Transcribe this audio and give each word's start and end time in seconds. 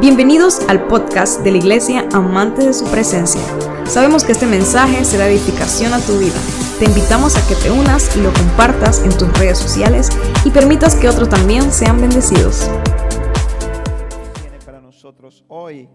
Bienvenidos 0.00 0.66
al 0.70 0.86
podcast 0.86 1.42
de 1.42 1.50
la 1.50 1.58
Iglesia 1.58 2.08
Amante 2.14 2.64
de 2.64 2.72
su 2.72 2.90
Presencia. 2.90 3.42
Sabemos 3.84 4.24
que 4.24 4.32
este 4.32 4.46
mensaje 4.46 5.04
será 5.04 5.28
edificación 5.28 5.92
a 5.92 6.00
tu 6.00 6.18
vida. 6.18 6.38
Te 6.78 6.86
invitamos 6.86 7.36
a 7.36 7.46
que 7.46 7.54
te 7.54 7.70
unas 7.70 8.16
y 8.16 8.22
lo 8.22 8.32
compartas 8.32 9.04
en 9.04 9.10
tus 9.10 9.30
redes 9.38 9.58
sociales 9.58 10.08
y 10.46 10.50
permitas 10.52 10.96
que 10.96 11.06
otros 11.06 11.28
también 11.28 11.70
sean 11.70 12.00
bendecidos. 12.00 12.70
Tiene 14.40 14.58
para 14.64 14.80
nosotros 14.80 15.44
hoy. 15.48 15.86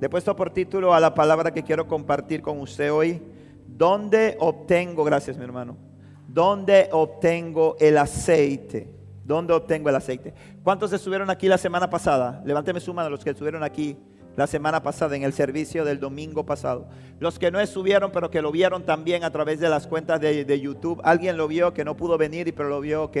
Le 0.00 0.06
he 0.06 0.08
puesto 0.08 0.36
por 0.36 0.50
título 0.50 0.94
a 0.94 1.00
la 1.00 1.12
palabra 1.12 1.50
que 1.50 1.64
quiero 1.64 1.88
compartir 1.88 2.40
con 2.40 2.60
usted 2.60 2.92
hoy. 2.92 3.20
¿Dónde 3.66 4.36
obtengo, 4.38 5.02
gracias 5.02 5.36
mi 5.36 5.42
hermano, 5.42 5.76
dónde 6.28 6.88
obtengo 6.92 7.74
el 7.80 7.98
aceite? 7.98 8.97
¿Dónde 9.28 9.52
obtengo 9.52 9.90
el 9.90 9.94
aceite? 9.94 10.32
¿Cuántos 10.64 10.90
estuvieron 10.90 11.28
aquí 11.28 11.48
la 11.48 11.58
semana 11.58 11.90
pasada? 11.90 12.42
Levánteme 12.46 12.80
su 12.80 12.94
mano 12.94 13.10
los 13.10 13.22
que 13.22 13.30
estuvieron 13.30 13.62
aquí 13.62 13.98
la 14.36 14.46
semana 14.46 14.82
pasada 14.82 15.16
en 15.16 15.22
el 15.22 15.34
servicio 15.34 15.84
del 15.84 16.00
domingo 16.00 16.46
pasado. 16.46 16.88
Los 17.20 17.38
que 17.38 17.50
no 17.50 17.60
estuvieron, 17.60 18.10
pero 18.10 18.30
que 18.30 18.40
lo 18.40 18.50
vieron 18.50 18.86
también 18.86 19.24
a 19.24 19.30
través 19.30 19.60
de 19.60 19.68
las 19.68 19.86
cuentas 19.86 20.18
de, 20.18 20.60
YouTube. 20.60 21.02
Alguien 21.04 21.36
lo 21.36 21.46
vio 21.46 21.74
que 21.74 21.84
no 21.84 21.94
pudo 21.94 22.16
venir, 22.16 22.54
pero 22.54 22.70
lo 22.70 22.80
vio. 22.80 23.02
Ok, 23.02 23.16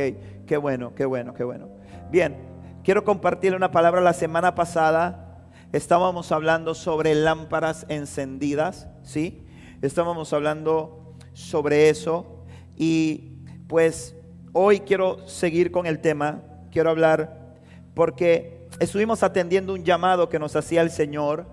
qué 0.46 0.56
bueno, 0.56 0.94
qué 0.94 1.04
bueno, 1.04 1.34
qué 1.34 1.44
bueno. 1.44 1.68
Bien, 2.10 2.38
quiero 2.82 3.04
compartirle 3.04 3.58
una 3.58 3.70
palabra. 3.70 4.00
La 4.00 4.14
semana 4.14 4.54
pasada 4.54 5.44
estábamos 5.72 6.32
hablando 6.32 6.74
sobre 6.74 7.14
lámparas 7.14 7.84
encendidas, 7.90 8.88
¿sí? 9.02 9.44
Estábamos 9.82 10.32
hablando 10.32 11.16
sobre 11.34 11.90
eso. 11.90 12.46
Y 12.78 13.42
pues 13.66 14.14
hoy 14.52 14.80
quiero 14.80 15.26
seguir 15.28 15.70
con 15.70 15.86
el 15.86 16.00
tema, 16.00 16.42
quiero 16.70 16.90
hablar, 16.90 17.54
porque 17.94 18.66
estuvimos 18.80 19.22
atendiendo 19.22 19.72
un 19.74 19.84
llamado 19.84 20.28
que 20.28 20.38
nos 20.38 20.56
hacía 20.56 20.82
el 20.82 20.90
Señor 20.90 21.46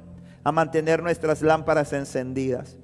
a 0.44 0.52
mantener 0.52 1.02
nuestras 1.02 1.42
lámparas 1.42 1.94
encendidas 1.94 2.78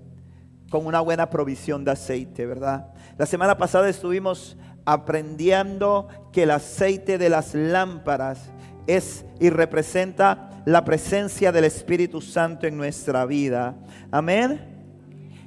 con 0.69 0.85
una 0.85 1.01
buena 1.01 1.29
provisión 1.29 1.83
de 1.83 1.91
aceite, 1.91 2.45
¿verdad? 2.45 2.87
La 3.17 3.25
semana 3.25 3.57
pasada 3.57 3.89
estuvimos 3.89 4.57
aprendiendo 4.85 6.07
que 6.31 6.43
el 6.43 6.51
aceite 6.51 7.17
de 7.17 7.29
las 7.29 7.53
lámparas 7.53 8.51
es 8.87 9.25
y 9.39 9.49
representa 9.49 10.63
la 10.65 10.85
presencia 10.85 11.51
del 11.51 11.65
Espíritu 11.65 12.21
Santo 12.21 12.67
en 12.67 12.77
nuestra 12.77 13.25
vida. 13.25 13.75
Amén. 14.11 14.61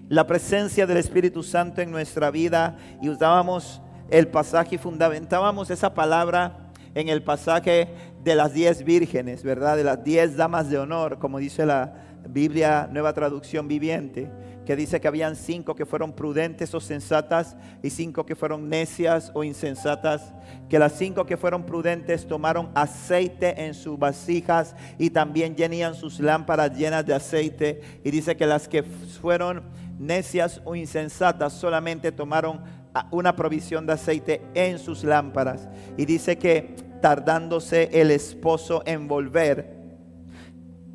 La 0.08 0.26
presencia 0.26 0.86
del 0.86 0.98
Espíritu 0.98 1.42
Santo 1.42 1.80
en 1.80 1.90
nuestra 1.90 2.30
vida 2.30 2.76
y 3.00 3.08
usábamos 3.08 3.80
el 4.10 4.28
pasaje 4.28 4.76
y 4.76 4.78
fundamentábamos 4.78 5.70
esa 5.70 5.94
palabra 5.94 6.70
en 6.94 7.08
el 7.08 7.22
pasaje 7.22 7.88
de 8.22 8.34
las 8.34 8.54
diez 8.54 8.84
vírgenes, 8.84 9.42
¿verdad? 9.42 9.76
De 9.76 9.84
las 9.84 10.04
diez 10.04 10.36
damas 10.36 10.70
de 10.70 10.78
honor, 10.78 11.18
como 11.18 11.38
dice 11.38 11.66
la 11.66 11.94
Biblia 12.28 12.88
Nueva 12.90 13.12
Traducción 13.12 13.68
Viviente, 13.68 14.30
que 14.64 14.76
dice 14.76 14.98
que 14.98 15.08
habían 15.08 15.36
cinco 15.36 15.74
que 15.74 15.84
fueron 15.84 16.14
prudentes 16.14 16.74
o 16.74 16.80
sensatas 16.80 17.54
y 17.82 17.90
cinco 17.90 18.24
que 18.24 18.34
fueron 18.34 18.70
necias 18.70 19.30
o 19.34 19.44
insensatas, 19.44 20.32
que 20.70 20.78
las 20.78 20.92
cinco 20.92 21.26
que 21.26 21.36
fueron 21.36 21.66
prudentes 21.66 22.26
tomaron 22.26 22.70
aceite 22.74 23.66
en 23.66 23.74
sus 23.74 23.98
vasijas 23.98 24.74
y 24.98 25.10
también 25.10 25.54
llenían 25.54 25.94
sus 25.94 26.18
lámparas 26.18 26.74
llenas 26.76 27.04
de 27.04 27.14
aceite, 27.14 27.82
y 28.02 28.10
dice 28.10 28.36
que 28.36 28.46
las 28.46 28.68
que 28.68 28.82
fueron 28.82 29.62
necias 29.98 30.62
o 30.64 30.74
insensatas 30.74 31.52
solamente 31.52 32.10
tomaron 32.10 32.62
una 33.10 33.36
provisión 33.36 33.86
de 33.86 33.94
aceite 33.94 34.42
en 34.54 34.78
sus 34.78 35.04
lámparas. 35.04 35.68
Y 35.96 36.04
dice 36.04 36.38
que 36.38 36.76
tardándose 37.00 37.90
el 37.92 38.10
esposo 38.10 38.82
en 38.86 39.08
volver, 39.08 39.74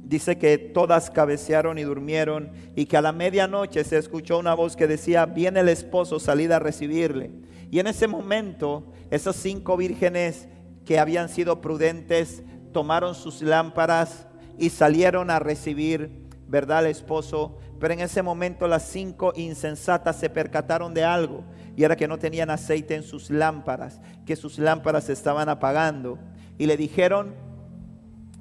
dice 0.04 0.38
que 0.38 0.58
todas 0.58 1.12
cabecearon 1.12 1.78
y 1.78 1.84
durmieron 1.84 2.52
y 2.76 2.88
que 2.88 2.98
a 2.98 3.02
la 3.02 3.12
medianoche 3.12 3.84
se 3.84 3.98
escuchó 3.98 4.40
una 4.40 4.56
voz 4.56 4.76
que 4.76 4.88
decía, 4.88 5.28
viene 5.28 5.60
el 5.60 5.70
esposo, 5.70 6.20
salid 6.20 6.52
a 6.52 6.60
recibirle. 6.60 7.32
Y 7.70 7.80
en 7.80 7.88
ese 7.88 8.08
momento, 8.08 8.92
esas 9.12 9.36
cinco 9.36 9.78
vírgenes 9.78 10.48
que 10.86 10.98
habían 10.98 11.30
sido 11.30 11.62
prudentes 11.62 12.42
tomaron 12.74 13.14
sus 13.14 13.44
lámparas 13.44 14.26
y 14.58 14.70
salieron 14.70 15.30
a 15.30 15.38
recibir, 15.38 16.28
¿verdad? 16.50 16.86
El 16.86 16.92
esposo. 16.92 17.58
Pero 17.80 17.94
en 17.94 18.02
ese 18.02 18.22
momento 18.22 18.68
las 18.68 18.84
cinco 18.84 19.32
insensatas 19.36 20.18
se 20.18 20.30
percataron 20.30 20.94
de 20.94 21.04
algo 21.04 21.44
y 21.78 21.84
era 21.84 21.96
que 21.96 22.08
no 22.08 22.18
tenían 22.18 22.50
aceite 22.50 22.96
en 22.96 23.04
sus 23.04 23.30
lámparas, 23.30 24.02
que 24.26 24.36
sus 24.36 24.60
lámparas 24.60 25.06
se 25.06 25.14
estaban 25.14 25.48
apagando. 25.48 26.18
Y 26.58 26.66
le 26.66 26.76
dijeron 26.76 27.34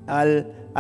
a 0.07 0.25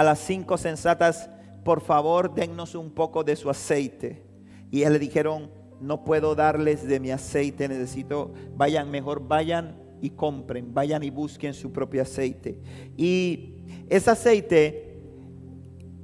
las 0.03 0.19
cinco 0.19 0.57
sensatas, 0.57 1.31
por 1.65 1.83
favor, 1.83 2.35
dennos 2.35 2.75
un 2.75 2.91
poco 2.91 3.23
de 3.23 3.37
su 3.37 3.51
aceite. 3.51 4.23
Y 4.71 4.79
ellas 4.79 4.93
le 4.93 4.99
dijeron, 4.99 5.51
no 5.81 6.03
puedo 6.03 6.35
darles 6.35 6.87
de 6.87 6.99
mi 6.99 7.11
aceite, 7.11 7.69
necesito, 7.69 8.33
vayan 8.57 8.91
mejor, 8.91 9.29
vayan 9.29 9.77
y 10.01 10.11
compren, 10.11 10.73
vayan 10.73 11.03
y 11.03 11.11
busquen 11.11 11.55
su 11.55 11.73
propio 11.73 12.03
aceite. 12.03 12.61
Y 12.97 13.55
ese 13.89 14.11
aceite 14.11 14.88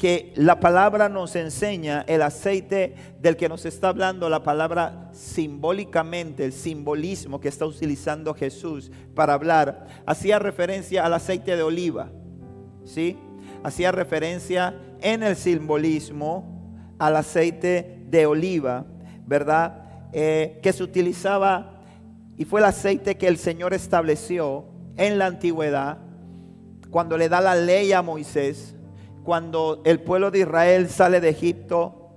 que 0.05 0.35
la 0.37 0.61
palabra 0.61 1.09
nos 1.09 1.35
enseña, 1.35 2.05
el 2.07 2.21
aceite 2.21 2.95
del 3.23 3.39
que 3.39 3.49
nos 3.49 3.65
está 3.65 3.89
hablando 3.89 4.29
la 4.29 4.43
palabra 4.43 5.09
simbólicamente, 5.15 6.45
el 6.45 6.53
simbolismo 6.53 7.41
que 7.41 7.49
está 7.49 7.65
utilizando 7.65 8.35
Jesús 8.35 8.93
para 9.15 9.33
hablar, 9.33 9.87
hacía 10.05 10.39
referencia 10.39 11.07
al 11.07 11.15
aceite 11.15 11.57
de 11.57 11.63
oliva, 11.63 12.11
¿sí? 12.85 13.17
Hacía 13.63 13.93
referencia 13.93 14.79
en 15.01 15.23
el 15.23 15.37
simbolismo 15.37 16.95
al 16.99 17.17
aceite 17.17 18.05
de 18.07 18.27
oliva, 18.27 18.85
¿verdad? 19.27 20.11
Eh, 20.13 20.61
que 20.63 20.75
se 20.75 20.83
utilizaba 20.83 21.81
y 22.37 22.45
fue 22.45 22.61
el 22.61 22.67
aceite 22.67 23.17
que 23.17 23.27
el 23.27 23.39
Señor 23.39 23.73
estableció 23.73 24.67
en 24.99 25.17
la 25.17 25.25
antigüedad 25.25 25.97
cuando 26.91 27.17
le 27.17 27.31
da 27.31 27.41
la 27.41 27.57
ley 27.57 27.93
a 27.93 28.03
Moisés 28.03 28.75
cuando 29.25 29.83
el 29.85 30.01
pueblo 30.01 30.31
de 30.31 30.41
Israel 30.41 30.89
sale 30.89 31.21
de 31.21 31.31
Egipto, 31.31 32.11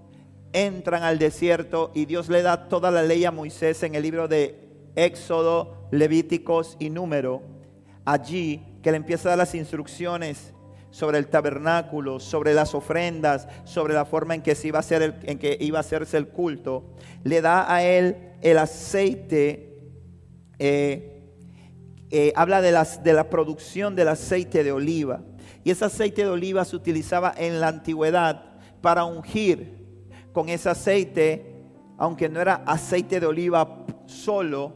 entran 0.51 1.03
al 1.03 1.17
desierto 1.17 1.91
y 1.95 2.05
Dios 2.05 2.29
le 2.29 2.41
da 2.41 2.67
toda 2.67 2.91
la 2.91 3.01
ley 3.01 3.23
a 3.25 3.31
Moisés 3.31 3.81
en 3.83 3.95
el 3.95 4.03
libro 4.03 4.27
de 4.27 4.67
Éxodo, 4.95 5.87
Levíticos 5.91 6.75
y 6.79 6.89
Número. 6.89 7.41
Allí 8.03 8.61
que 8.83 8.91
le 8.91 8.97
empieza 8.97 9.29
a 9.29 9.31
dar 9.31 9.37
las 9.37 9.55
instrucciones 9.55 10.53
sobre 10.91 11.17
el 11.17 11.27
tabernáculo, 11.27 12.19
sobre 12.19 12.53
las 12.53 12.75
ofrendas, 12.75 13.47
sobre 13.63 13.93
la 13.93 14.05
forma 14.05 14.35
en 14.35 14.41
que, 14.41 14.57
iba, 14.63 14.79
a 15.77 15.79
hacerse 15.79 16.17
el 16.17 16.27
culto, 16.27 16.83
le 17.23 17.41
da 17.41 17.73
a 17.73 17.83
él 17.83 18.17
el 18.41 18.57
aceite, 18.57 19.79
eh, 20.59 21.21
eh, 22.09 22.33
habla 22.35 22.61
de 22.61 22.71
la 23.13 23.29
producción 23.29 23.95
del 23.95 24.09
aceite 24.09 24.63
de 24.63 24.71
oliva. 24.71 25.21
Y 25.67 25.71
ese 25.71 25.83
aceite 25.83 26.21
de 26.21 26.29
oliva 26.29 26.63
se 26.63 26.77
utilizaba 26.77 27.33
en 27.35 27.59
la 27.59 27.67
antigüedad 27.67 28.41
para 28.79 29.03
ungir 29.03 29.85
con 30.31 30.47
ese 30.47 30.69
aceite, 30.69 31.65
aunque 31.97 32.29
no 32.29 32.39
era 32.39 32.63
aceite 32.65 33.19
de 33.19 33.25
oliva 33.25 33.85
solo, 34.05 34.71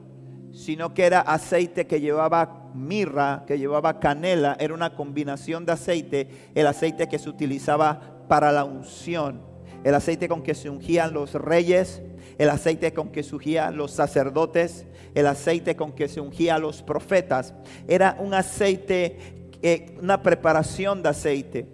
sino 0.52 0.94
que 0.94 1.06
era 1.06 1.22
aceite 1.22 1.88
que 1.88 2.02
llevaba 2.02 2.70
mirra, 2.76 3.46
que 3.48 3.58
llevaba 3.58 4.02
canela, 4.02 4.58
era 4.60 4.74
una 4.74 4.94
combinación 4.94 5.66
de 5.66 5.72
aceite, 5.72 6.52
el 6.56 6.68
aceite 6.68 7.08
que 7.08 7.20
se 7.20 7.30
utilizaba 7.30 8.26
para 8.28 8.52
la 8.52 8.66
unción, 8.66 9.42
el 9.86 9.96
aceite 9.96 10.28
con 10.28 10.44
que 10.44 10.56
se 10.56 10.70
ungían 10.70 11.14
los 11.14 11.36
reyes, 11.36 12.02
el 12.38 12.50
aceite 12.50 12.94
con 12.94 13.14
que 13.14 13.24
se 13.24 13.34
ungían 13.34 13.78
los 13.78 13.92
sacerdotes, 13.92 14.86
el 15.16 15.28
aceite 15.28 15.78
con 15.78 15.94
que 15.94 16.10
se 16.10 16.20
ungían 16.20 16.62
los 16.62 16.84
profetas. 16.84 17.54
Era 17.88 18.18
un 18.20 18.34
aceite 18.34 19.41
eh, 19.62 19.98
una 20.02 20.22
preparación 20.22 21.04
de 21.04 21.10
aceite. 21.10 21.68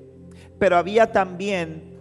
Pero 0.59 0.77
había 0.77 1.11
también 1.11 1.97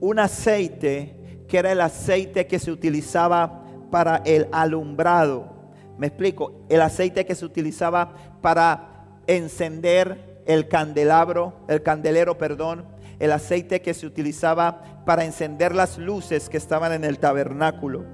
un 0.00 0.18
aceite 0.18 1.16
que 1.48 1.58
era 1.58 1.72
el 1.72 1.80
aceite 1.80 2.46
que 2.46 2.58
se 2.58 2.70
utilizaba 2.70 3.62
para 3.90 4.22
el 4.24 4.48
alumbrado. 4.52 5.52
Me 5.98 6.06
explico, 6.06 6.64
el 6.68 6.80
aceite 6.80 7.26
que 7.26 7.34
se 7.34 7.44
utilizaba 7.44 8.14
para 8.40 9.20
encender 9.26 10.42
el 10.46 10.68
candelabro, 10.68 11.54
el 11.68 11.82
candelero, 11.82 12.38
perdón, 12.38 12.86
el 13.18 13.30
aceite 13.30 13.82
que 13.82 13.94
se 13.94 14.06
utilizaba 14.06 15.04
para 15.04 15.24
encender 15.24 15.74
las 15.74 15.98
luces 15.98 16.48
que 16.48 16.56
estaban 16.56 16.92
en 16.92 17.04
el 17.04 17.18
tabernáculo. 17.18 18.04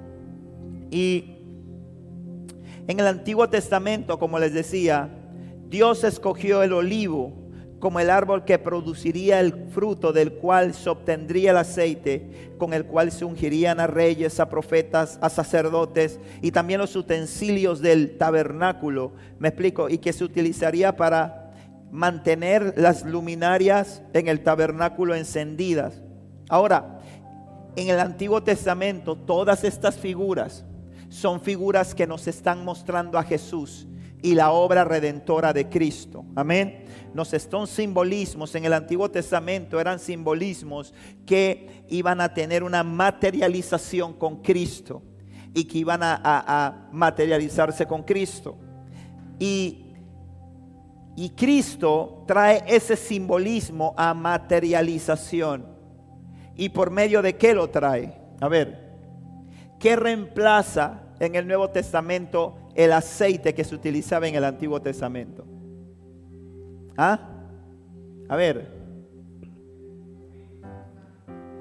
Y 0.90 1.38
en 2.88 3.00
el 3.00 3.06
Antiguo 3.06 3.48
Testamento, 3.48 4.18
como 4.18 4.38
les 4.38 4.52
decía, 4.52 5.08
Dios 5.68 6.02
escogió 6.04 6.62
el 6.62 6.72
olivo 6.72 7.48
como 7.78 8.00
el 8.00 8.10
árbol 8.10 8.44
que 8.44 8.58
produciría 8.58 9.38
el 9.40 9.68
fruto 9.70 10.12
del 10.12 10.32
cual 10.32 10.74
se 10.74 10.90
obtendría 10.90 11.52
el 11.52 11.58
aceite, 11.58 12.52
con 12.58 12.72
el 12.72 12.84
cual 12.86 13.12
se 13.12 13.24
ungirían 13.24 13.78
a 13.78 13.86
reyes, 13.86 14.40
a 14.40 14.48
profetas, 14.48 15.18
a 15.22 15.28
sacerdotes 15.28 16.18
y 16.42 16.50
también 16.50 16.80
los 16.80 16.96
utensilios 16.96 17.80
del 17.80 18.16
tabernáculo, 18.18 19.12
me 19.38 19.48
explico, 19.48 19.88
y 19.88 19.98
que 19.98 20.12
se 20.12 20.24
utilizaría 20.24 20.96
para 20.96 21.52
mantener 21.92 22.74
las 22.76 23.04
luminarias 23.04 24.02
en 24.12 24.28
el 24.28 24.42
tabernáculo 24.42 25.14
encendidas. 25.14 26.02
Ahora, 26.48 27.00
en 27.76 27.88
el 27.90 28.00
Antiguo 28.00 28.42
Testamento 28.42 29.16
todas 29.16 29.62
estas 29.62 29.96
figuras 29.96 30.64
son 31.10 31.40
figuras 31.40 31.94
que 31.94 32.06
nos 32.06 32.26
están 32.26 32.64
mostrando 32.64 33.18
a 33.18 33.22
Jesús 33.22 33.86
y 34.22 34.34
la 34.34 34.50
obra 34.50 34.84
redentora 34.84 35.52
de 35.52 35.68
Cristo. 35.68 36.24
Amén. 36.34 36.84
Nos 37.14 37.32
están 37.32 37.66
simbolismos 37.66 38.54
en 38.54 38.64
el 38.64 38.72
Antiguo 38.72 39.10
Testamento, 39.10 39.80
eran 39.80 39.98
simbolismos 39.98 40.92
que 41.24 41.84
iban 41.88 42.20
a 42.20 42.32
tener 42.34 42.62
una 42.62 42.82
materialización 42.82 44.14
con 44.14 44.42
Cristo 44.42 45.02
y 45.54 45.64
que 45.64 45.78
iban 45.78 46.00
a, 46.02 46.88
materializarse 46.92 47.86
con 47.86 48.02
Cristo. 48.02 48.56
Y, 49.38 49.94
y 51.16 51.30
Cristo 51.30 52.24
trae 52.26 52.62
ese 52.66 52.96
simbolismo 52.96 53.94
a 53.96 54.14
materialización. 54.14 55.66
¿Y 56.56 56.68
por 56.68 56.90
medio 56.90 57.22
de 57.22 57.36
qué 57.36 57.54
lo 57.54 57.70
trae? 57.70 58.20
A 58.40 58.48
ver, 58.48 58.96
¿qué 59.78 59.96
reemplaza 59.96 61.02
en 61.20 61.34
el 61.34 61.46
Nuevo 61.46 61.70
Testamento 61.70 62.57
el 62.78 62.92
aceite 62.92 63.54
que 63.54 63.64
se 63.64 63.74
utilizaba 63.74 64.28
en 64.28 64.36
el 64.36 64.44
Antiguo 64.44 64.80
Testamento? 64.80 65.44
¿Ah? 66.96 67.18
A 68.28 68.36
ver. 68.36 68.78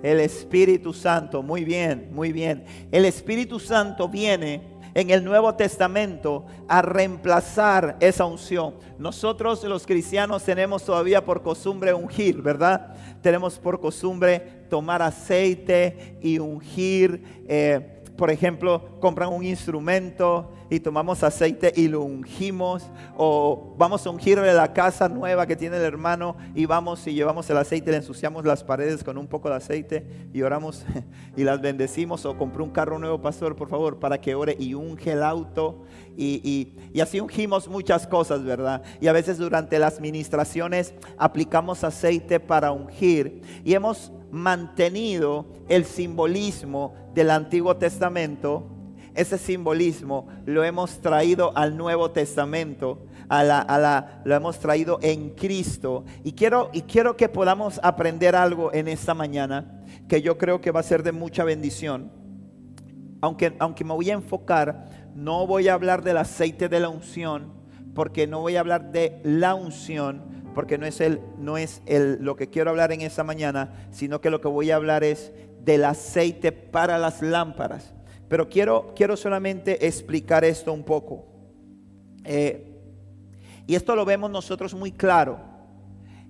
El 0.04 0.19
Espíritu 0.19 0.94
Santo, 0.94 1.42
muy 1.42 1.64
bien, 1.64 2.10
muy 2.12 2.31
bien. 2.31 2.66
El 2.92 3.04
Espíritu 3.04 3.60
Santo 3.60 4.08
viene 4.08 4.62
en 4.94 5.10
el 5.10 5.24
Nuevo 5.24 5.56
Testamento 5.56 6.46
a 6.68 6.84
reemplazar 6.84 7.98
esa 8.00 8.25
unción. 8.25 8.75
Nosotros 9.00 9.64
los 9.64 9.88
cristianos 9.88 10.44
tenemos 10.44 10.84
todavía 10.84 11.25
por 11.25 11.42
costumbre 11.42 11.96
ungir, 11.96 12.44
¿verdad? 12.44 12.94
Tenemos 13.24 13.58
por 13.58 13.80
costumbre 13.80 14.40
tomar 14.69 15.02
aceite 15.02 16.19
y 16.22 16.38
ungir. 16.38 17.44
Eh, 17.48 17.96
por 18.18 18.31
ejemplo, 18.31 19.00
compran 19.00 19.31
un 19.31 19.44
instrumento 19.44 20.52
y 20.69 20.80
tomamos 20.80 21.24
aceite 21.24 21.72
y 21.75 21.88
lo 21.88 22.02
ungimos, 22.02 22.84
o 23.16 23.75
vamos 23.78 24.06
a 24.06 24.10
ungirle 24.10 24.54
la 24.54 24.74
casa 24.74 25.08
nueva 25.08 25.46
que 25.46 25.56
tiene 25.56 25.78
el 25.78 25.84
hermano 25.84 26.36
y 26.56 26.66
vamos 26.66 27.06
y 27.08 27.14
llevamos 27.14 27.50
el 27.50 27.58
aceite, 27.58 27.92
le 27.92 27.98
ensuciamos 27.98 28.44
las 28.44 28.64
paredes 28.64 29.04
con 29.04 29.18
un 29.18 29.28
poco 29.28 29.50
de 29.50 29.56
aceite 29.56 30.06
y 30.34 30.42
oramos 30.42 30.84
y 31.38 31.44
las 31.44 31.62
bendecimos, 31.62 32.25
o 32.25 32.38
compré 32.38 32.64
un 32.64 32.72
carro 32.72 33.00
nuevo, 33.00 33.22
pastor, 33.22 33.56
por 33.56 33.69
favor, 33.69 34.00
para 34.00 34.19
que 34.19 34.36
ore 34.36 34.58
y 34.60 34.74
unge 34.74 35.12
el 35.12 35.24
auto. 35.24 35.84
Y, 36.19 36.74
y 36.92 37.00
así 37.00 37.19
ungimos 37.19 37.68
muchas 37.68 38.08
cosas, 38.08 38.44
¿verdad? 38.44 38.81
Y 39.00 39.08
a 39.08 39.14
veces 39.14 39.38
durante 39.38 39.78
las 39.78 40.02
ministraciones 40.02 40.96
aplicamos 41.18 41.84
aceite 41.84 42.40
para 42.40 42.72
ungir. 42.72 43.42
Y 43.64 43.75
hemos 43.75 44.12
mantenido 44.31 45.46
el 45.69 45.86
simbolismo 45.86 46.94
del 47.18 47.31
Antiguo 47.31 47.75
Testamento, 47.78 48.68
ese 49.16 49.40
simbolismo 49.40 50.28
lo 50.46 50.64
hemos 50.64 51.00
traído 51.02 51.52
al 51.58 51.75
Nuevo 51.75 52.12
Testamento, 52.12 53.08
a 53.28 53.44
la, 53.44 53.60
a 53.60 53.80
la, 53.80 54.22
lo 54.24 54.36
hemos 54.36 54.60
traído 54.60 55.00
en 55.02 55.31
Cristo. 55.31 56.06
Y 56.24 56.34
quiero, 56.34 56.69
y 56.74 56.84
quiero 56.84 57.18
que 57.18 57.28
podamos 57.28 57.80
aprender 57.81 58.36
algo 58.36 58.72
en 58.72 58.88
esta 58.88 59.16
mañana 59.16 59.81
que 60.08 60.22
yo 60.22 60.38
creo 60.38 60.62
que 60.62 60.69
va 60.69 60.81
a 60.81 60.84
ser 60.84 61.02
de 61.02 61.12
mucha 61.12 61.44
bendición. 61.44 62.12
Aunque, 63.22 63.56
aunque 63.58 63.84
me 63.84 63.96
voy 63.96 64.12
a 64.12 64.14
enfocar, 64.14 65.10
no 65.16 65.48
voy 65.48 65.69
a 65.69 65.74
hablar 65.74 66.04
del 66.04 66.18
aceite 66.18 66.69
de 66.69 66.80
la 66.80 66.90
unción, 66.90 67.52
porque 67.96 68.28
no 68.28 68.42
voy 68.42 68.58
a 68.58 68.60
hablar 68.60 68.92
de 68.92 69.19
la 69.24 69.56
unción, 69.56 70.22
porque 70.54 70.78
no 70.78 70.86
es, 70.86 71.02
el, 71.02 71.19
no 71.40 71.58
es 71.58 71.81
el, 71.88 72.24
lo 72.24 72.36
que 72.36 72.52
quiero 72.52 72.69
hablar 72.69 72.92
en 72.92 73.02
esta 73.02 73.24
mañana, 73.24 73.74
sino 73.90 74.22
que 74.22 74.30
lo 74.30 74.40
que 74.40 74.48
voy 74.48 74.69
a 74.69 74.75
hablar 74.75 75.04
es 75.04 75.31
del 75.68 75.84
aceite 75.84 76.54
para 76.54 76.98
las 76.98 77.22
lámparas. 77.22 77.94
Pero 78.30 78.48
quiero, 78.48 78.94
quiero 78.96 79.18
solamente 79.18 79.86
explicar 79.86 80.46
esto 80.46 80.72
un 80.72 80.84
poco. 80.84 81.25
Eh, 82.24 82.74
y 83.68 83.75
esto 83.75 83.94
lo 83.94 84.06
vemos 84.06 84.31
nosotros 84.31 84.74
muy 84.74 84.94
claro, 84.94 85.40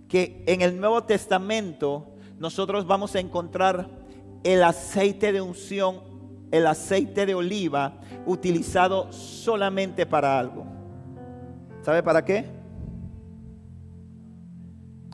que 0.07 0.43
en 0.47 0.61
el 0.61 0.79
Nuevo 0.79 1.03
Testamento 1.03 2.15
nosotros 2.39 2.87
vamos 2.87 3.15
a 3.15 3.19
encontrar 3.19 3.87
el 4.43 4.63
aceite 4.63 5.31
de 5.31 5.41
unción, 5.41 6.01
el 6.49 6.65
aceite 6.65 7.27
de 7.27 7.35
oliva 7.35 7.99
utilizado 8.25 9.13
solamente 9.13 10.07
para 10.07 10.39
algo. 10.39 10.65
¿Sabe 11.83 12.01
para 12.01 12.25
qué? 12.25 12.43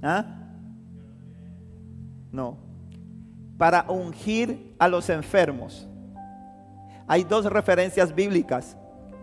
¿Ah? 0.01 0.25
No. 2.31 2.62
Para 3.63 3.85
ungir 3.87 4.75
a 4.77 4.89
los 4.89 5.09
enfermos. 5.09 5.87
Hay 7.07 7.23
dos 7.23 7.45
referencias 7.45 8.13
bíblicas. 8.13 8.75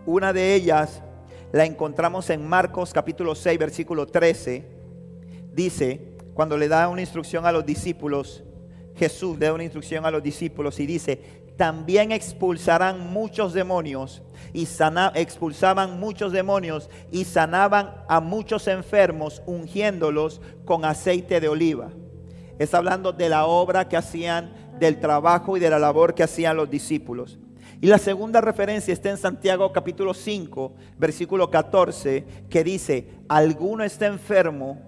Una 0.07 0.33
de 0.33 0.55
ellas 0.55 1.03
la 1.51 1.63
encontramos 1.63 2.27
en 2.31 2.49
Marcos 2.49 2.91
capítulo 2.91 3.35
6, 3.35 3.59
versículo 3.59 4.07
13. 4.07 4.67
Dice, 5.53 6.15
cuando 6.33 6.57
le 6.57 6.67
da 6.67 6.87
una 6.87 7.01
instrucción 7.01 7.45
a 7.45 7.51
los 7.51 7.67
discípulos, 7.67 8.43
Jesús 8.95 9.37
le 9.37 9.45
da 9.45 9.53
una 9.53 9.63
instrucción 9.63 10.07
a 10.07 10.11
los 10.11 10.23
discípulos 10.23 10.79
y 10.79 10.87
dice, 10.87 11.21
también 11.55 12.11
expulsarán 12.11 13.13
muchos 13.13 13.53
demonios 13.53 14.23
y 14.53 14.67
expulsaban 15.13 15.99
muchos 15.99 16.31
demonios 16.31 16.89
y 17.11 17.25
sanaban 17.25 17.93
a 18.09 18.19
muchos 18.19 18.67
enfermos 18.67 19.43
ungiéndolos 19.45 20.41
con 20.65 20.83
aceite 20.83 21.39
de 21.39 21.47
oliva. 21.47 21.91
Está 22.61 22.77
hablando 22.77 23.11
de 23.11 23.27
la 23.27 23.47
obra 23.47 23.89
que 23.89 23.97
hacían, 23.97 24.51
del 24.77 24.99
trabajo 24.99 25.57
y 25.57 25.59
de 25.59 25.71
la 25.71 25.79
labor 25.79 26.13
que 26.13 26.21
hacían 26.21 26.57
los 26.57 26.69
discípulos. 26.69 27.39
Y 27.81 27.87
la 27.87 27.97
segunda 27.97 28.39
referencia 28.39 28.93
está 28.93 29.09
en 29.09 29.17
Santiago 29.17 29.73
capítulo 29.73 30.13
5, 30.13 30.75
versículo 30.99 31.49
14, 31.49 32.23
que 32.51 32.63
dice, 32.63 33.07
alguno 33.27 33.83
está 33.83 34.05
enfermo 34.05 34.79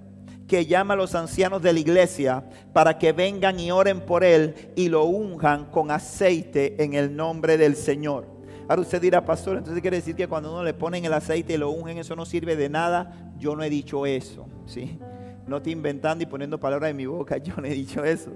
que 0.47 0.67
llama 0.67 0.93
a 0.93 0.97
los 0.97 1.15
ancianos 1.15 1.63
de 1.63 1.73
la 1.73 1.79
iglesia 1.79 2.47
para 2.73 2.99
que 2.99 3.11
vengan 3.11 3.59
y 3.59 3.71
oren 3.71 4.01
por 4.01 4.23
él 4.23 4.53
y 4.75 4.89
lo 4.89 5.05
unjan 5.05 5.65
con 5.71 5.89
aceite 5.89 6.75
en 6.83 6.93
el 6.93 7.15
nombre 7.15 7.57
del 7.57 7.75
Señor. 7.75 8.27
Ahora 8.69 8.83
usted 8.83 9.01
dirá, 9.01 9.25
pastor, 9.25 9.57
entonces 9.57 9.81
quiere 9.81 9.97
decir 9.97 10.15
que 10.15 10.27
cuando 10.27 10.51
uno 10.51 10.63
le 10.63 10.75
ponen 10.75 11.05
el 11.05 11.13
aceite 11.13 11.53
y 11.53 11.57
lo 11.57 11.71
ungen, 11.71 11.97
eso 11.97 12.15
no 12.15 12.23
sirve 12.23 12.55
de 12.55 12.69
nada. 12.69 13.33
Yo 13.39 13.55
no 13.55 13.63
he 13.63 13.69
dicho 13.71 14.05
eso, 14.05 14.45
¿sí? 14.67 15.00
No 15.47 15.57
estoy 15.57 15.73
inventando 15.73 16.23
y 16.23 16.27
poniendo 16.27 16.59
palabras 16.59 16.91
en 16.91 16.97
mi 16.97 17.05
boca, 17.05 17.38
yo 17.43 17.55
no 17.57 17.65
he 17.65 17.73
dicho 17.73 18.03
eso. 18.03 18.31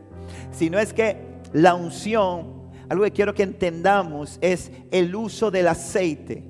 Sino 0.51 0.79
es 0.79 0.93
que 0.93 1.17
la 1.53 1.75
unción, 1.75 2.69
algo 2.89 3.03
que 3.03 3.11
quiero 3.11 3.33
que 3.33 3.43
entendamos 3.43 4.37
es 4.41 4.71
el 4.91 5.15
uso 5.15 5.51
del 5.51 5.67
aceite 5.67 6.43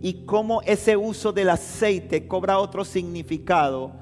y 0.00 0.24
cómo 0.24 0.62
ese 0.62 0.96
uso 0.96 1.32
del 1.32 1.50
aceite 1.50 2.28
cobra 2.28 2.58
otro 2.58 2.84
significado 2.84 3.92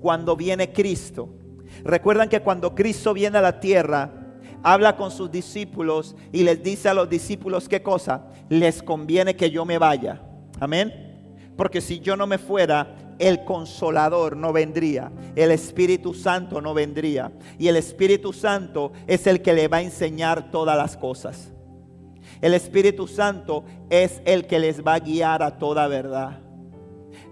cuando 0.00 0.36
viene 0.36 0.72
Cristo. 0.72 1.28
Recuerdan 1.84 2.28
que 2.28 2.40
cuando 2.40 2.74
Cristo 2.74 3.12
viene 3.12 3.38
a 3.38 3.42
la 3.42 3.60
tierra, 3.60 4.24
habla 4.62 4.96
con 4.96 5.10
sus 5.10 5.30
discípulos 5.30 6.16
y 6.32 6.42
les 6.42 6.62
dice 6.62 6.88
a 6.88 6.94
los 6.94 7.08
discípulos 7.10 7.68
qué 7.68 7.82
cosa, 7.82 8.26
les 8.48 8.82
conviene 8.82 9.36
que 9.36 9.50
yo 9.50 9.64
me 9.64 9.78
vaya. 9.78 10.22
Amén. 10.60 10.92
Porque 11.56 11.80
si 11.80 12.00
yo 12.00 12.16
no 12.16 12.26
me 12.26 12.38
fuera, 12.38 12.96
el 13.18 13.44
consolador 13.44 14.36
no 14.36 14.52
vendría, 14.52 15.12
el 15.36 15.50
Espíritu 15.50 16.14
Santo 16.14 16.60
no 16.60 16.74
vendría. 16.74 17.32
Y 17.58 17.68
el 17.68 17.76
Espíritu 17.76 18.32
Santo 18.32 18.92
es 19.06 19.26
el 19.26 19.42
que 19.42 19.52
le 19.52 19.68
va 19.68 19.78
a 19.78 19.82
enseñar 19.82 20.50
todas 20.50 20.76
las 20.76 20.96
cosas. 20.96 21.52
El 22.40 22.54
Espíritu 22.54 23.06
Santo 23.06 23.64
es 23.90 24.20
el 24.24 24.46
que 24.46 24.58
les 24.58 24.84
va 24.84 24.94
a 24.94 25.00
guiar 25.00 25.42
a 25.42 25.58
toda 25.58 25.86
verdad. 25.88 26.40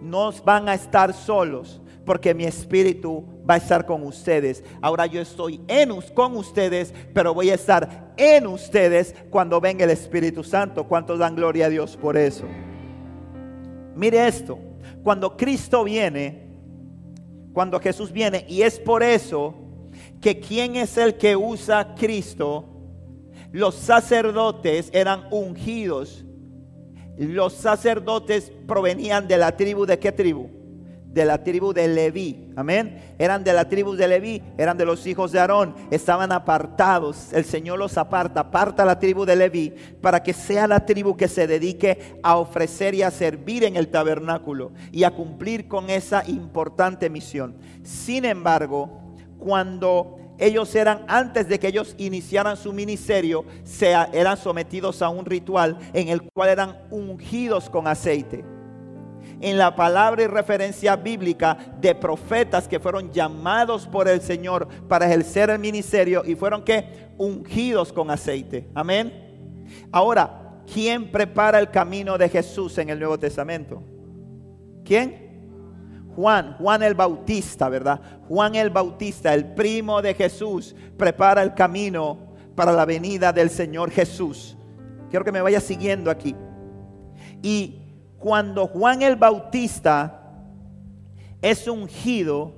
No 0.01 0.33
van 0.45 0.69
a 0.69 0.75
estar 0.75 1.13
solos 1.13 1.81
porque 2.05 2.35
mi 2.35 2.45
espíritu 2.45 3.25
va 3.49 3.55
a 3.55 3.59
estar 3.59 3.87
con 3.87 4.03
ustedes. 4.05 4.65
Ahora 4.81 5.07
yo 5.07 5.21
estoy 5.21 5.61
en, 5.69 5.91
con 6.15 6.37
ustedes, 6.37 6.93
pero 7.15 7.35
voy 7.35 7.51
a 7.51 7.55
estar 7.55 8.13
en 8.17 8.47
ustedes 8.47 9.15
cuando 9.31 9.61
venga 9.61 9.85
el 9.85 9.91
Espíritu 9.91 10.43
Santo. 10.43 10.85
¿Cuántos 10.85 11.19
dan 11.19 11.37
gloria 11.37 11.67
a 11.67 11.69
Dios 11.69 11.97
por 11.97 12.17
eso? 12.17 12.45
Mire 13.95 14.27
esto, 14.27 14.59
cuando 15.03 15.37
Cristo 15.37 15.85
viene, 15.85 16.47
cuando 17.53 17.81
Jesús 17.81 18.13
viene, 18.13 18.45
y 18.49 18.63
es 18.63 18.79
por 18.79 19.03
eso 19.03 19.55
que 20.21 20.41
quién 20.41 20.77
es 20.77 20.97
el 20.97 21.17
que 21.17 21.37
usa 21.37 21.95
Cristo, 21.95 22.65
los 23.51 23.75
sacerdotes 23.75 24.89
eran 24.93 25.27
ungidos. 25.31 26.25
Los 27.19 27.53
sacerdotes 27.53 28.51
provenían 28.67 29.29
de 29.29 29.37
la 29.37 29.55
tribu 29.57 29.85
de 29.85 29.99
qué 29.99 30.11
tribu? 30.11 30.62
De 31.13 31.25
la 31.25 31.43
tribu 31.43 31.73
de 31.73 31.89
Leví. 31.89 32.53
Amén. 32.57 33.15
Eran 33.19 33.45
de 33.45 33.53
la 33.53 33.69
tribu 33.69 33.95
de 33.95 34.09
Leví, 34.09 34.43
eran 34.57 34.77
de 34.77 34.85
los 34.85 35.07
hijos 35.07 35.33
de 35.33 35.41
Aarón, 35.41 35.75
estaban 35.91 36.33
apartados. 36.33 37.33
El 37.33 37.45
Señor 37.45 37.79
los 37.79 37.99
aparta, 37.99 38.41
aparta 38.41 38.85
la 38.85 38.99
tribu 38.99 39.25
de 39.25 39.37
Leví 39.37 39.75
para 40.01 40.23
que 40.23 40.33
sea 40.33 40.67
la 40.67 40.85
tribu 40.85 41.17
que 41.17 41.29
se 41.29 41.47
dedique 41.47 42.17
a 42.23 42.37
ofrecer 42.37 42.95
y 42.95 43.03
a 43.03 43.11
servir 43.11 43.65
en 43.65 43.77
el 43.77 43.89
tabernáculo 43.89 44.73
y 44.91 45.05
a 45.05 45.11
cumplir 45.11 45.69
con 45.69 45.91
esa 45.91 46.25
importante 46.27 47.11
misión. 47.11 47.55
Sin 47.83 48.25
embargo, 48.25 49.01
cuando 49.39 50.19
ellos 50.39 50.75
eran, 50.75 51.05
antes 51.09 51.47
de 51.49 51.59
que 51.59 51.69
ellos 51.69 51.95
iniciaran 51.99 52.57
su 52.57 52.73
ministerio, 52.73 53.45
se, 53.65 53.93
eran 54.13 54.37
sometidos 54.37 55.03
a 55.03 55.09
un 55.09 55.27
ritual 55.27 55.79
en 55.93 56.09
el 56.09 56.23
cual 56.23 56.49
eran 56.49 56.79
ungidos 56.91 57.69
con 57.69 57.87
aceite 57.87 58.45
en 59.41 59.59
la 59.59 59.75
palabra 59.75 60.23
y 60.23 60.27
referencia 60.27 60.97
bíblica 60.97 61.57
de 61.81 61.95
profetas 61.95 62.69
que 62.69 62.81
fueron 62.81 63.13
llamados 63.13 63.87
por 63.87 64.09
el 64.09 64.21
Señor 64.21 64.69
para 64.89 65.07
ejercer 65.07 65.51
el 65.51 65.59
ministerio 65.59 66.23
y 66.25 66.35
fueron 66.35 66.63
que 66.63 67.11
ungidos 67.19 67.93
con 67.93 68.11
aceite. 68.11 68.69
Amén. 68.75 69.67
Ahora, 69.91 70.63
¿quién 70.73 71.11
prepara 71.11 71.59
el 71.59 71.71
camino 71.71 72.19
de 72.19 72.29
Jesús 72.29 72.79
en 72.79 72.91
el 72.91 72.99
Nuevo 72.99 73.19
Testamento? 73.19 73.83
¿Quién? 74.85 75.23
Juan, 76.15 76.57
Juan 76.59 76.83
el 76.83 76.95
Bautista, 76.95 77.69
¿verdad? 77.69 78.01
Juan 78.29 78.55
el 78.55 78.71
Bautista, 78.71 79.33
el 79.33 79.55
primo 79.55 80.03
de 80.03 80.15
Jesús, 80.15 80.75
prepara 80.97 81.43
el 81.43 81.55
camino 81.55 82.35
para 82.55 82.73
la 82.73 82.85
venida 82.85 83.33
del 83.33 83.51
Señor 83.51 83.91
Jesús. 83.91 84.57
Quiero 85.11 85.25
que 85.25 85.33
me 85.33 85.41
vaya 85.41 85.61
siguiendo 85.61 86.11
aquí. 86.11 86.35
Y 87.43 87.82
cuando 88.23 88.69
Juan 88.69 89.03
el 89.03 89.17
Bautista 89.17 90.33
es 91.43 91.67
ungido, 91.67 92.53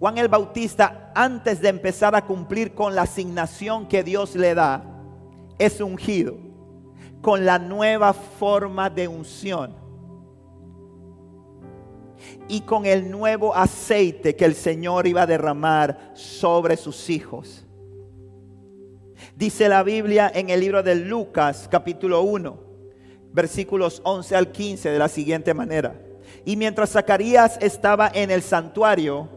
Juan 0.00 0.18
el 0.18 0.26
Bautista, 0.26 1.12
antes 1.14 1.60
de 1.60 1.68
empezar 1.68 2.16
a 2.16 2.26
cumplir 2.26 2.74
con 2.74 2.96
la 2.96 3.02
asignación 3.02 3.86
que 3.86 4.02
Dios 4.02 4.34
le 4.34 4.56
da, 4.56 4.82
es 5.56 5.80
ungido 5.80 6.36
con 7.22 7.46
la 7.46 7.60
nueva 7.60 8.12
forma 8.12 8.90
de 8.90 9.06
unción 9.06 9.76
y 12.48 12.62
con 12.62 12.86
el 12.86 13.08
nuevo 13.08 13.54
aceite 13.54 14.34
que 14.34 14.46
el 14.46 14.56
Señor 14.56 15.06
iba 15.06 15.22
a 15.22 15.26
derramar 15.26 16.10
sobre 16.14 16.76
sus 16.76 17.08
hijos. 17.08 17.64
Dice 19.36 19.68
la 19.68 19.84
Biblia 19.84 20.30
en 20.34 20.50
el 20.50 20.58
libro 20.58 20.82
de 20.82 20.96
Lucas 20.96 21.68
capítulo 21.70 22.22
1, 22.22 22.63
versículos 23.34 24.00
11 24.04 24.36
al 24.36 24.52
15 24.52 24.90
de 24.90 24.98
la 24.98 25.08
siguiente 25.08 25.52
manera. 25.52 26.00
Y 26.44 26.56
mientras 26.56 26.90
Zacarías 26.90 27.58
estaba 27.60 28.10
en 28.14 28.30
el 28.30 28.42
santuario, 28.42 29.28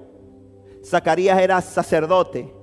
Zacarías 0.86 1.40
era 1.40 1.60
sacerdote, 1.62 2.54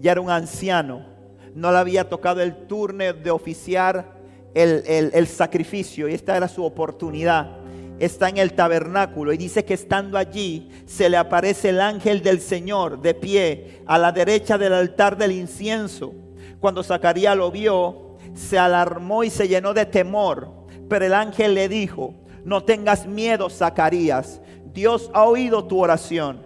ya 0.00 0.12
era 0.12 0.20
un 0.20 0.30
anciano, 0.30 1.06
no 1.54 1.70
le 1.70 1.78
había 1.78 2.08
tocado 2.08 2.42
el 2.42 2.66
turno 2.66 3.12
de 3.12 3.30
oficiar 3.30 4.18
el, 4.52 4.82
el 4.86 5.26
sacrificio 5.28 6.08
y 6.08 6.14
esta 6.14 6.36
era 6.36 6.48
su 6.48 6.64
oportunidad. 6.64 7.56
Está 8.00 8.28
en 8.28 8.38
el 8.38 8.52
tabernáculo 8.52 9.32
y 9.32 9.36
dice 9.36 9.64
que 9.64 9.74
estando 9.74 10.18
allí 10.18 10.70
se 10.86 11.08
le 11.08 11.16
aparece 11.16 11.70
el 11.70 11.80
ángel 11.80 12.22
del 12.22 12.40
Señor 12.40 13.00
de 13.00 13.14
pie 13.14 13.82
a 13.86 13.98
la 13.98 14.12
derecha 14.12 14.58
del 14.58 14.72
altar 14.72 15.16
del 15.16 15.32
incienso. 15.32 16.14
Cuando 16.60 16.82
Zacarías 16.82 17.36
lo 17.36 17.50
vio, 17.50 18.07
se 18.38 18.58
alarmó 18.58 19.24
y 19.24 19.30
se 19.30 19.48
llenó 19.48 19.74
de 19.74 19.84
temor. 19.84 20.48
Pero 20.88 21.04
el 21.04 21.14
ángel 21.14 21.54
le 21.54 21.68
dijo, 21.68 22.14
no 22.44 22.62
tengas 22.64 23.06
miedo, 23.06 23.50
Zacarías. 23.50 24.40
Dios 24.72 25.10
ha 25.12 25.24
oído 25.24 25.64
tu 25.64 25.78
oración. 25.80 26.40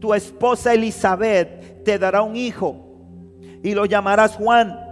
Tu 0.00 0.14
esposa 0.14 0.72
Elizabeth 0.72 1.84
te 1.84 1.98
dará 1.98 2.22
un 2.22 2.36
hijo 2.36 2.84
y 3.62 3.74
lo 3.74 3.84
llamarás 3.84 4.36
Juan. 4.36 4.86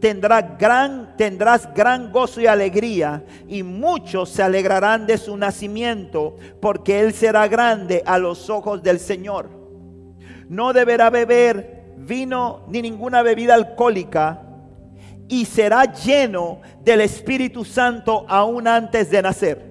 Tendrá 0.00 0.40
gran, 0.42 1.16
tendrás 1.16 1.72
gran 1.74 2.12
gozo 2.12 2.40
y 2.40 2.46
alegría 2.46 3.24
y 3.48 3.62
muchos 3.62 4.28
se 4.28 4.42
alegrarán 4.42 5.06
de 5.06 5.18
su 5.18 5.36
nacimiento 5.36 6.36
porque 6.60 7.00
él 7.00 7.12
será 7.12 7.48
grande 7.48 8.02
a 8.06 8.18
los 8.18 8.48
ojos 8.48 8.82
del 8.82 9.00
Señor. 9.00 9.50
No 10.48 10.72
deberá 10.72 11.10
beber 11.10 11.94
vino 11.96 12.64
ni 12.68 12.82
ninguna 12.82 13.22
bebida 13.22 13.54
alcohólica 13.54 14.41
y 15.32 15.46
será 15.46 15.90
lleno 15.90 16.60
del 16.84 17.00
Espíritu 17.00 17.64
Santo 17.64 18.26
aún 18.28 18.68
antes 18.68 19.10
de 19.10 19.22
nacer. 19.22 19.64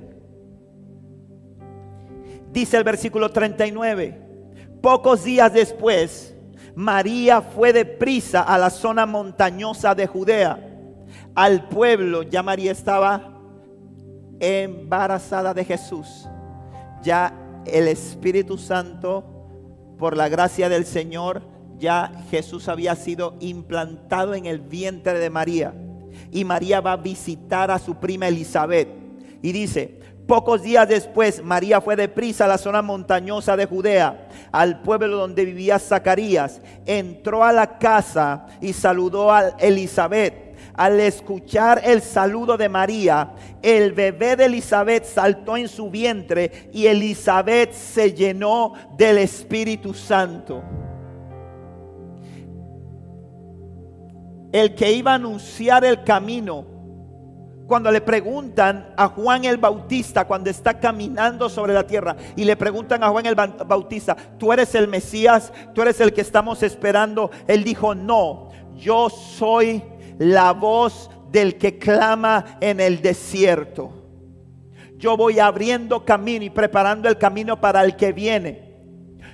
Dice 2.51 2.77
el 2.77 2.83
versículo 2.83 3.29
39, 3.29 4.19
pocos 4.81 5.23
días 5.23 5.53
después, 5.53 6.35
María 6.73 7.43
fue 7.43 7.73
deprisa 7.73 8.41
a 8.41 8.57
la 8.57 8.71
zona 8.71 9.05
montañosa 9.05 9.93
de 9.93 10.07
Judea, 10.07 10.57
al 11.35 11.67
pueblo, 11.67 12.23
ya 12.23 12.41
María 12.41 12.71
estaba 12.71 13.39
embarazada 14.39 15.53
de 15.53 15.63
Jesús, 15.63 16.27
ya 17.03 17.35
el 17.67 17.87
Espíritu 17.87 18.57
Santo, 18.57 19.23
por 19.99 20.17
la 20.17 20.27
gracia 20.27 20.69
del 20.69 20.87
Señor, 20.87 21.43
ya 21.81 22.11
Jesús 22.29 22.69
había 22.69 22.95
sido 22.95 23.35
implantado 23.41 24.35
en 24.35 24.45
el 24.45 24.59
vientre 24.59 25.19
de 25.19 25.29
María. 25.29 25.73
Y 26.31 26.45
María 26.45 26.79
va 26.79 26.93
a 26.93 26.97
visitar 26.97 27.71
a 27.71 27.79
su 27.79 27.95
prima 27.95 28.27
Elizabeth. 28.27 28.87
Y 29.41 29.51
dice, 29.51 29.99
pocos 30.27 30.61
días 30.61 30.87
después 30.87 31.43
María 31.43 31.81
fue 31.81 31.95
deprisa 31.95 32.45
a 32.45 32.47
la 32.47 32.57
zona 32.57 32.81
montañosa 32.81 33.57
de 33.57 33.65
Judea, 33.65 34.29
al 34.51 34.81
pueblo 34.81 35.17
donde 35.17 35.43
vivía 35.43 35.79
Zacarías. 35.79 36.61
Entró 36.85 37.43
a 37.43 37.51
la 37.51 37.79
casa 37.79 38.45
y 38.61 38.71
saludó 38.71 39.33
a 39.33 39.49
Elizabeth. 39.59 40.51
Al 40.73 40.99
escuchar 40.99 41.81
el 41.83 42.01
saludo 42.01 42.55
de 42.55 42.69
María, 42.69 43.33
el 43.61 43.91
bebé 43.91 44.35
de 44.35 44.45
Elizabeth 44.45 45.03
saltó 45.05 45.57
en 45.57 45.67
su 45.67 45.89
vientre 45.89 46.69
y 46.71 46.85
Elizabeth 46.85 47.73
se 47.73 48.13
llenó 48.13 48.73
del 48.95 49.17
Espíritu 49.17 49.93
Santo. 49.93 50.63
El 54.51 54.75
que 54.75 54.91
iba 54.91 55.11
a 55.11 55.15
anunciar 55.15 55.85
el 55.85 56.03
camino. 56.03 56.65
Cuando 57.67 57.89
le 57.89 58.01
preguntan 58.01 58.93
a 58.97 59.07
Juan 59.07 59.45
el 59.45 59.57
Bautista, 59.57 60.25
cuando 60.25 60.49
está 60.49 60.79
caminando 60.79 61.47
sobre 61.47 61.73
la 61.73 61.87
tierra, 61.87 62.17
y 62.35 62.43
le 62.43 62.57
preguntan 62.57 63.03
a 63.03 63.09
Juan 63.09 63.25
el 63.25 63.35
Bautista, 63.35 64.15
¿tú 64.37 64.51
eres 64.51 64.75
el 64.75 64.89
Mesías? 64.89 65.53
¿Tú 65.73 65.81
eres 65.81 66.01
el 66.01 66.11
que 66.11 66.21
estamos 66.21 66.63
esperando? 66.63 67.31
Él 67.47 67.63
dijo, 67.63 67.95
no, 67.95 68.49
yo 68.75 69.09
soy 69.09 69.83
la 70.17 70.51
voz 70.51 71.09
del 71.31 71.57
que 71.57 71.77
clama 71.77 72.57
en 72.59 72.81
el 72.81 73.01
desierto. 73.01 74.01
Yo 74.97 75.15
voy 75.15 75.39
abriendo 75.39 76.03
camino 76.03 76.43
y 76.43 76.49
preparando 76.49 77.07
el 77.07 77.17
camino 77.17 77.59
para 77.59 77.83
el 77.83 77.95
que 77.95 78.11
viene. 78.11 78.71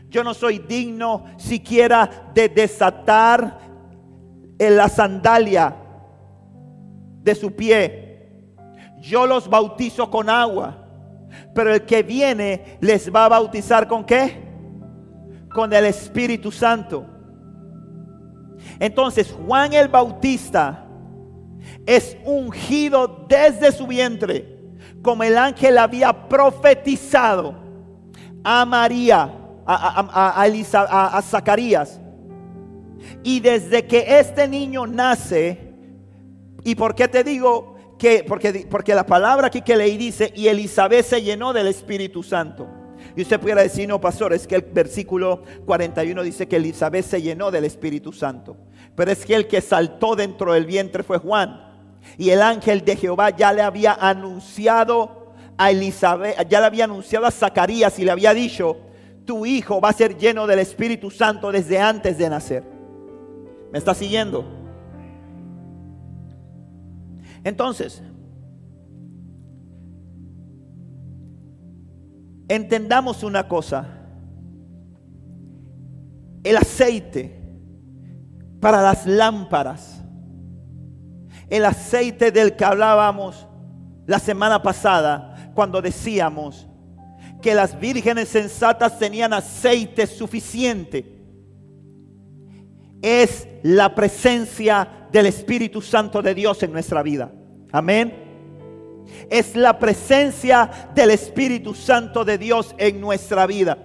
Yo 0.09 0.24
no 0.24 0.33
soy 0.33 0.59
digno 0.59 1.25
siquiera 1.38 2.29
de 2.33 2.47
desatar 2.47 3.66
en 4.60 4.76
la 4.76 4.90
sandalia 4.90 5.76
de 7.24 7.36
su 7.36 7.52
pie. 7.52 8.30
Yo 9.02 9.28
los 9.28 9.50
bautizo 9.50 10.10
con 10.10 10.30
agua, 10.30 10.86
pero 11.54 11.74
el 11.74 11.86
que 11.86 12.04
viene 12.04 12.78
les 12.82 13.14
va 13.14 13.26
a 13.26 13.30
bautizar 13.30 13.88
con 13.88 14.04
qué? 14.04 14.44
Con 15.54 15.72
el 15.74 15.86
Espíritu 15.86 16.52
Santo. 16.52 17.06
Entonces 18.80 19.32
Juan 19.32 19.74
el 19.74 19.88
Bautista 19.88 20.86
es 21.86 22.18
ungido 22.26 23.26
desde 23.28 23.72
su 23.72 23.88
vientre, 23.88 24.58
como 25.02 25.24
el 25.24 25.38
ángel 25.38 25.78
había 25.78 26.28
profetizado 26.28 27.56
a 28.44 28.66
María, 28.66 29.32
a, 29.66 30.44
a, 30.44 31.18
a 31.18 31.22
Zacarías 31.22 32.00
y 33.24 33.39
desde 33.39 33.86
que 33.86 34.20
este 34.20 34.48
niño 34.48 34.88
nace, 34.88 35.74
¿y 36.63 36.75
por 36.75 36.96
qué 36.96 37.08
te 37.08 37.24
digo 37.24 37.75
que? 37.98 38.24
Porque, 38.27 38.68
porque 38.70 38.96
la 38.96 39.06
palabra 39.06 39.48
aquí 39.48 39.62
que 39.62 39.75
leí 39.75 39.98
dice, 39.98 40.32
y 40.36 40.48
Elizabeth 40.48 41.06
se 41.06 41.22
llenó 41.22 41.54
del 41.54 41.68
Espíritu 41.68 42.24
Santo. 42.24 42.68
Y 43.16 43.22
usted 43.22 43.39
pudiera 43.39 43.63
decir, 43.63 43.88
no, 43.88 44.00
pastor, 44.00 44.34
es 44.34 44.46
que 44.46 44.56
el 44.56 44.62
versículo 44.62 45.42
41 45.66 46.22
dice 46.24 46.48
que 46.48 46.58
Elizabeth 46.58 47.06
se 47.06 47.22
llenó 47.22 47.50
del 47.50 47.66
Espíritu 47.66 48.13
Santo. 48.13 48.58
Pero 48.96 49.12
es 49.12 49.25
que 49.25 49.36
el 49.36 49.48
que 49.48 49.62
saltó 49.62 50.16
dentro 50.16 50.54
del 50.54 50.66
vientre 50.66 51.04
fue 51.04 51.18
Juan. 51.18 51.63
Y 52.18 52.30
el 52.30 52.42
ángel 52.42 52.86
de 52.86 52.96
Jehová 52.96 53.32
ya 53.32 53.51
le 53.54 53.62
había 53.62 53.94
anunciado 53.94 55.34
a 55.58 55.72
Elizabeth, 55.72 56.48
ya 56.48 56.60
le 56.60 56.68
había 56.68 56.84
anunciado 56.84 57.25
a 57.25 57.32
Zacarías 57.32 57.98
y 57.98 58.06
le 58.06 58.12
había 58.12 58.34
dicho, 58.34 58.77
tu 59.25 59.46
hijo 59.46 59.82
va 59.82 59.89
a 59.89 59.94
ser 59.94 60.18
lleno 60.18 60.48
del 60.48 60.60
Espíritu 60.60 61.10
Santo 61.10 61.51
desde 61.51 61.80
antes 61.80 62.18
de 62.18 62.30
nacer. 62.30 62.76
¿Me 63.71 63.77
está 63.79 63.93
siguiendo? 63.93 64.45
Entonces, 67.43 68.01
entendamos 72.47 73.24
una 73.24 73.47
cosa. 73.47 73.88
El 76.43 76.57
aceite 76.57 77.41
para 78.59 78.81
las 78.81 79.05
lámparas, 79.05 80.03
el 81.50 81.65
aceite 81.65 82.31
del 82.31 82.55
que 82.55 82.65
hablábamos 82.65 83.47
la 84.05 84.19
semana 84.19 84.62
pasada, 84.62 85.51
cuando 85.53 85.81
decíamos 85.81 86.67
que 87.41 87.53
las 87.53 87.79
vírgenes 87.79 88.29
sensatas 88.29 88.97
tenían 88.97 89.33
aceite 89.33 90.07
suficiente, 90.07 91.16
es 93.01 93.48
la 93.63 93.94
presencia 93.96 95.08
del 95.12 95.27
Espíritu 95.27 95.82
Santo 95.82 96.22
de 96.22 96.34
Dios 96.34 96.62
en 96.63 96.72
nuestra 96.72 97.04
vida. 97.04 97.32
Amén. 97.72 98.13
Es 99.30 99.56
la 99.56 99.80
presencia 99.80 100.89
del 100.94 101.12
Espíritu 101.12 101.74
Santo 101.74 102.25
de 102.25 102.38
Dios 102.38 102.75
en 102.77 103.00
nuestra 103.00 103.48
vida. 103.48 103.77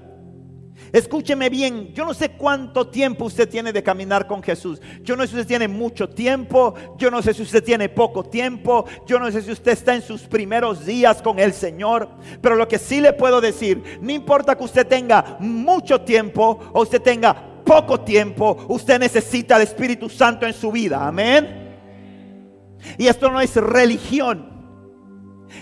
Escúcheme 0.92 1.48
bien, 1.48 1.94
yo 1.94 2.04
no 2.04 2.12
sé 2.12 2.32
cuánto 2.32 2.88
tiempo 2.88 3.24
usted 3.24 3.48
tiene 3.48 3.72
de 3.72 3.82
caminar 3.82 4.26
con 4.26 4.42
Jesús. 4.42 4.78
Yo 5.02 5.16
no 5.16 5.22
sé 5.22 5.28
si 5.28 5.34
usted 5.36 5.46
tiene 5.46 5.68
mucho 5.68 6.08
tiempo, 6.08 6.74
yo 6.98 7.10
no 7.10 7.22
sé 7.22 7.32
si 7.32 7.40
usted 7.40 7.64
tiene 7.64 7.88
poco 7.88 8.24
tiempo, 8.24 8.84
yo 9.06 9.18
no 9.18 9.30
sé 9.30 9.40
si 9.40 9.52
usted 9.52 9.72
está 9.72 9.94
en 9.94 10.02
sus 10.02 10.22
primeros 10.22 10.84
días 10.84 11.22
con 11.22 11.38
el 11.38 11.54
Señor. 11.54 12.10
Pero 12.42 12.56
lo 12.56 12.68
que 12.68 12.78
sí 12.78 13.00
le 13.00 13.14
puedo 13.14 13.40
decir, 13.40 13.82
no 14.02 14.12
importa 14.12 14.56
que 14.56 14.64
usted 14.64 14.86
tenga 14.86 15.38
mucho 15.40 16.02
tiempo 16.02 16.60
o 16.74 16.82
usted 16.82 17.00
tenga 17.00 17.51
poco 17.64 18.00
tiempo, 18.00 18.66
usted 18.68 18.98
necesita 18.98 19.56
el 19.56 19.62
Espíritu 19.62 20.08
Santo 20.08 20.46
en 20.46 20.52
su 20.52 20.70
vida. 20.70 21.06
Amén. 21.06 21.74
Y 22.98 23.06
esto 23.06 23.30
no 23.30 23.40
es 23.40 23.54
religión. 23.56 24.52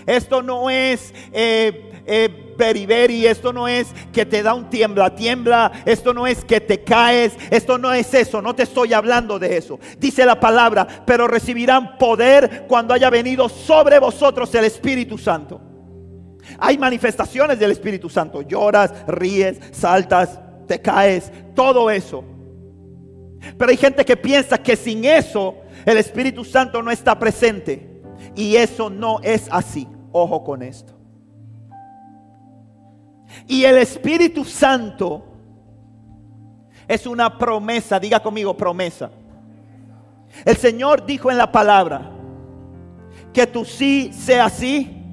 Esto 0.05 0.41
no 0.41 0.69
es 0.69 1.13
eh, 1.31 2.03
eh, 2.05 2.55
beriberi, 2.57 3.25
esto 3.27 3.53
no 3.53 3.67
es 3.67 3.87
que 4.11 4.25
te 4.25 4.41
da 4.41 4.53
un 4.53 4.69
tiembla, 4.69 5.15
tiembla, 5.15 5.71
esto 5.85 6.13
no 6.13 6.25
es 6.27 6.43
que 6.43 6.61
te 6.61 6.83
caes, 6.83 7.33
esto 7.49 7.77
no 7.77 7.93
es 7.93 8.13
eso, 8.13 8.41
no 8.41 8.55
te 8.55 8.63
estoy 8.63 8.93
hablando 8.93 9.37
de 9.37 9.57
eso. 9.57 9.79
Dice 9.99 10.25
la 10.25 10.39
palabra, 10.39 10.87
pero 11.05 11.27
recibirán 11.27 11.97
poder 11.97 12.65
cuando 12.67 12.93
haya 12.93 13.09
venido 13.09 13.49
sobre 13.49 13.99
vosotros 13.99 14.53
el 14.55 14.65
Espíritu 14.65 15.17
Santo. 15.17 15.61
Hay 16.57 16.77
manifestaciones 16.77 17.59
del 17.59 17.71
Espíritu 17.71 18.09
Santo, 18.09 18.41
lloras, 18.41 18.93
ríes, 19.07 19.59
saltas, 19.71 20.39
te 20.71 20.79
caes, 20.79 21.29
todo 21.53 21.91
eso. 21.91 22.23
Pero 23.57 23.71
hay 23.71 23.75
gente 23.75 24.05
que 24.05 24.15
piensa 24.15 24.57
que 24.57 24.77
sin 24.77 25.03
eso 25.03 25.55
el 25.85 25.97
Espíritu 25.97 26.45
Santo 26.45 26.81
no 26.81 26.91
está 26.91 27.19
presente. 27.19 28.01
Y 28.37 28.55
eso 28.55 28.89
no 28.89 29.19
es 29.21 29.49
así. 29.51 29.85
Ojo 30.13 30.45
con 30.45 30.63
esto. 30.63 30.93
Y 33.47 33.65
el 33.65 33.79
Espíritu 33.79 34.45
Santo 34.45 35.25
es 36.87 37.05
una 37.05 37.37
promesa. 37.37 37.99
Diga 37.99 38.21
conmigo 38.21 38.55
promesa. 38.55 39.11
El 40.45 40.55
Señor 40.55 41.05
dijo 41.05 41.29
en 41.29 41.37
la 41.37 41.51
palabra 41.51 42.11
que 43.33 43.45
tu 43.45 43.65
sí 43.65 44.13
sea 44.13 44.49
sí 44.49 45.03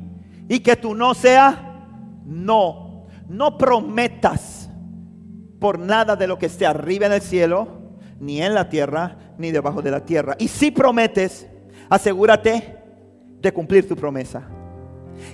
y 0.49 0.61
que 0.61 0.77
tu 0.77 0.95
no 0.95 1.15
sea 1.15 1.81
no. 2.25 3.07
No 3.29 3.59
prometas 3.59 4.58
por 5.59 5.79
nada 5.79 6.17
de 6.17 6.27
lo 6.27 6.39
que 6.39 6.47
esté 6.47 6.67
arriba 6.67 7.07
en 7.07 7.13
el 7.13 7.23
cielo, 7.23 7.69
ni 8.21 8.43
en 8.43 8.55
la 8.55 8.69
tierra, 8.69 9.17
ni 9.39 9.51
debajo 9.51 9.83
de 9.83 9.91
la 9.91 10.05
tierra. 10.05 10.37
Y 10.39 10.49
si 10.49 10.71
prometes, 10.71 11.47
asegúrate 11.89 12.77
de 13.41 13.53
cumplir 13.53 13.89
tu 13.89 13.97
promesa. 13.97 14.43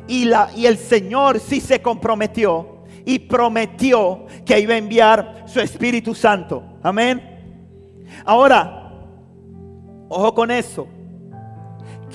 Y, 0.06 0.24
la, 0.24 0.50
y 0.56 0.66
el 0.66 0.78
Señor 0.78 1.40
sí 1.40 1.60
se 1.60 1.80
comprometió 1.82 2.84
y 3.04 3.18
prometió 3.18 4.26
que 4.44 4.60
iba 4.60 4.74
a 4.74 4.78
enviar 4.78 5.44
su 5.46 5.60
Espíritu 5.60 6.14
Santo. 6.14 6.62
Amén. 6.82 7.22
Ahora, 8.24 8.92
ojo 10.08 10.34
con 10.34 10.50
eso. 10.50 10.86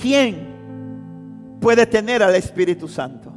¿Quién 0.00 1.58
puede 1.60 1.86
tener 1.86 2.22
al 2.22 2.34
Espíritu 2.34 2.88
Santo? 2.88 3.32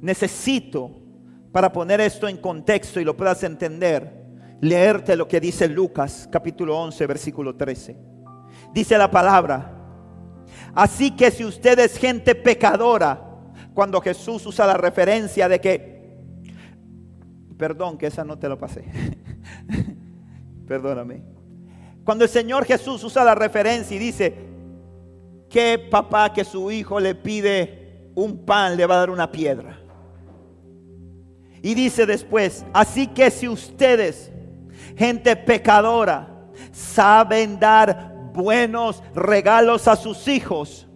Necesito, 0.00 0.90
para 1.52 1.72
poner 1.72 2.00
esto 2.00 2.28
en 2.28 2.36
contexto 2.36 3.00
y 3.00 3.04
lo 3.04 3.16
puedas 3.16 3.42
entender, 3.42 4.26
leerte 4.60 5.16
lo 5.16 5.28
que 5.28 5.40
dice 5.40 5.68
Lucas 5.68 6.28
capítulo 6.30 6.78
11, 6.78 7.06
versículo 7.06 7.56
13. 7.56 7.96
Dice 8.72 8.98
la 8.98 9.10
palabra, 9.10 9.78
Así 10.74 11.10
que 11.12 11.30
si 11.30 11.44
usted 11.44 11.78
es 11.78 11.96
gente 11.96 12.34
pecadora, 12.34 13.20
cuando 13.74 14.00
Jesús 14.00 14.44
usa 14.46 14.66
la 14.66 14.76
referencia 14.76 15.48
de 15.48 15.60
que, 15.60 16.16
perdón 17.56 17.98
que 17.98 18.06
esa 18.06 18.24
no 18.24 18.38
te 18.38 18.48
lo 18.48 18.58
pasé, 18.58 18.84
perdóname. 20.68 21.22
Cuando 22.04 22.24
el 22.24 22.30
Señor 22.30 22.64
Jesús 22.64 23.02
usa 23.04 23.24
la 23.24 23.34
referencia 23.34 23.96
y 23.96 23.98
dice 23.98 24.34
que 25.50 25.78
papá 25.90 26.32
que 26.32 26.44
su 26.44 26.70
hijo 26.70 27.00
le 27.00 27.14
pide 27.14 28.10
un 28.14 28.44
pan, 28.44 28.76
le 28.76 28.86
va 28.86 28.96
a 28.96 28.98
dar 28.98 29.10
una 29.10 29.30
piedra. 29.30 29.78
Y 31.62 31.74
dice 31.74 32.06
después, 32.06 32.64
así 32.72 33.06
que 33.06 33.30
si 33.30 33.48
ustedes, 33.48 34.30
gente 34.96 35.34
pecadora, 35.36 36.28
saben 36.72 37.58
dar 37.58 38.14
buenos 38.32 39.02
regalos 39.14 39.88
a 39.88 39.96
sus 39.96 40.28
hijos, 40.28 40.86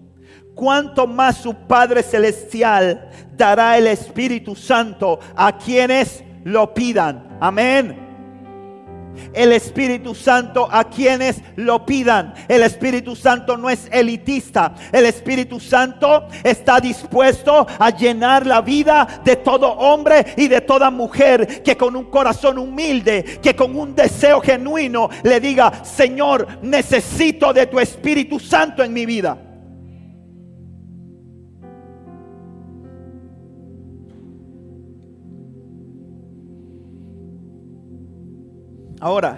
cuanto 0.54 1.06
más 1.06 1.38
su 1.38 1.54
Padre 1.54 2.02
Celestial 2.02 3.10
dará 3.36 3.78
el 3.78 3.86
Espíritu 3.86 4.54
Santo 4.54 5.18
a 5.34 5.56
quienes 5.56 6.22
lo 6.44 6.72
pidan. 6.74 7.38
Amén 7.40 8.01
el 9.34 9.52
Espíritu 9.52 10.14
Santo 10.14 10.68
a 10.70 10.84
quienes 10.84 11.40
lo 11.56 11.84
pidan. 11.86 12.34
El 12.48 12.62
Espíritu 12.62 13.16
Santo 13.16 13.56
no 13.56 13.70
es 13.70 13.88
elitista. 13.90 14.74
El 14.90 15.06
Espíritu 15.06 15.60
Santo 15.60 16.28
está 16.42 16.80
dispuesto 16.80 17.66
a 17.78 17.90
llenar 17.90 18.46
la 18.46 18.60
vida 18.60 19.22
de 19.24 19.36
todo 19.36 19.72
hombre 19.72 20.34
y 20.36 20.48
de 20.48 20.60
toda 20.60 20.90
mujer 20.90 21.62
que 21.62 21.76
con 21.76 21.96
un 21.96 22.10
corazón 22.10 22.58
humilde, 22.58 23.40
que 23.42 23.56
con 23.56 23.76
un 23.76 23.94
deseo 23.94 24.40
genuino 24.40 25.08
le 25.22 25.40
diga, 25.40 25.84
Señor, 25.84 26.46
necesito 26.62 27.52
de 27.52 27.66
tu 27.66 27.78
Espíritu 27.80 28.38
Santo 28.38 28.82
en 28.82 28.92
mi 28.92 29.06
vida. 29.06 29.51
Ahora, 39.02 39.36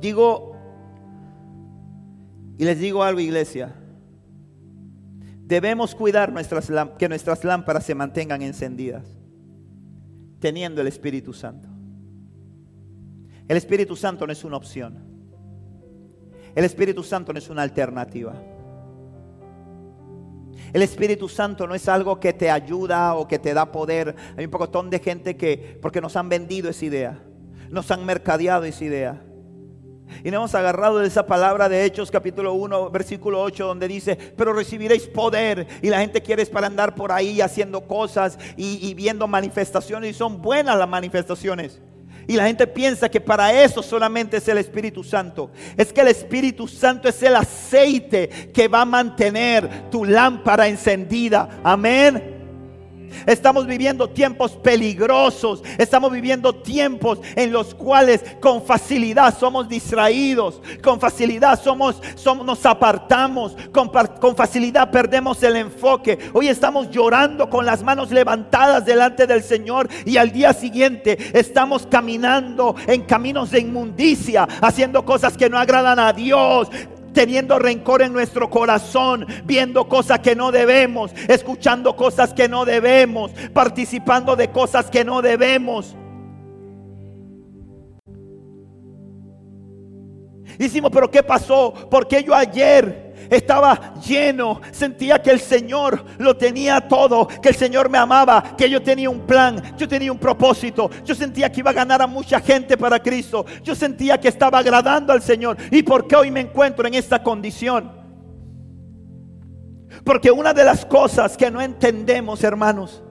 digo, 0.00 0.56
y 2.58 2.64
les 2.64 2.78
digo 2.78 3.02
algo, 3.02 3.18
iglesia, 3.18 3.74
debemos 5.42 5.96
cuidar 5.96 6.32
nuestras, 6.32 6.70
que 6.96 7.08
nuestras 7.08 7.42
lámparas 7.42 7.84
se 7.84 7.96
mantengan 7.96 8.40
encendidas, 8.42 9.04
teniendo 10.38 10.80
el 10.80 10.86
Espíritu 10.86 11.32
Santo. 11.32 11.68
El 13.48 13.56
Espíritu 13.56 13.96
Santo 13.96 14.28
no 14.28 14.32
es 14.32 14.44
una 14.44 14.58
opción. 14.58 15.15
El 16.56 16.64
Espíritu 16.64 17.02
Santo 17.02 17.34
no 17.34 17.38
es 17.38 17.50
una 17.50 17.60
alternativa. 17.60 18.32
El 20.72 20.82
Espíritu 20.82 21.28
Santo 21.28 21.66
no 21.66 21.74
es 21.74 21.86
algo 21.86 22.18
que 22.18 22.32
te 22.32 22.50
ayuda 22.50 23.14
o 23.14 23.28
que 23.28 23.38
te 23.38 23.52
da 23.52 23.70
poder. 23.70 24.16
Hay 24.38 24.46
un 24.46 24.50
pocotón 24.50 24.88
de 24.88 24.98
gente 24.98 25.36
que, 25.36 25.78
porque 25.82 26.00
nos 26.00 26.16
han 26.16 26.30
vendido 26.30 26.70
esa 26.70 26.86
idea, 26.86 27.22
nos 27.68 27.90
han 27.90 28.06
mercadeado 28.06 28.64
esa 28.64 28.84
idea. 28.84 29.22
Y 30.24 30.30
nos 30.30 30.38
hemos 30.38 30.54
agarrado 30.54 31.00
de 31.00 31.08
esa 31.08 31.26
palabra 31.26 31.68
de 31.68 31.84
Hechos 31.84 32.10
capítulo 32.10 32.54
1, 32.54 32.90
versículo 32.90 33.42
8, 33.42 33.66
donde 33.66 33.86
dice, 33.86 34.16
pero 34.16 34.54
recibiréis 34.54 35.08
poder. 35.08 35.66
Y 35.82 35.90
la 35.90 36.00
gente 36.00 36.22
quiere 36.22 36.42
es 36.42 36.48
para 36.48 36.68
andar 36.68 36.94
por 36.94 37.12
ahí 37.12 37.42
haciendo 37.42 37.82
cosas 37.82 38.38
y, 38.56 38.78
y 38.88 38.94
viendo 38.94 39.28
manifestaciones. 39.28 40.12
Y 40.12 40.14
son 40.14 40.40
buenas 40.40 40.78
las 40.78 40.88
manifestaciones. 40.88 41.82
Y 42.26 42.34
la 42.34 42.46
gente 42.46 42.66
piensa 42.66 43.08
que 43.08 43.20
para 43.20 43.62
eso 43.62 43.82
solamente 43.82 44.38
es 44.38 44.48
el 44.48 44.58
Espíritu 44.58 45.04
Santo. 45.04 45.50
Es 45.76 45.92
que 45.92 46.00
el 46.00 46.08
Espíritu 46.08 46.66
Santo 46.66 47.08
es 47.08 47.22
el 47.22 47.36
aceite 47.36 48.28
que 48.52 48.68
va 48.68 48.82
a 48.82 48.84
mantener 48.86 49.90
tu 49.90 50.04
lámpara 50.04 50.66
encendida. 50.66 51.60
Amén. 51.62 52.35
Estamos 53.26 53.66
viviendo 53.66 54.08
tiempos 54.08 54.52
peligrosos. 54.52 55.62
Estamos 55.78 56.12
viviendo 56.12 56.54
tiempos 56.54 57.20
en 57.34 57.52
los 57.52 57.74
cuales 57.74 58.24
con 58.40 58.62
facilidad 58.62 59.36
somos 59.38 59.68
distraídos. 59.68 60.60
Con 60.82 61.00
facilidad 61.00 61.60
somos, 61.60 62.00
somos 62.14 62.46
nos 62.46 62.64
apartamos. 62.66 63.56
Con, 63.72 63.90
con 64.20 64.36
facilidad 64.36 64.90
perdemos 64.90 65.42
el 65.42 65.56
enfoque. 65.56 66.18
Hoy 66.32 66.48
estamos 66.48 66.90
llorando 66.90 67.48
con 67.50 67.66
las 67.66 67.82
manos 67.82 68.10
levantadas 68.10 68.84
delante 68.84 69.26
del 69.26 69.42
Señor. 69.42 69.88
Y 70.04 70.16
al 70.16 70.32
día 70.32 70.52
siguiente 70.52 71.18
estamos 71.38 71.86
caminando 71.86 72.76
en 72.86 73.02
caminos 73.02 73.50
de 73.50 73.60
inmundicia. 73.60 74.48
Haciendo 74.60 75.04
cosas 75.04 75.36
que 75.36 75.50
no 75.50 75.58
agradan 75.58 75.98
a 75.98 76.12
Dios 76.12 76.68
teniendo 77.16 77.58
rencor 77.58 78.02
en 78.02 78.12
nuestro 78.12 78.50
corazón, 78.50 79.26
viendo 79.44 79.88
cosas 79.88 80.18
que 80.18 80.36
no 80.36 80.52
debemos, 80.52 81.12
escuchando 81.28 81.96
cosas 81.96 82.34
que 82.34 82.46
no 82.46 82.66
debemos, 82.66 83.30
participando 83.54 84.36
de 84.36 84.50
cosas 84.50 84.90
que 84.90 85.02
no 85.02 85.22
debemos. 85.22 85.96
Hicimos, 90.58 90.90
pero 90.90 91.10
¿qué 91.10 91.22
pasó? 91.22 91.72
Porque 91.90 92.22
yo 92.22 92.34
ayer 92.34 93.06
estaba 93.30 93.94
lleno, 94.00 94.60
sentía 94.70 95.20
que 95.20 95.30
el 95.30 95.40
Señor 95.40 96.04
lo 96.18 96.36
tenía 96.36 96.80
todo, 96.80 97.26
que 97.26 97.48
el 97.48 97.54
Señor 97.54 97.88
me 97.88 97.98
amaba, 97.98 98.56
que 98.56 98.68
yo 98.68 98.82
tenía 98.82 99.10
un 99.10 99.20
plan, 99.20 99.76
yo 99.76 99.88
tenía 99.88 100.12
un 100.12 100.18
propósito, 100.18 100.90
yo 101.04 101.14
sentía 101.14 101.50
que 101.50 101.60
iba 101.60 101.70
a 101.70 101.74
ganar 101.74 102.02
a 102.02 102.06
mucha 102.06 102.40
gente 102.40 102.76
para 102.76 103.00
Cristo, 103.00 103.44
yo 103.62 103.74
sentía 103.74 104.18
que 104.20 104.28
estaba 104.28 104.58
agradando 104.58 105.12
al 105.12 105.22
Señor. 105.22 105.56
¿Y 105.70 105.82
por 105.82 106.06
qué 106.06 106.16
hoy 106.16 106.30
me 106.30 106.40
encuentro 106.40 106.86
en 106.86 106.94
esta 106.94 107.22
condición? 107.22 107.90
Porque 110.04 110.30
una 110.30 110.52
de 110.52 110.64
las 110.64 110.84
cosas 110.84 111.36
que 111.36 111.50
no 111.50 111.60
entendemos, 111.60 112.44
hermanos, 112.44 113.02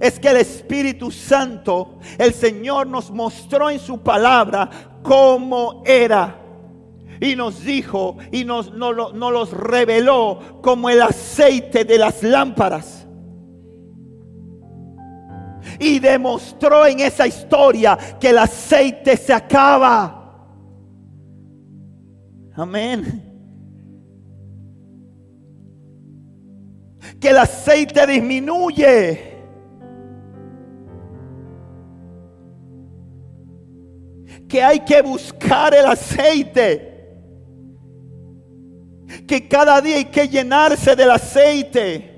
es 0.00 0.18
que 0.18 0.28
el 0.28 0.38
Espíritu 0.38 1.10
Santo, 1.10 1.98
el 2.18 2.34
Señor 2.34 2.86
nos 2.86 3.10
mostró 3.10 3.70
en 3.70 3.78
su 3.78 4.02
palabra 4.02 4.68
cómo 5.02 5.82
era 5.86 6.45
y 7.20 7.36
nos 7.36 7.64
dijo 7.64 8.16
y 8.30 8.44
nos, 8.44 8.72
nos, 8.72 9.14
los 9.14 9.50
reveló 9.52 10.60
como 10.62 10.90
el 10.90 11.02
aceite 11.02 11.84
de 11.84 11.98
las 11.98 12.22
lámparas. 12.22 13.06
Y 15.78 15.98
demostró 15.98 16.86
en 16.86 17.00
esa 17.00 17.26
historia 17.26 17.98
que 18.20 18.30
el 18.30 18.38
aceite 18.38 19.16
se 19.16 19.32
acaba. 19.32 20.46
Amén. 22.54 23.22
Que 27.20 27.30
el 27.30 27.38
aceite 27.38 28.06
disminuye. 28.06 29.36
Que 34.48 34.62
hay 34.62 34.80
que 34.80 35.02
buscar 35.02 35.74
el 35.74 35.86
aceite 35.86 36.95
que 39.26 39.48
cada 39.48 39.80
día 39.80 39.96
hay 39.96 40.06
que 40.06 40.28
llenarse 40.28 40.96
del 40.96 41.10
aceite. 41.10 42.12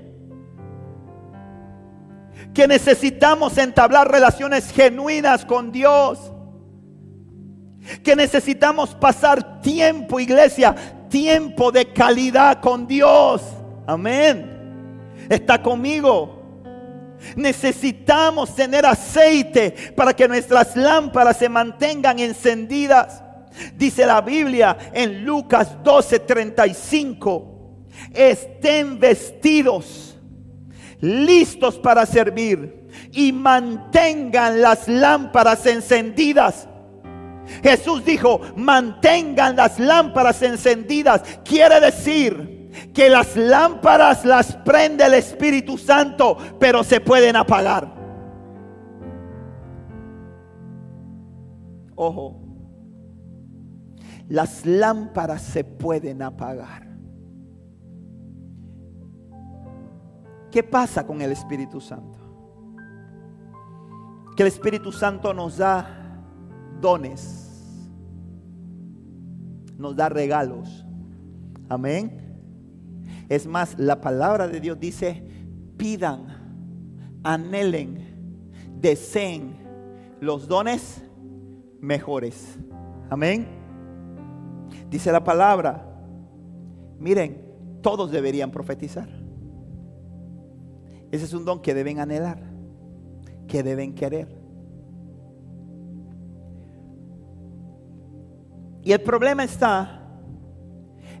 Que 2.53 2.67
necesitamos 2.67 3.57
entablar 3.57 4.11
relaciones 4.11 4.71
genuinas 4.71 5.45
con 5.45 5.71
Dios. 5.71 6.31
Que 8.03 8.15
necesitamos 8.15 8.95
pasar 8.95 9.61
tiempo, 9.61 10.19
iglesia, 10.19 10.75
tiempo 11.09 11.71
de 11.71 11.91
calidad 11.93 12.59
con 12.59 12.87
Dios. 12.87 13.41
Amén. 13.87 14.57
Está 15.29 15.61
conmigo. 15.61 16.39
Necesitamos 17.35 18.55
tener 18.55 18.85
aceite 18.85 19.93
para 19.95 20.13
que 20.13 20.27
nuestras 20.27 20.75
lámparas 20.75 21.37
se 21.37 21.49
mantengan 21.49 22.19
encendidas. 22.19 23.23
Dice 23.75 24.05
la 24.05 24.21
Biblia 24.21 24.77
en 24.93 25.25
Lucas 25.25 25.77
12:35, 25.83 27.43
estén 28.13 28.99
vestidos, 28.99 30.17
listos 31.01 31.77
para 31.79 32.05
servir 32.05 32.87
y 33.11 33.31
mantengan 33.31 34.61
las 34.61 34.87
lámparas 34.87 35.65
encendidas. 35.65 36.67
Jesús 37.63 38.05
dijo, 38.05 38.41
mantengan 38.55 39.55
las 39.55 39.79
lámparas 39.79 40.41
encendidas. 40.41 41.21
Quiere 41.43 41.79
decir 41.79 42.69
que 42.93 43.09
las 43.09 43.35
lámparas 43.35 44.23
las 44.23 44.55
prende 44.57 45.03
el 45.03 45.15
Espíritu 45.15 45.77
Santo, 45.77 46.37
pero 46.59 46.83
se 46.83 47.01
pueden 47.01 47.35
apagar. 47.35 47.91
Ojo, 51.95 52.48
las 54.29 54.65
lámparas 54.65 55.41
se 55.41 55.63
pueden 55.63 56.21
apagar. 56.21 56.87
¿Qué 60.51 60.63
pasa 60.63 61.05
con 61.05 61.21
el 61.21 61.31
Espíritu 61.31 61.81
Santo? 61.81 62.17
Que 64.35 64.43
el 64.43 64.47
Espíritu 64.47 64.91
Santo 64.91 65.33
nos 65.33 65.57
da 65.57 66.23
dones, 66.79 67.89
nos 69.77 69.95
da 69.95 70.09
regalos. 70.09 70.85
Amén. 71.67 72.19
Es 73.27 73.45
más, 73.45 73.77
la 73.77 73.99
palabra 73.99 74.47
de 74.47 74.59
Dios 74.59 74.79
dice, 74.79 75.23
pidan, 75.77 76.25
anhelen, 77.23 78.43
deseen 78.79 79.55
los 80.19 80.47
dones 80.47 81.03
mejores. 81.79 82.57
Amén. 83.09 83.58
Dice 84.89 85.11
la 85.11 85.23
palabra, 85.23 85.85
miren, 86.97 87.49
todos 87.81 88.11
deberían 88.11 88.51
profetizar. 88.51 89.07
Ese 91.11 91.25
es 91.25 91.33
un 91.33 91.45
don 91.45 91.61
que 91.61 91.73
deben 91.73 91.99
anhelar, 91.99 92.39
que 93.47 93.63
deben 93.63 93.93
querer. 93.93 94.39
Y 98.81 98.91
el 98.91 99.01
problema 99.01 99.43
está 99.43 100.07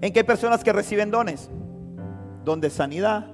en 0.01 0.13
que 0.13 0.19
hay 0.19 0.25
personas 0.25 0.63
que 0.63 0.73
reciben 0.73 1.11
dones. 1.11 1.49
Don 2.45 2.61
de 2.61 2.69
sanidad, 2.69 3.27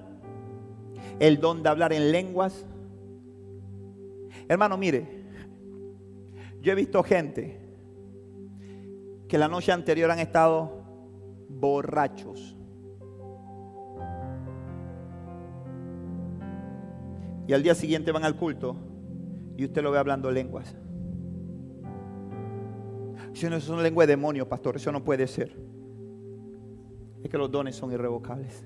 el 1.19 1.39
don 1.39 1.63
de 1.63 1.69
hablar 1.69 1.93
en 1.93 2.11
lenguas. 2.11 2.65
Hermano, 4.49 4.77
mire, 4.77 5.23
yo 6.61 6.73
he 6.73 6.75
visto 6.75 7.01
gente 7.03 7.64
que 9.27 9.37
la 9.37 9.47
noche 9.47 9.71
anterior 9.71 10.11
han 10.11 10.19
estado 10.19 10.83
borrachos. 11.49 12.55
Y 17.47 17.53
al 17.53 17.61
día 17.61 17.75
siguiente 17.75 18.11
van 18.11 18.23
al 18.23 18.35
culto 18.35 18.75
y 19.57 19.65
usted 19.65 19.83
lo 19.83 19.91
ve 19.91 19.99
hablando 19.99 20.31
lenguas. 20.31 20.75
Si 23.33 23.49
no, 23.49 23.57
es 23.57 23.67
una 23.69 23.81
lengua 23.81 24.05
de 24.05 24.13
demonio, 24.13 24.47
pastor, 24.47 24.77
eso 24.77 24.91
no 24.91 25.03
puede 25.03 25.27
ser. 25.27 25.55
Es 27.23 27.29
que 27.29 27.37
los 27.37 27.51
dones 27.51 27.75
son 27.75 27.91
irrevocables. 27.91 28.63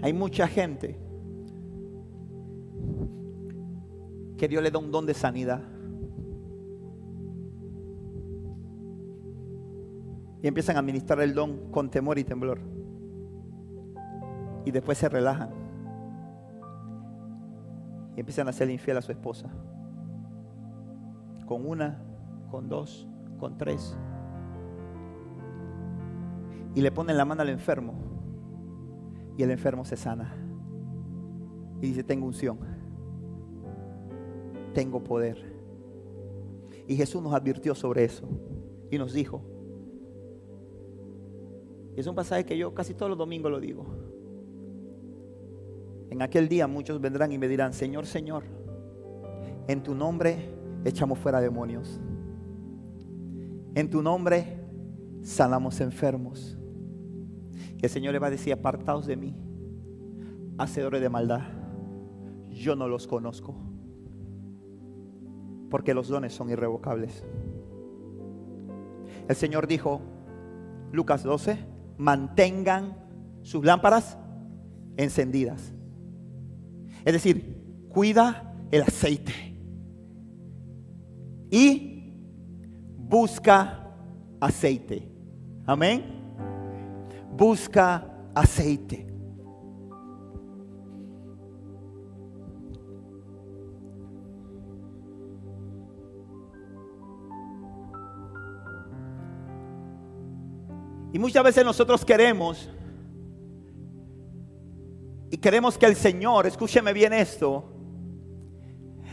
Hay 0.00 0.12
mucha 0.12 0.48
gente 0.48 0.98
que 4.42 4.48
Dios 4.48 4.60
le 4.60 4.72
da 4.72 4.80
un 4.80 4.90
don 4.90 5.06
de 5.06 5.14
sanidad. 5.14 5.62
Y 10.42 10.48
empiezan 10.48 10.74
a 10.74 10.80
administrar 10.80 11.20
el 11.20 11.32
don 11.32 11.70
con 11.70 11.88
temor 11.88 12.18
y 12.18 12.24
temblor. 12.24 12.58
Y 14.64 14.72
después 14.72 14.98
se 14.98 15.08
relajan. 15.08 15.50
Y 18.16 18.18
empiezan 18.18 18.48
a 18.48 18.52
ser 18.52 18.68
infiel 18.68 18.96
a 18.96 19.02
su 19.02 19.12
esposa. 19.12 19.48
Con 21.46 21.64
una, 21.64 22.02
con 22.50 22.68
dos, 22.68 23.06
con 23.38 23.56
tres. 23.56 23.96
Y 26.74 26.80
le 26.80 26.90
ponen 26.90 27.16
la 27.16 27.24
mano 27.24 27.42
al 27.42 27.48
enfermo. 27.48 27.94
Y 29.38 29.44
el 29.44 29.52
enfermo 29.52 29.84
se 29.84 29.96
sana. 29.96 30.34
Y 31.80 31.86
dice, 31.86 32.02
tengo 32.02 32.26
unción 32.26 32.71
tengo 34.72 35.02
poder. 35.02 35.52
Y 36.88 36.96
Jesús 36.96 37.22
nos 37.22 37.32
advirtió 37.34 37.74
sobre 37.74 38.04
eso 38.04 38.28
y 38.90 38.98
nos 38.98 39.12
dijo, 39.12 39.42
es 41.96 42.06
un 42.06 42.14
pasaje 42.14 42.44
que 42.44 42.56
yo 42.56 42.74
casi 42.74 42.94
todos 42.94 43.10
los 43.10 43.18
domingos 43.18 43.50
lo 43.50 43.60
digo. 43.60 43.86
En 46.10 46.22
aquel 46.22 46.48
día 46.48 46.66
muchos 46.66 47.00
vendrán 47.00 47.32
y 47.32 47.38
me 47.38 47.48
dirán, 47.48 47.72
Señor, 47.72 48.06
Señor, 48.06 48.44
en 49.68 49.82
tu 49.82 49.94
nombre 49.94 50.50
echamos 50.84 51.18
fuera 51.18 51.40
demonios. 51.40 52.00
En 53.74 53.88
tu 53.88 54.02
nombre 54.02 54.58
sanamos 55.22 55.80
enfermos. 55.80 56.58
el 57.80 57.88
Señor 57.88 58.12
le 58.12 58.18
va 58.18 58.28
a 58.28 58.30
decir, 58.30 58.52
apartaos 58.52 59.06
de 59.06 59.16
mí, 59.16 59.34
hacedores 60.58 61.00
de 61.00 61.08
maldad. 61.08 61.42
Yo 62.50 62.76
no 62.76 62.86
los 62.88 63.06
conozco. 63.06 63.71
Porque 65.72 65.94
los 65.94 66.08
dones 66.08 66.34
son 66.34 66.50
irrevocables. 66.50 67.24
El 69.26 69.34
Señor 69.34 69.66
dijo, 69.66 70.02
Lucas 70.92 71.22
12, 71.22 71.56
mantengan 71.96 72.98
sus 73.40 73.64
lámparas 73.64 74.18
encendidas. 74.98 75.72
Es 77.06 77.14
decir, 77.14 77.86
cuida 77.88 78.54
el 78.70 78.82
aceite. 78.82 79.32
Y 81.50 82.18
busca 82.98 83.94
aceite. 84.40 85.10
Amén. 85.64 86.04
Busca 87.34 88.06
aceite. 88.34 89.11
Y 101.12 101.18
muchas 101.18 101.44
veces 101.44 101.64
nosotros 101.64 102.04
queremos, 102.04 102.70
y 105.30 105.36
queremos 105.36 105.76
que 105.76 105.84
el 105.84 105.94
Señor, 105.94 106.46
escúcheme 106.46 106.94
bien 106.94 107.12
esto, 107.12 107.70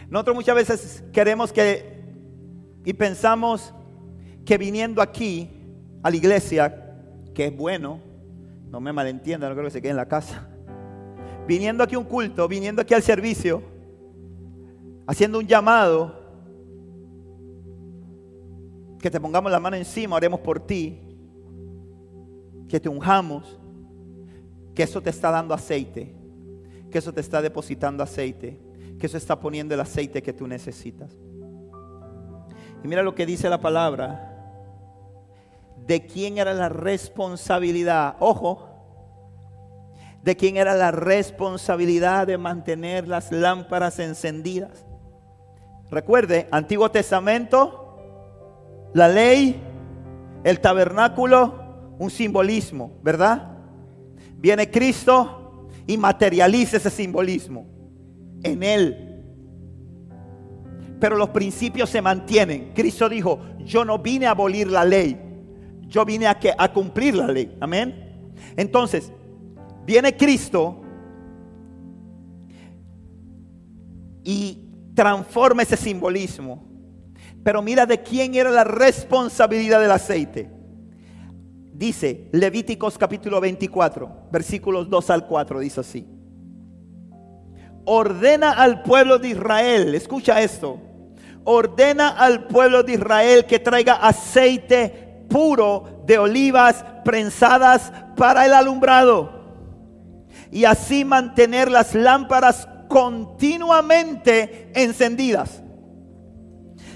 nosotros 0.10 0.36
muchas 0.36 0.56
veces 0.56 1.04
queremos 1.12 1.52
que, 1.52 2.02
y 2.86 2.94
pensamos 2.94 3.74
que 4.46 4.58
viniendo 4.58 5.02
aquí 5.02 5.50
a 6.02 6.10
la 6.10 6.16
iglesia, 6.16 6.96
que 7.36 7.48
es 7.48 7.56
bueno, 7.56 8.00
no 8.70 8.80
me 8.80 8.94
malentienda, 8.94 9.50
no 9.50 9.56
creo 9.56 9.66
que 9.66 9.72
se 9.72 9.82
quede 9.82 9.92
en 9.92 9.98
la 9.98 10.08
casa, 10.08 10.48
viniendo 11.46 11.84
aquí 11.84 11.96
a 11.96 12.00
un 12.00 12.06
culto, 12.06 12.48
viniendo 12.48 12.82
aquí 12.82 12.94
al 12.94 13.04
servicio, 13.04 13.62
haciendo 15.06 15.40
un 15.40 15.48
llamado, 15.48 16.18
que 19.02 19.12
te 19.12 19.20
pongamos 19.20 19.52
la 19.52 19.60
mano 19.60 19.76
encima, 19.76 20.16
oremos 20.16 20.40
por 20.40 20.60
ti, 20.62 21.09
que 22.70 22.80
te 22.80 22.88
unjamos, 22.88 23.60
que 24.74 24.84
eso 24.84 25.02
te 25.02 25.10
está 25.10 25.32
dando 25.32 25.54
aceite, 25.54 26.16
que 26.90 27.00
eso 27.00 27.12
te 27.12 27.20
está 27.20 27.42
depositando 27.42 28.04
aceite, 28.04 28.58
que 28.98 29.08
eso 29.08 29.18
está 29.18 29.40
poniendo 29.40 29.74
el 29.74 29.82
aceite 29.82 30.22
que 30.22 30.32
tú 30.32 30.48
necesitas. 30.48 31.12
Y 32.84 32.88
mira 32.88 33.04
lo 33.04 33.16
que 33.16 33.26
dice 33.26 33.50
la 33.50 33.60
palabra. 33.60 34.26
De 35.86 36.06
quién 36.06 36.38
era 36.38 36.54
la 36.54 36.70
responsabilidad, 36.70 38.16
ojo, 38.20 38.70
de 40.22 40.36
quién 40.36 40.58
era 40.58 40.76
la 40.76 40.92
responsabilidad 40.92 42.28
de 42.28 42.38
mantener 42.38 43.08
las 43.08 43.32
lámparas 43.32 43.98
encendidas. 44.00 44.86
Recuerde, 45.90 46.48
Antiguo 46.52 46.92
Testamento, 46.92 47.98
la 48.94 49.08
ley, 49.08 49.60
el 50.44 50.60
tabernáculo, 50.60 51.59
un 52.00 52.10
simbolismo, 52.10 52.94
¿verdad? 53.04 53.58
Viene 54.38 54.72
Cristo 54.72 55.68
y 55.86 55.98
materializa 55.98 56.78
ese 56.78 56.90
simbolismo 56.90 57.68
en 58.42 58.64
Él. 58.64 59.06
Pero 61.00 61.18
los 61.18 61.30
principios 61.30 61.90
se 61.90 62.02
mantienen. 62.02 62.72
Cristo 62.74 63.08
dijo, 63.08 63.40
yo 63.60 63.86
no 63.86 64.00
vine 64.00 64.26
a 64.26 64.32
abolir 64.32 64.68
la 64.68 64.84
ley, 64.86 65.20
yo 65.88 66.06
vine 66.06 66.28
a, 66.28 66.40
que, 66.40 66.54
a 66.58 66.72
cumplir 66.72 67.16
la 67.16 67.28
ley. 67.28 67.56
Amén. 67.60 68.32
Entonces, 68.56 69.12
viene 69.86 70.16
Cristo 70.16 70.82
y 74.24 74.70
transforma 74.96 75.64
ese 75.64 75.76
simbolismo. 75.76 76.66
Pero 77.44 77.62
mira 77.62 77.86
de 77.86 78.02
quién 78.02 78.36
era 78.36 78.50
la 78.52 78.64
responsabilidad 78.64 79.82
del 79.82 79.92
aceite. 79.92 80.59
Dice 81.80 82.28
Levíticos 82.34 82.98
capítulo 82.98 83.40
24, 83.40 84.28
versículos 84.34 84.90
2 84.90 85.10
al 85.12 85.26
4, 85.26 85.60
dice 85.62 85.80
así. 85.80 86.06
Ordena 87.86 88.52
al 88.52 88.84
pueblo 88.84 89.18
de 89.18 89.30
Israel, 89.30 89.96
escucha 89.96 90.42
esto, 90.42 90.78
ordena 91.46 92.10
al 92.10 92.48
pueblo 92.48 92.84
de 92.84 92.96
Israel 92.96 93.46
que 93.46 93.60
traiga 93.60 93.94
aceite 93.94 95.24
puro 95.30 96.04
de 96.06 96.18
olivas 96.18 96.84
prensadas 97.06 97.94
para 98.18 98.46
el 98.46 98.52
alumbrado 98.52 99.32
y 100.52 100.66
así 100.66 101.06
mantener 101.06 101.72
las 101.72 101.96
lámparas 101.96 102.68
continuamente 102.90 104.70
encendidas 104.76 105.64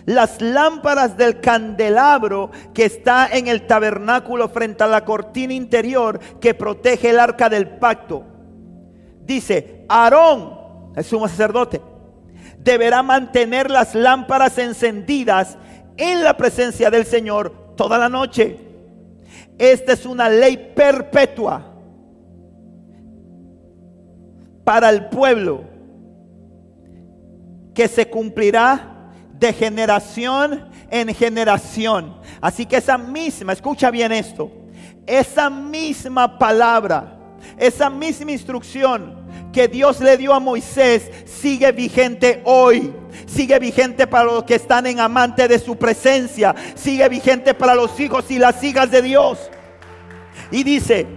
las 0.06 0.42
lámparas 0.42 1.18
del 1.18 1.40
candelabro 1.40 2.52
que 2.74 2.86
está 2.86 3.28
en 3.32 3.48
el 3.48 3.66
tabernáculo 3.68 4.50
frente 4.50 4.84
a 4.84 4.88
la 4.88 5.06
cortina 5.06 5.54
interior 5.54 6.20
que 6.40 6.54
protege 6.54 7.12
el 7.12 7.20
arca 7.20 7.50
del 7.50 7.68
pacto. 7.68 8.24
Dice, 9.22 9.86
Aarón, 9.88 10.60
el 10.96 11.04
sumo 11.04 11.28
sacerdote, 11.28 11.82
deberá 12.58 13.04
mantener 13.04 13.72
las 13.72 13.96
lámparas 13.96 14.58
encendidas 14.58 15.58
en 15.98 16.24
la 16.24 16.36
presencia 16.36 16.90
del 16.90 17.06
Señor 17.06 17.76
toda 17.76 17.98
la 17.98 18.10
noche. 18.10 18.60
Esta 19.58 19.94
es 19.94 20.06
una 20.06 20.30
ley 20.30 20.74
perpetua 20.76 21.74
para 24.64 24.90
el 24.90 25.06
pueblo 25.08 25.64
que 27.74 27.88
se 27.88 28.10
cumplirá 28.10 28.93
de 29.34 29.54
generación 29.54 30.70
en 30.90 31.14
generación. 31.14 32.16
Así 32.40 32.66
que 32.66 32.78
esa 32.78 32.98
misma, 32.98 33.54
escucha 33.54 33.92
bien 33.92 34.12
esto, 34.12 34.52
esa 35.06 35.50
misma 35.50 36.38
palabra, 36.38 37.18
esa 37.58 37.90
misma 37.90 38.32
instrucción 38.32 39.24
que 39.52 39.68
Dios 39.68 40.00
le 40.00 40.18
dio 40.18 40.34
a 40.34 40.40
Moisés 40.40 41.10
sigue 41.26 41.72
vigente 41.72 42.42
hoy. 42.46 42.94
Sigue 43.28 43.58
vigente 43.60 44.08
para 44.08 44.26
los 44.26 44.44
que 44.44 44.56
están 44.56 44.86
en 44.88 45.00
amante 45.00 45.48
de 45.48 45.60
su 45.60 45.78
presencia. 45.78 46.56
Sigue 46.76 47.08
vigente 47.10 47.54
para 47.54 47.76
los 47.76 48.00
hijos 48.00 48.30
y 48.30 48.40
las 48.40 48.64
hijas 48.64 48.90
de 48.92 49.02
Dios. 49.02 49.40
Y 50.52 50.64
dice, 50.64 51.08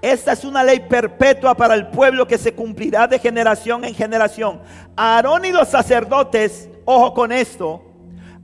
esta 0.00 0.32
es 0.32 0.44
una 0.44 0.62
ley 0.62 0.80
perpetua 0.80 1.56
para 1.56 1.74
el 1.74 1.88
pueblo 1.88 2.28
que 2.28 2.38
se 2.38 2.52
cumplirá 2.52 3.06
de 3.08 3.18
generación 3.18 3.84
en 3.84 3.94
generación. 3.94 4.60
Aarón 4.96 5.44
y 5.44 5.50
los 5.50 5.68
sacerdotes 5.68 6.68
Ojo 6.90 7.12
con 7.12 7.32
esto. 7.32 7.82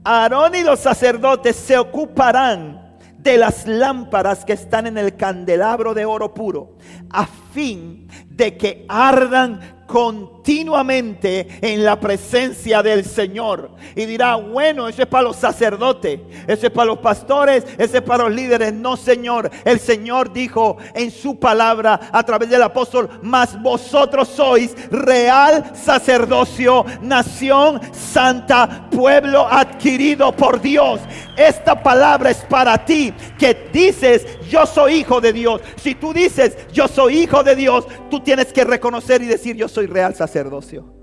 Aarón 0.03 0.53
y 0.53 0.61
los 0.61 0.79
sacerdotes 0.79 1.55
se 1.55 1.79
ocuparán 1.79 2.95
de 3.17 3.39
las 3.39 3.65
lámparas 3.65 4.45
que 4.45 4.53
están 4.53 4.85
en 4.85 4.99
el 4.99 5.15
candelabro 5.15 5.95
de 5.95 6.05
oro 6.05 6.31
puro, 6.31 6.77
fin 7.55 8.07
de 8.29 8.57
que 8.57 8.85
ardan 8.89 9.75
continuamente 9.87 11.47
en 11.61 11.83
la 11.83 11.99
presencia 11.99 12.81
del 12.81 13.05
Señor. 13.05 13.71
Y 13.95 14.05
dirá, 14.05 14.35
bueno, 14.35 14.87
eso 14.87 15.03
es 15.03 15.07
para 15.07 15.23
los 15.23 15.35
sacerdotes, 15.35 16.19
eso 16.47 16.67
es 16.67 16.71
para 16.71 16.87
los 16.87 16.99
pastores, 16.99 17.65
eso 17.77 17.97
es 17.97 18.01
para 18.01 18.25
los 18.25 18.33
líderes. 18.33 18.73
No, 18.73 18.97
Señor. 18.97 19.49
El 19.63 19.79
Señor 19.79 20.33
dijo 20.33 20.77
en 20.93 21.11
su 21.11 21.39
palabra 21.39 22.09
a 22.11 22.23
través 22.23 22.49
del 22.49 22.63
apóstol, 22.63 23.09
mas 23.21 23.61
vosotros 23.61 24.27
sois 24.27 24.75
real 24.91 25.71
sacerdocio, 25.73 26.85
nación 27.01 27.79
santa, 27.93 28.89
pueblo 28.89 29.47
adquirido 29.47 30.35
por 30.35 30.61
Dios. 30.61 30.99
Esta 31.37 31.81
palabra 31.81 32.31
es 32.31 32.37
para 32.37 32.83
ti 32.83 33.13
que 33.37 33.69
dices, 33.71 34.25
yo 34.49 34.65
soy 34.65 34.95
hijo 34.95 35.21
de 35.21 35.33
Dios. 35.33 35.61
Si 35.77 35.95
tú 35.95 36.13
dices, 36.13 36.57
yo 36.71 36.87
soy 36.87 37.19
hijo 37.19 37.43
de 37.43 37.55
Dios, 37.55 37.87
tú 38.09 38.19
tienes 38.19 38.51
que 38.51 38.63
reconocer 38.63 39.21
y 39.21 39.25
decir, 39.25 39.55
yo 39.55 39.67
soy 39.67 39.87
real 39.87 40.15
sacerdocio. 40.15 40.93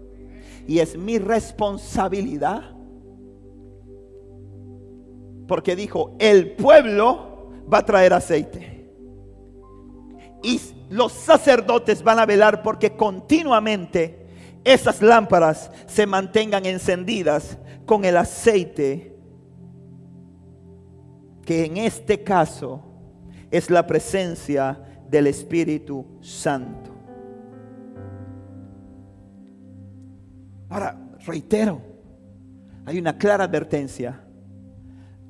Y 0.66 0.78
es 0.78 0.96
mi 0.96 1.18
responsabilidad. 1.18 2.74
Porque 5.48 5.76
dijo, 5.76 6.16
el 6.18 6.52
pueblo 6.52 7.50
va 7.72 7.78
a 7.78 7.86
traer 7.86 8.12
aceite. 8.12 8.90
Y 10.42 10.60
los 10.90 11.12
sacerdotes 11.12 12.02
van 12.02 12.18
a 12.18 12.26
velar 12.26 12.62
porque 12.62 12.96
continuamente 12.96 14.26
esas 14.64 15.02
lámparas 15.02 15.70
se 15.86 16.06
mantengan 16.06 16.66
encendidas 16.66 17.58
con 17.86 18.04
el 18.04 18.16
aceite 18.16 19.16
que 21.44 21.64
en 21.64 21.76
este 21.76 22.22
caso 22.22 22.91
es 23.52 23.70
la 23.70 23.86
presencia 23.86 24.76
del 25.08 25.28
Espíritu 25.28 26.06
Santo. 26.22 26.90
Ahora, 30.70 30.98
reitero, 31.26 31.82
hay 32.86 32.98
una 32.98 33.18
clara 33.18 33.44
advertencia. 33.44 34.24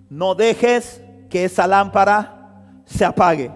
No 0.09 0.37
dejes 0.37 1.03
que 1.29 1.45
esa 1.45 1.67
lámpara 1.67 2.81
se 2.85 3.05
apague. 3.05 3.51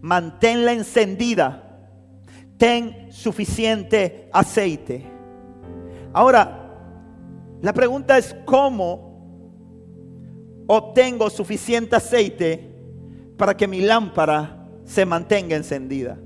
manténla 0.00 0.72
encendida, 0.72 1.80
ten 2.58 3.10
suficiente 3.10 4.28
aceite. 4.32 5.04
Ahora, 6.12 6.70
la 7.60 7.72
pregunta 7.72 8.16
es 8.16 8.36
cómo 8.44 9.06
obtengo 10.68 11.28
suficiente 11.30 11.96
aceite 11.96 12.75
para 13.36 13.56
que 13.56 13.68
mi 13.68 13.80
lámpara 13.80 14.68
se 14.84 15.04
mantenga 15.04 15.56
encendida. 15.56 16.18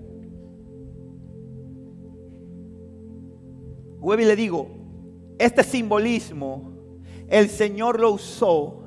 Vuelvo 3.99 4.23
y 4.23 4.27
le 4.27 4.37
digo, 4.37 4.69
este 5.39 5.63
simbolismo 5.63 6.71
el 7.31 7.49
Señor 7.49 8.01
lo 8.01 8.13
usó. 8.13 8.83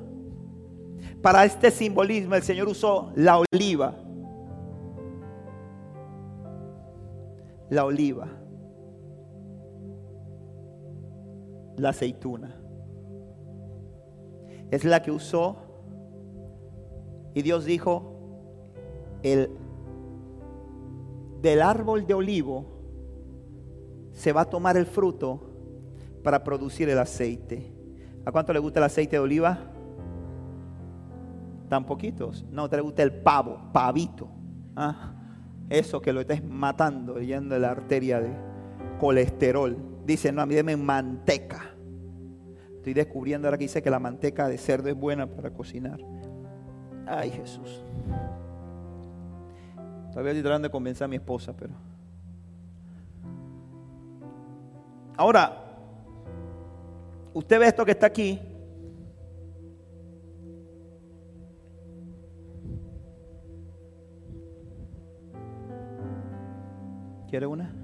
Para 1.22 1.44
este 1.46 1.70
simbolismo 1.70 2.34
el 2.34 2.42
Señor 2.42 2.68
usó 2.68 3.10
la 3.16 3.38
oliva. 3.38 3.96
La 7.70 7.86
oliva. 7.86 8.28
La 11.78 11.88
aceituna. 11.88 12.54
Es 14.70 14.84
la 14.84 15.02
que 15.02 15.10
usó. 15.10 15.56
Y 17.32 17.42
Dios 17.42 17.64
dijo, 17.64 18.13
el, 19.24 19.50
del 21.40 21.62
árbol 21.62 22.06
de 22.06 22.14
olivo 22.14 22.66
se 24.12 24.32
va 24.32 24.42
a 24.42 24.44
tomar 24.44 24.76
el 24.76 24.86
fruto 24.86 25.50
para 26.22 26.44
producir 26.44 26.88
el 26.88 26.98
aceite. 26.98 27.72
¿A 28.24 28.30
cuánto 28.30 28.52
le 28.52 28.58
gusta 28.58 28.78
el 28.78 28.84
aceite 28.84 29.16
de 29.16 29.20
oliva? 29.20 29.58
Tan 31.68 31.84
poquitos. 31.84 32.44
No, 32.50 32.68
te 32.68 32.76
le 32.76 32.82
gusta 32.82 33.02
el 33.02 33.12
pavo, 33.12 33.58
pavito. 33.72 34.28
¿ah? 34.76 35.14
Eso 35.68 36.00
que 36.00 36.12
lo 36.12 36.20
estés 36.20 36.44
matando, 36.44 37.18
yendo 37.20 37.58
la 37.58 37.70
arteria 37.70 38.20
de 38.20 38.30
colesterol. 39.00 39.76
Dice, 40.06 40.32
no, 40.32 40.42
a 40.42 40.46
mí 40.46 40.54
deme 40.54 40.76
manteca. 40.76 41.74
Estoy 42.76 42.92
descubriendo 42.92 43.48
ahora 43.48 43.56
que 43.56 43.64
dice 43.64 43.82
que 43.82 43.90
la 43.90 43.98
manteca 43.98 44.48
de 44.48 44.58
cerdo 44.58 44.90
es 44.90 44.94
buena 44.94 45.26
para 45.26 45.50
cocinar. 45.50 45.98
Ay, 47.06 47.30
Jesús. 47.30 47.82
Todavía 50.14 50.30
estoy 50.30 50.42
tratando 50.44 50.68
de 50.68 50.70
convencer 50.70 51.04
a 51.06 51.08
mi 51.08 51.16
esposa, 51.16 51.52
pero. 51.58 51.72
Ahora, 55.16 55.60
usted 57.32 57.58
ve 57.58 57.66
esto 57.66 57.84
que 57.84 57.90
está 57.90 58.06
aquí. 58.06 58.40
¿Quiere 67.28 67.46
una? 67.48 67.74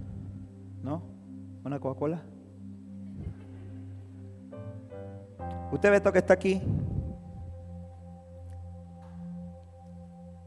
¿No? 0.84 1.02
¿Una 1.64 1.80
Coca-Cola? 1.80 2.22
Usted 5.72 5.90
ve 5.90 5.96
esto 5.96 6.12
que 6.12 6.18
está 6.20 6.34
aquí. 6.34 6.62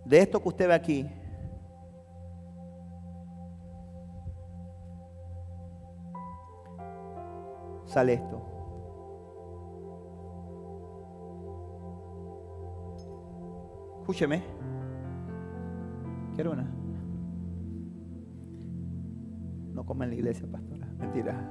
De 0.06 0.20
esto 0.20 0.42
que 0.42 0.48
usted 0.48 0.68
ve 0.70 0.74
aquí, 0.74 1.10
sale 7.94 8.14
esto. 8.14 8.42
Escúcheme. 14.02 14.42
¿Quiere 16.34 16.50
una? 16.50 16.66
No 19.74 19.86
come 19.86 20.06
en 20.06 20.12
la 20.12 20.16
iglesia, 20.16 20.48
pastora. 20.52 20.88
Mentira. 20.98 21.50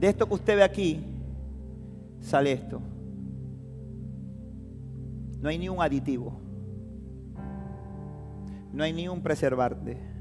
De 0.00 0.08
esto 0.08 0.26
que 0.26 0.34
usted 0.34 0.56
ve 0.56 0.64
aquí, 0.64 1.04
sale 2.20 2.52
esto. 2.52 2.80
No 5.40 5.50
hay 5.50 5.58
ni 5.58 5.68
un 5.68 5.82
aditivo. 5.82 6.32
No 8.72 8.82
hay 8.82 8.92
ni 8.94 9.06
un 9.06 9.22
preservante. 9.22 10.11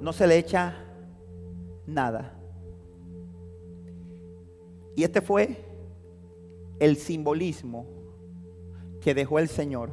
No 0.00 0.12
se 0.12 0.26
le 0.26 0.38
echa 0.38 0.74
nada. 1.86 2.34
Y 4.94 5.04
este 5.04 5.20
fue 5.20 5.64
el 6.78 6.96
simbolismo 6.96 7.86
que 9.00 9.14
dejó 9.14 9.38
el 9.38 9.48
Señor 9.48 9.90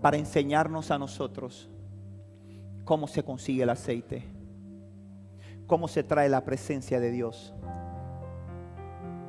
para 0.00 0.16
enseñarnos 0.16 0.90
a 0.90 0.98
nosotros 0.98 1.70
cómo 2.84 3.06
se 3.06 3.22
consigue 3.22 3.62
el 3.62 3.70
aceite, 3.70 4.24
cómo 5.66 5.88
se 5.88 6.02
trae 6.02 6.28
la 6.28 6.44
presencia 6.44 7.00
de 7.00 7.10
Dios 7.10 7.54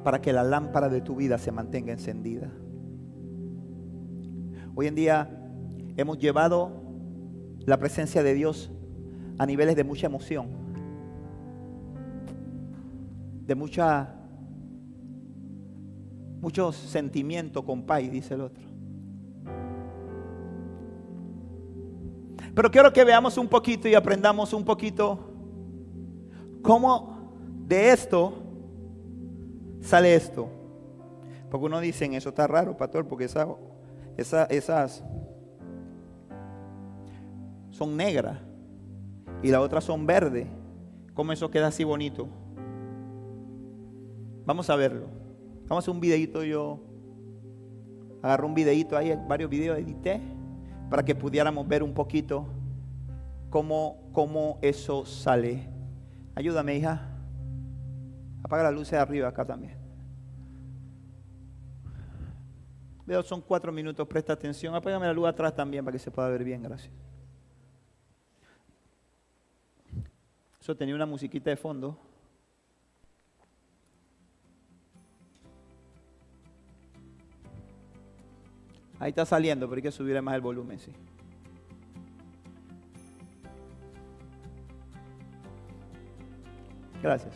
para 0.03 0.21
que 0.21 0.33
la 0.33 0.43
lámpara 0.43 0.89
de 0.89 1.01
tu 1.01 1.15
vida 1.15 1.37
se 1.37 1.51
mantenga 1.51 1.91
encendida. 1.91 2.51
Hoy 4.73 4.87
en 4.87 4.95
día 4.95 5.29
hemos 5.97 6.17
llevado 6.17 6.71
la 7.65 7.77
presencia 7.77 8.23
de 8.23 8.33
Dios 8.33 8.71
a 9.37 9.45
niveles 9.45 9.75
de 9.75 9.83
mucha 9.83 10.07
emoción, 10.07 10.47
de 13.45 13.55
mucha 13.55 14.15
muchos 16.41 16.75
sentimientos, 16.75 17.63
compay, 17.63 18.09
dice 18.09 18.33
el 18.33 18.41
otro. 18.41 18.63
Pero 22.53 22.71
quiero 22.71 22.91
que 22.91 23.03
veamos 23.03 23.37
un 23.37 23.47
poquito 23.47 23.87
y 23.87 23.95
aprendamos 23.95 24.51
un 24.51 24.65
poquito 24.65 25.19
cómo 26.61 27.31
de 27.67 27.91
esto 27.91 28.33
sale 29.79 30.15
esto. 30.15 30.49
Porque 31.49 31.65
uno 31.65 31.79
dice, 31.79 32.05
eso 32.15 32.29
está 32.29 32.47
raro, 32.47 32.75
pastor, 32.75 33.07
porque 33.07 33.25
esa, 33.25 33.47
esas 34.17 35.03
son 37.71 37.95
negras 37.95 38.39
y 39.43 39.49
las 39.49 39.61
otras 39.61 39.83
son 39.83 40.05
verdes. 40.05 40.47
¿Cómo 41.13 41.31
eso 41.31 41.51
queda 41.51 41.67
así 41.67 41.83
bonito? 41.83 42.27
Vamos 44.45 44.69
a 44.69 44.75
verlo. 44.75 45.07
Vamos 45.63 45.77
a 45.77 45.79
hacer 45.79 45.93
un 45.93 45.99
videito 45.99 46.43
yo. 46.43 46.79
Agarré 48.21 48.45
un 48.45 48.53
videito 48.53 48.97
ahí, 48.97 49.17
varios 49.27 49.49
videos 49.49 49.77
edité, 49.79 50.21
para 50.89 51.03
que 51.03 51.15
pudiéramos 51.15 51.67
ver 51.67 51.81
un 51.81 51.93
poquito 51.93 52.45
cómo, 53.49 54.09
cómo 54.11 54.59
eso 54.61 55.05
sale. 55.05 55.67
Ayúdame, 56.35 56.75
hija. 56.75 57.07
Apaga 58.43 58.63
la 58.63 58.71
luz 58.71 58.91
de 58.91 58.97
arriba 58.97 59.27
acá 59.27 59.45
también. 59.45 59.77
Veo, 63.05 63.23
son 63.23 63.41
cuatro 63.41 63.71
minutos, 63.71 64.07
presta 64.07 64.33
atención. 64.33 64.75
Apágame 64.75 65.07
la 65.07 65.13
luz 65.13 65.27
atrás 65.27 65.55
también 65.55 65.83
para 65.83 65.93
que 65.93 65.99
se 65.99 66.11
pueda 66.11 66.29
ver 66.29 66.43
bien, 66.43 66.61
gracias. 66.61 66.91
Eso 70.61 70.75
tenía 70.75 70.93
una 70.93 71.07
musiquita 71.07 71.49
de 71.49 71.57
fondo. 71.57 71.97
Ahí 78.99 79.09
está 79.09 79.25
saliendo, 79.25 79.67
pero 79.67 79.77
hay 79.77 79.81
que 79.81 79.91
subir 79.91 80.21
más 80.21 80.35
el 80.35 80.41
volumen, 80.41 80.77
sí. 80.77 80.91
Gracias. 87.01 87.33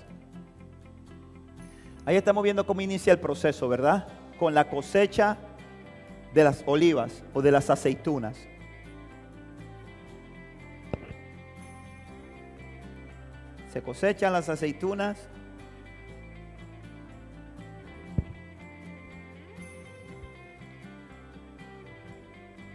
Ahí 2.06 2.16
estamos 2.16 2.44
viendo 2.44 2.68
cómo 2.68 2.82
inicia 2.82 3.12
el 3.12 3.20
proceso, 3.20 3.68
¿verdad? 3.68 4.08
Con 4.38 4.54
la 4.54 4.70
cosecha 4.70 5.40
de 6.36 6.44
las 6.44 6.64
olivas 6.68 7.24
o 7.34 7.42
de 7.42 7.50
las 7.50 7.72
aceitunas. 7.72 8.38
Se 13.76 13.82
cosechan 13.82 14.32
las 14.32 14.48
aceitunas 14.48 15.28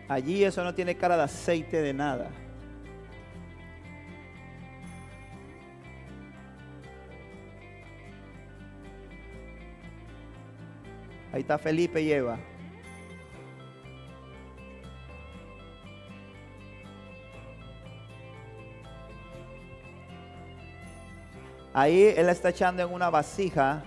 Allí 0.09 0.45
eso 0.45 0.63
no 0.63 0.75
tiene 0.75 0.97
cara 0.97 1.17
de 1.17 1.23
aceite 1.23 1.81
de 1.81 1.95
nada. 1.95 2.29
Ahí 11.33 11.41
está 11.41 11.57
Felipe 11.57 12.03
y 12.03 12.13
Eva. 12.13 12.39
Ahí 21.73 22.15
él 22.17 22.29
está 22.29 22.51
echando 22.51 22.83
en 22.83 22.93
una 22.93 23.11
vasija 23.11 23.83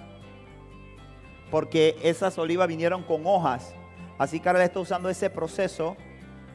porque 1.52 1.98
esas 2.02 2.38
olivas 2.38 2.68
vinieron 2.68 3.04
con 3.04 3.26
hojas 3.26 3.74
Así 4.18 4.40
que 4.40 4.48
ahora 4.48 4.64
está 4.64 4.80
usando 4.80 5.10
ese 5.10 5.30
proceso 5.30 5.98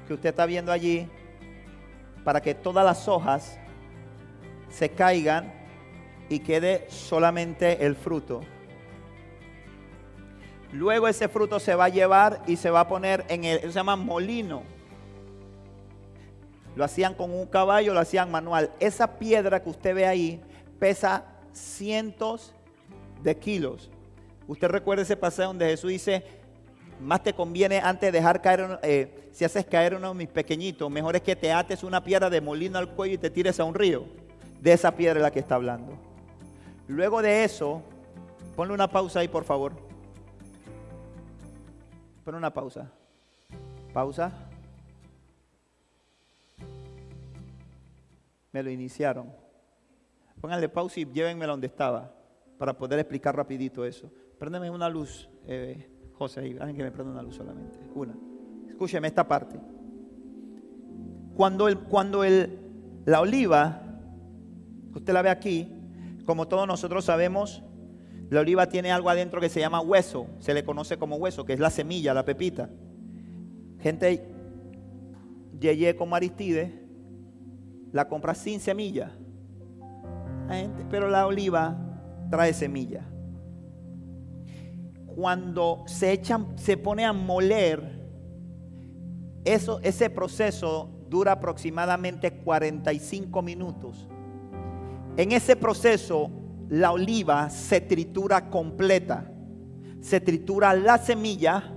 que 0.07 0.15
usted 0.15 0.31
está 0.31 0.47
viendo 0.47 0.73
allí 0.73 1.09
para 2.25 2.41
que 2.41 2.55
todas 2.55 2.85
las 2.85 3.09
hojas 3.09 3.59
se 4.71 4.89
caigan 4.91 5.53
y 6.29 6.39
quede 6.39 6.87
solamente 6.89 7.85
el 7.85 7.97
fruto. 7.97 8.41
Luego 10.73 11.09
ese 11.09 11.29
fruto 11.29 11.59
se 11.59 11.75
va 11.75 11.87
a 11.87 11.89
llevar 11.89 12.43
y 12.47 12.57
se 12.57 12.71
va 12.71 12.81
a 12.81 12.89
poner 12.89 13.25
en 13.29 13.45
el, 13.45 13.61
se 13.61 13.71
llama 13.71 13.97
molino. 13.97 14.63
Lo 16.77 16.85
hacían 16.85 17.15
con 17.15 17.33
un 17.33 17.47
caballo, 17.47 17.93
lo 17.93 18.01
hacían 18.01 18.31
manual. 18.31 18.71
Esa 18.79 19.19
piedra 19.19 19.63
que 19.63 19.71
usted 19.71 19.95
ve 19.95 20.07
ahí 20.07 20.41
pesa 20.79 21.25
cientos 21.53 22.55
de 23.23 23.37
kilos. 23.37 23.91
Usted 24.47 24.69
recuerda 24.69 25.03
ese 25.03 25.17
pasaje 25.17 25.47
donde 25.47 25.67
Jesús 25.67 25.91
dice, 25.91 26.25
más 27.01 27.23
te 27.23 27.33
conviene 27.33 27.79
antes 27.79 28.13
de 28.13 28.19
dejar 28.19 28.41
caer, 28.41 28.81
eh, 28.83 29.29
si 29.33 29.45
haces 29.45 29.67
caer 29.67 29.95
uno 29.95 30.09
de 30.09 30.15
mis 30.15 30.29
pequeñitos, 30.29 30.91
mejor 30.91 31.17
es 31.17 31.23
que 31.23 31.37
te 31.37 31.53
ates 31.53 31.83
una 31.83 32.03
piedra 32.03 32.31
de 32.31 32.41
molino 32.41 32.79
al 32.79 32.91
cuello 32.91 33.15
y 33.15 33.19
te 33.19 33.31
tires 33.31 33.61
a 33.61 33.65
un 33.65 33.75
río. 33.75 34.07
De 34.61 34.73
esa 34.73 34.97
piedra 34.97 35.21
es 35.21 35.23
la 35.23 35.31
que 35.31 35.39
está 35.39 35.55
hablando. 35.55 35.93
Luego 36.89 37.23
de 37.23 37.45
eso, 37.45 37.83
ponle 38.57 38.75
una 38.75 38.89
pausa 38.89 39.21
ahí, 39.21 39.29
por 39.29 39.45
favor. 39.45 39.73
Ponle 42.25 42.39
una 42.39 42.53
pausa. 42.53 42.91
Pausa. 43.93 44.33
Me 48.53 48.63
lo 48.63 48.71
iniciaron. 48.71 49.48
Pónganle 50.41 50.69
pausa 50.69 51.01
y 51.01 51.05
llévenmelo 51.05 51.53
donde 51.53 51.67
estaba 51.67 52.15
para 52.59 52.77
poder 52.77 52.99
explicar 52.99 53.37
rapidito 53.37 53.85
eso. 53.85 54.11
Préndeme 54.39 54.71
una 54.71 54.89
luz, 54.89 55.29
eh, 55.47 55.91
José, 56.13 56.41
alguien 56.41 56.77
que 56.77 56.83
me 56.83 56.91
prenda 56.91 57.13
una 57.13 57.23
luz 57.23 57.37
solamente. 57.37 57.79
Una. 57.95 58.17
Escúcheme 58.69 59.09
esta 59.09 59.27
parte. 59.27 59.59
Cuando, 61.35 61.69
el, 61.69 61.79
cuando 61.79 62.25
el, 62.25 62.59
la 63.05 63.21
oliva, 63.21 63.83
usted 64.95 65.13
la 65.13 65.23
ve 65.23 65.31
aquí, 65.31 65.73
como 66.25 66.47
todos 66.47 66.67
nosotros 66.67 67.05
sabemos, 67.05 67.63
la 68.31 68.41
oliva 68.41 68.69
tiene 68.69 68.93
algo 68.93 69.09
adentro 69.09 69.41
que 69.41 69.49
se 69.49 69.61
llama 69.61 69.81
hueso, 69.81 70.27
se 70.39 70.53
le 70.53 70.65
conoce 70.65 70.99
como 70.99 71.17
hueso, 71.17 71.45
que 71.45 71.55
es 71.55 71.61
la 71.61 71.71
semilla, 71.71 72.13
la 72.13 72.25
pepita. 72.25 72.69
Gente, 73.81 74.29
Yeye 75.59 75.97
como 75.97 76.15
Aristide, 76.15 76.87
la 77.93 78.09
compra 78.09 78.35
sin 78.35 78.61
semilla. 78.61 79.18
Pero 80.91 81.09
la 81.09 81.27
oliva 81.27 81.77
trae 82.31 82.53
semilla. 82.53 83.05
Cuando 85.07 85.85
se 85.87 86.13
echan, 86.13 86.59
se 86.59 86.77
pone 86.77 87.05
a 87.05 87.13
moler, 87.13 87.99
eso, 89.45 89.81
ese 89.83 90.11
proceso 90.11 90.91
dura 91.09 91.33
aproximadamente 91.33 92.33
45 92.33 93.43
minutos. 93.43 94.09
En 95.17 95.33
ese 95.33 95.57
proceso, 95.57 96.31
la 96.69 96.93
oliva 96.93 97.51
se 97.51 97.81
tritura 97.81 98.51
completa. 98.51 99.33
Se 100.01 100.21
tritura 100.21 100.75
la 100.75 100.99
semilla 100.99 101.75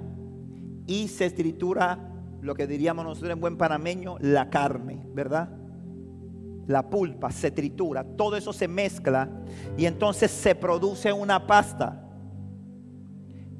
y 0.85 1.07
se 1.07 1.31
tritura 1.31 2.11
lo 2.41 2.55
que 2.55 2.67
diríamos 2.67 3.05
nosotros 3.05 3.31
en 3.31 3.39
buen 3.39 3.57
panameño, 3.57 4.17
la 4.19 4.49
carne, 4.49 5.07
¿verdad? 5.13 5.60
La 6.67 6.89
pulpa 6.89 7.31
se 7.31 7.51
tritura, 7.51 8.03
todo 8.03 8.37
eso 8.37 8.53
se 8.53 8.67
mezcla 8.67 9.29
y 9.77 9.85
entonces 9.85 10.31
se 10.31 10.55
produce 10.55 11.11
una 11.11 11.45
pasta. 11.45 12.07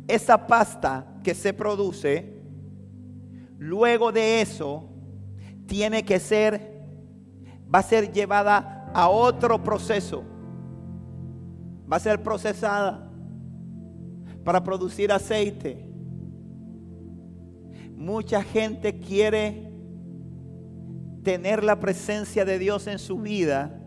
Esa 0.08 0.46
pasta 0.48 1.20
que 1.24 1.34
se 1.34 1.54
produce, 1.54 2.42
luego 3.58 4.12
de 4.12 4.42
eso, 4.42 4.90
tiene 5.66 6.04
que 6.04 6.20
ser, 6.20 6.84
va 7.74 7.80
a 7.80 7.84
ser 7.84 8.12
llevada 8.12 8.92
a 8.94 9.10
otro 9.10 9.64
proceso. 9.64 10.24
Va 11.92 11.98
a 11.98 12.00
ser 12.00 12.22
procesada 12.22 13.10
para 14.44 14.64
producir 14.64 15.12
aceite. 15.12 15.86
Mucha 17.96 18.44
gente 18.44 19.00
quiere 19.00 19.71
tener 21.24 21.64
la 21.64 21.80
presencia 21.80 22.46
de 22.46 22.58
Dios 22.58 22.88
en 22.88 23.00
su 23.00 23.20
vida, 23.20 23.80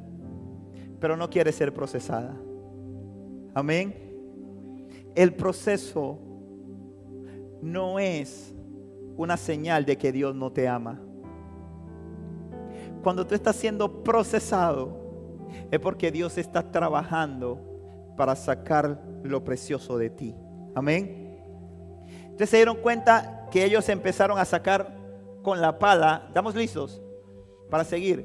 pero 1.00 1.16
no 1.16 1.28
quiere 1.30 1.52
ser 1.52 1.74
procesada. 1.74 2.36
Amén. 3.54 3.94
El 5.14 5.34
proceso 5.34 6.18
no 7.62 7.98
es 7.98 8.54
una 9.16 9.36
señal 9.36 9.84
de 9.84 9.96
que 9.96 10.12
Dios 10.12 10.34
no 10.34 10.52
te 10.52 10.68
ama. 10.68 11.00
Cuando 13.02 13.26
tú 13.26 13.34
estás 13.34 13.56
siendo 13.56 14.02
procesado, 14.02 15.04
es 15.70 15.78
porque 15.78 16.10
Dios 16.10 16.38
está 16.38 16.70
trabajando 16.70 17.60
para 18.16 18.34
sacar 18.34 19.02
lo 19.22 19.44
precioso 19.44 19.98
de 19.98 20.10
ti. 20.10 20.34
Amén. 20.74 21.38
Entonces 22.22 22.50
se 22.50 22.56
dieron 22.56 22.76
cuenta 22.76 23.46
que 23.50 23.64
ellos 23.64 23.88
empezaron 23.88 24.38
a 24.38 24.44
sacar 24.44 24.96
con 25.42 25.60
la 25.60 25.78
pala. 25.78 26.24
¿Estamos 26.28 26.54
listos? 26.54 27.03
Para 27.74 27.82
seguir. 27.82 28.24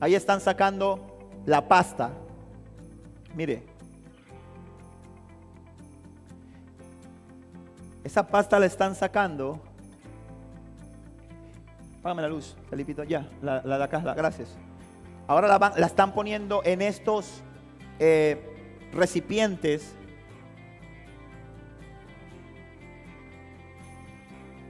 Ahí 0.00 0.16
están 0.16 0.40
sacando 0.40 1.16
la 1.46 1.68
pasta. 1.68 2.10
Mire. 3.32 3.62
Esa 8.02 8.26
pasta 8.26 8.58
la 8.58 8.66
están 8.66 8.96
sacando. 8.96 9.60
Págame 12.02 12.22
la 12.22 12.28
luz, 12.28 12.56
Felipito. 12.68 13.04
Ya, 13.04 13.30
la, 13.40 13.62
la 13.62 13.78
de 13.78 13.84
acá, 13.84 14.00
gracias. 14.14 14.56
Ahora 15.28 15.46
la, 15.46 15.72
la, 15.76 15.86
están 15.86 16.12
poniendo 16.12 16.62
en 16.64 16.82
estos 16.82 17.44
eh, 18.00 18.90
recipientes 18.92 19.94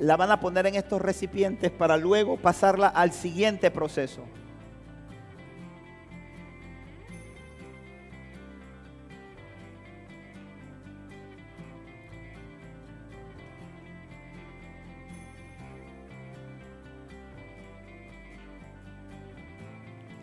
la 0.01 0.16
van 0.16 0.30
a 0.30 0.40
poner 0.40 0.66
en 0.66 0.76
estos 0.76 1.01
recipientes 1.01 1.70
para 1.70 1.98
luego 1.98 2.38
pasarla 2.38 2.88
al 2.88 3.12
siguiente 3.12 3.70
proceso. 3.70 4.24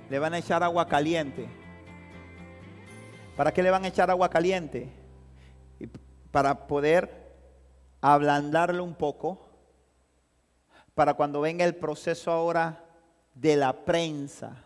Le 0.09 0.19
van 0.19 0.34
a 0.34 0.39
echar 0.39 0.63
agua 0.63 0.88
caliente. 0.88 1.47
¿Para 3.36 3.53
qué 3.53 3.61
le 3.61 3.69
van 3.69 3.84
a 3.84 3.89
echar 3.89 4.09
agua 4.09 4.30
caliente? 4.30 4.89
Para 6.32 6.65
poder 6.65 7.28
ablandarlo 8.01 8.84
un 8.84 8.95
poco 8.95 9.47
para 10.98 11.14
cuando 11.14 11.41
venga 11.41 11.64
el 11.64 11.76
proceso 11.76 12.32
ahora 12.32 12.84
de 13.36 13.56
la 13.56 13.72
prensa. 13.72 14.64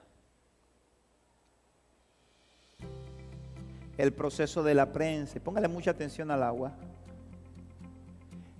El 3.97 4.13
proceso 4.13 4.63
de 4.63 4.73
la 4.73 4.93
prensa. 4.93 5.41
Póngale 5.41 5.67
mucha 5.67 5.91
atención 5.91 6.31
al 6.31 6.41
agua. 6.41 6.71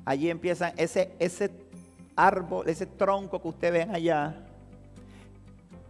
Allí 0.03 0.30
empiezan 0.30 0.74
ese, 0.76 1.13
ese 1.17 1.49
árbol, 2.17 2.67
ese 2.67 2.88
tronco 2.88 3.41
que 3.41 3.47
ustedes 3.47 3.88
ven 3.88 3.95
allá. 3.95 4.36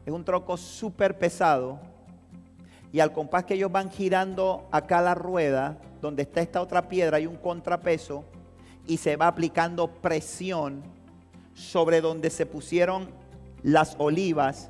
Es 0.06 0.14
un 0.14 0.24
tronco 0.24 0.58
súper 0.58 1.18
pesado. 1.18 1.80
Y 2.94 3.00
al 3.00 3.12
compás 3.12 3.46
que 3.46 3.56
ellos 3.56 3.72
van 3.72 3.90
girando 3.90 4.68
acá 4.72 5.02
la 5.02 5.16
rueda, 5.16 5.80
donde 6.00 6.22
está 6.22 6.42
esta 6.42 6.62
otra 6.62 6.88
piedra, 6.88 7.18
hay 7.18 7.26
un 7.26 7.38
contrapeso 7.38 8.24
y 8.86 8.98
se 8.98 9.16
va 9.16 9.26
aplicando 9.26 9.88
presión 9.88 11.01
sobre 11.54 12.02
donde 12.02 12.30
se 12.30 12.46
pusieron 12.46 13.10
las 13.64 13.96
olivas. 14.00 14.70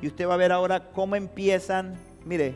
Y 0.00 0.08
usted 0.08 0.28
va 0.28 0.34
a 0.34 0.38
ver 0.38 0.52
ahora 0.52 0.90
cómo 0.92 1.16
empiezan, 1.16 1.96
mire, 2.24 2.54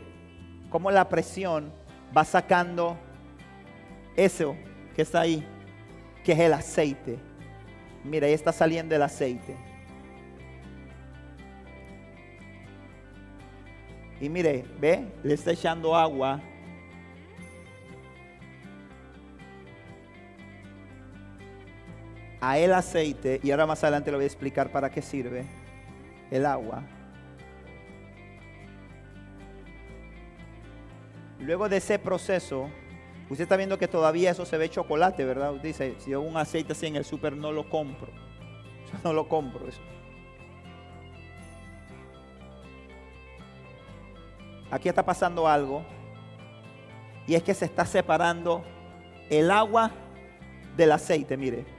cómo 0.69 0.91
la 0.91 1.07
presión 1.07 1.71
va 2.15 2.25
sacando 2.25 2.97
eso 4.15 4.55
que 4.95 5.01
está 5.01 5.21
ahí, 5.21 5.45
que 6.23 6.33
es 6.33 6.39
el 6.39 6.53
aceite. 6.53 7.19
Mire, 8.03 8.27
ahí 8.27 8.33
está 8.33 8.51
saliendo 8.51 8.95
el 8.95 9.01
aceite. 9.01 9.55
Y 14.19 14.29
mire, 14.29 14.65
ve, 14.79 15.07
le 15.23 15.33
está 15.35 15.51
echando 15.51 15.95
agua 15.95 16.41
a 22.49 22.57
el 22.57 22.73
aceite, 22.73 23.39
y 23.43 23.51
ahora 23.51 23.65
más 23.65 23.83
adelante 23.83 24.11
le 24.11 24.17
voy 24.17 24.23
a 24.23 24.27
explicar 24.27 24.71
para 24.71 24.89
qué 24.89 25.01
sirve 25.01 25.45
el 26.31 26.45
agua. 26.45 26.83
Luego 31.39 31.69
de 31.69 31.77
ese 31.77 31.99
proceso, 31.99 32.69
Usted 33.29 33.43
está 33.43 33.57
viendo 33.57 33.77
que 33.77 33.89
todavía 33.89 34.31
eso 34.31 34.45
se 34.45 34.57
ve 34.57 34.69
chocolate, 34.69 35.25
¿verdad? 35.25 35.53
Usted 35.53 35.67
dice, 35.67 35.95
si 35.99 36.11
yo 36.11 36.21
un 36.21 36.37
aceite 36.37 36.71
así 36.71 36.85
en 36.85 36.95
el 36.95 37.03
súper 37.03 37.35
no 37.35 37.51
lo 37.51 37.69
compro. 37.69 38.07
Yo 38.07 38.99
no 39.03 39.13
lo 39.13 39.27
compro 39.27 39.67
eso. 39.67 39.81
Aquí 44.71 44.87
está 44.87 45.05
pasando 45.05 45.47
algo. 45.47 45.85
Y 47.25 47.35
es 47.35 47.43
que 47.43 47.53
se 47.53 47.65
está 47.65 47.85
separando 47.85 48.63
el 49.29 49.51
agua 49.51 49.91
del 50.77 50.93
aceite, 50.93 51.35
mire. 51.35 51.76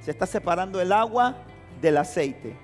Se 0.00 0.10
está 0.10 0.26
separando 0.26 0.80
el 0.80 0.92
agua 0.92 1.36
del 1.80 1.96
aceite. 1.96 2.56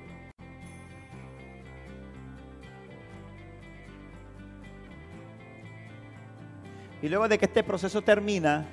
Y 7.03 7.09
luego 7.09 7.28
de 7.28 7.37
que 7.37 7.45
este 7.45 7.62
proceso 7.62 8.01
termina, 8.01 8.66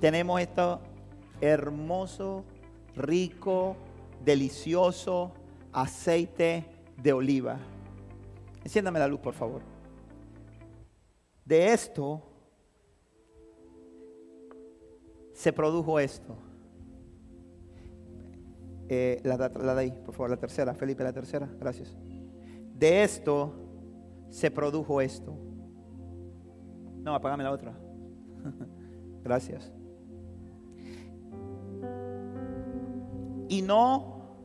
tenemos 0.00 0.40
esto 0.40 0.80
hermoso, 1.40 2.44
rico, 2.96 3.76
delicioso 4.24 5.32
aceite 5.72 6.64
de 6.96 7.12
oliva. 7.12 7.58
Enciéndame 8.64 8.98
la 8.98 9.06
luz, 9.08 9.20
por 9.20 9.34
favor. 9.34 9.60
De 11.44 11.72
esto 11.72 12.22
se 15.34 15.52
produjo 15.52 15.98
esto. 15.98 16.36
Eh, 18.94 19.22
la, 19.24 19.38
la 19.38 19.74
de 19.74 19.80
ahí, 19.80 19.90
por 20.04 20.12
favor, 20.12 20.28
la 20.28 20.36
tercera, 20.36 20.74
Felipe, 20.74 21.02
la 21.02 21.14
tercera, 21.14 21.48
gracias. 21.58 21.96
De 22.74 23.02
esto 23.02 23.54
se 24.28 24.50
produjo 24.50 25.00
esto. 25.00 25.34
No, 26.98 27.14
apagame 27.14 27.42
la 27.42 27.52
otra. 27.52 27.72
gracias. 29.24 29.72
Y 33.48 33.62
no 33.62 34.36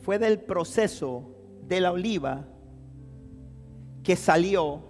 fue 0.00 0.18
del 0.18 0.40
proceso 0.40 1.36
de 1.68 1.80
la 1.80 1.92
oliva 1.92 2.48
que 4.02 4.16
salió 4.16 4.82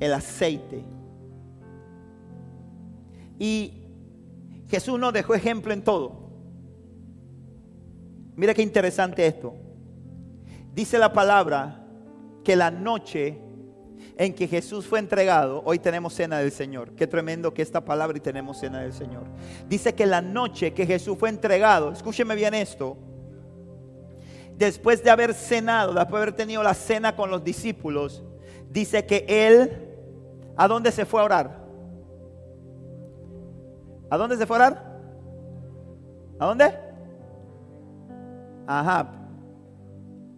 el 0.00 0.14
aceite. 0.14 0.82
Y 3.38 3.83
Jesús 4.68 4.98
nos 4.98 5.12
dejó 5.12 5.34
ejemplo 5.34 5.72
en 5.72 5.82
todo. 5.82 6.24
Mira 8.36 8.54
qué 8.54 8.62
interesante 8.62 9.26
esto. 9.26 9.54
Dice 10.74 10.98
la 10.98 11.12
palabra 11.12 11.84
que 12.42 12.56
la 12.56 12.70
noche 12.70 13.38
en 14.16 14.34
que 14.34 14.46
Jesús 14.46 14.86
fue 14.86 14.98
entregado, 14.98 15.62
hoy 15.64 15.78
tenemos 15.78 16.14
cena 16.14 16.38
del 16.38 16.52
Señor. 16.52 16.92
Qué 16.92 17.06
tremendo 17.06 17.52
que 17.52 17.62
esta 17.62 17.84
palabra 17.84 18.16
y 18.16 18.20
tenemos 18.20 18.58
cena 18.58 18.80
del 18.80 18.92
Señor. 18.92 19.24
Dice 19.68 19.94
que 19.94 20.06
la 20.06 20.20
noche 20.20 20.72
que 20.72 20.86
Jesús 20.86 21.16
fue 21.18 21.28
entregado, 21.30 21.90
escúcheme 21.90 22.34
bien 22.34 22.54
esto, 22.54 22.96
después 24.56 25.02
de 25.02 25.10
haber 25.10 25.34
cenado, 25.34 25.94
después 25.94 26.12
de 26.12 26.16
haber 26.16 26.32
tenido 26.36 26.62
la 26.62 26.74
cena 26.74 27.16
con 27.16 27.30
los 27.30 27.42
discípulos, 27.42 28.22
dice 28.70 29.04
que 29.04 29.24
él, 29.28 29.88
¿a 30.56 30.68
dónde 30.68 30.92
se 30.92 31.04
fue 31.04 31.20
a 31.20 31.24
orar? 31.24 31.63
¿A 34.10 34.16
dónde 34.16 34.36
se 34.36 34.46
fue 34.46 34.56
a 34.56 34.60
orar? 34.60 35.00
¿A 36.38 36.46
dónde? 36.46 36.74
Ajá. 38.66 39.12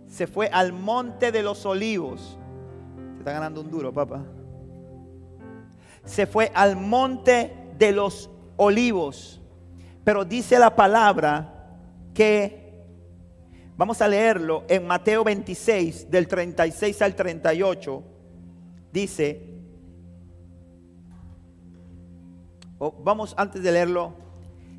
Se 0.07 0.27
fue 0.27 0.49
al 0.53 0.73
monte 0.73 1.33
de 1.33 1.43
los 1.43 1.67
olivos 1.67 2.39
está 3.27 3.33
ganando 3.33 3.61
un 3.61 3.69
duro, 3.73 3.93
papá. 3.93 4.23
Se 6.05 6.29
fue 6.29 6.53
al 6.55 6.77
monte 6.77 7.53
de 7.77 7.91
los 7.91 8.31
olivos. 8.55 9.43
Pero 10.05 10.25
dice 10.25 10.61
la 10.61 10.77
palabra 10.77 11.81
que, 12.15 12.85
vamos 13.77 14.01
a 14.01 14.07
leerlo 14.07 14.63
en 14.69 14.87
Mateo 14.87 15.25
26, 15.25 16.09
del 16.09 16.29
36 16.29 17.03
al 17.03 17.17
38, 17.17 18.05
dice, 18.93 19.56
vamos 22.79 23.35
antes 23.37 23.63
de 23.63 23.73
leerlo, 23.73 24.15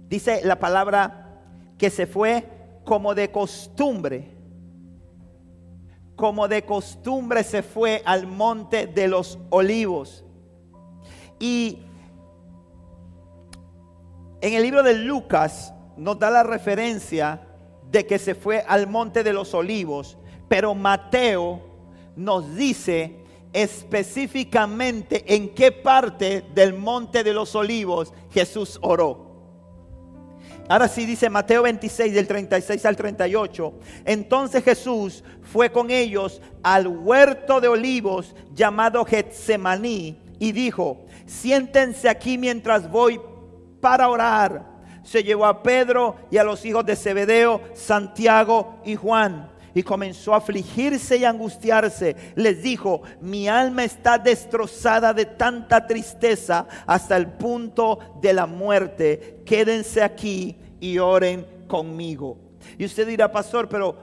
dice 0.08 0.42
la 0.44 0.60
palabra 0.60 1.40
que 1.78 1.90
se 1.90 2.08
fue 2.08 2.48
como 2.84 3.16
de 3.16 3.32
costumbre 3.32 4.38
como 6.18 6.48
de 6.48 6.66
costumbre 6.66 7.44
se 7.44 7.62
fue 7.62 8.02
al 8.04 8.26
monte 8.26 8.88
de 8.88 9.08
los 9.08 9.38
olivos. 9.52 10.26
Y 11.40 11.78
en 14.42 14.54
el 14.54 14.64
libro 14.64 14.82
de 14.82 14.96
Lucas 14.96 15.74
nos 15.96 16.18
da 16.18 16.32
la 16.32 16.42
referencia 16.42 17.48
de 17.92 18.06
que 18.08 18.18
se 18.18 18.34
fue 18.34 18.66
al 18.68 18.88
monte 18.88 19.24
de 19.24 19.32
los 19.32 19.54
olivos, 19.54 20.18
pero 20.50 20.74
Mateo 20.74 21.62
nos 22.16 22.56
dice 22.56 23.24
específicamente 23.54 25.24
en 25.36 25.54
qué 25.54 25.72
parte 25.72 26.46
del 26.54 26.74
monte 26.74 27.24
de 27.24 27.34
los 27.34 27.56
olivos 27.56 28.14
Jesús 28.32 28.78
oró. 28.82 29.28
Ahora 30.70 30.90
sí 30.90 31.06
dice 31.06 31.30
Mateo 31.30 31.64
26 31.64 32.14
del 32.14 32.28
36 32.28 32.86
al 32.86 32.98
38. 32.98 33.74
Entonces 34.06 34.64
Jesús 34.64 35.24
fue 35.42 35.72
con 35.72 35.90
ellos 35.90 36.42
al 36.62 36.88
huerto 36.88 37.62
de 37.62 37.70
olivos 37.70 38.36
llamado 38.54 39.06
Getsemaní 39.06 40.20
y 40.40 40.52
dijo, 40.52 41.06
siéntense 41.26 42.10
aquí 42.10 42.38
mientras 42.38 42.92
voy 42.92 43.20
para 43.80 44.10
orar. 44.10 44.78
Se 45.04 45.24
llevó 45.24 45.46
a 45.46 45.64
Pedro 45.64 46.18
y 46.30 46.38
a 46.38 46.44
los 46.44 46.66
hijos 46.66 46.86
de 46.86 46.98
Zebedeo, 46.98 47.62
Santiago 47.74 48.82
y 48.84 48.96
Juan 48.96 49.57
y 49.78 49.84
comenzó 49.84 50.34
a 50.34 50.38
afligirse 50.38 51.18
y 51.18 51.24
angustiarse. 51.24 52.16
Les 52.34 52.64
dijo, 52.64 53.04
mi 53.22 53.48
alma 53.48 53.84
está 53.84 54.18
destrozada 54.18 55.14
de 55.14 55.26
tanta 55.26 55.86
tristeza 55.86 56.66
hasta 56.88 57.16
el 57.16 57.28
punto 57.28 58.00
de 58.20 58.34
la 58.34 58.48
muerte. 58.48 59.44
Quédense 59.46 60.02
aquí 60.02 60.58
y 60.80 60.98
oren 60.98 61.46
conmigo. 61.68 62.40
Y 62.80 62.86
usted 62.86 63.06
dirá, 63.06 63.32
pastor, 63.32 63.70
pero 63.70 63.96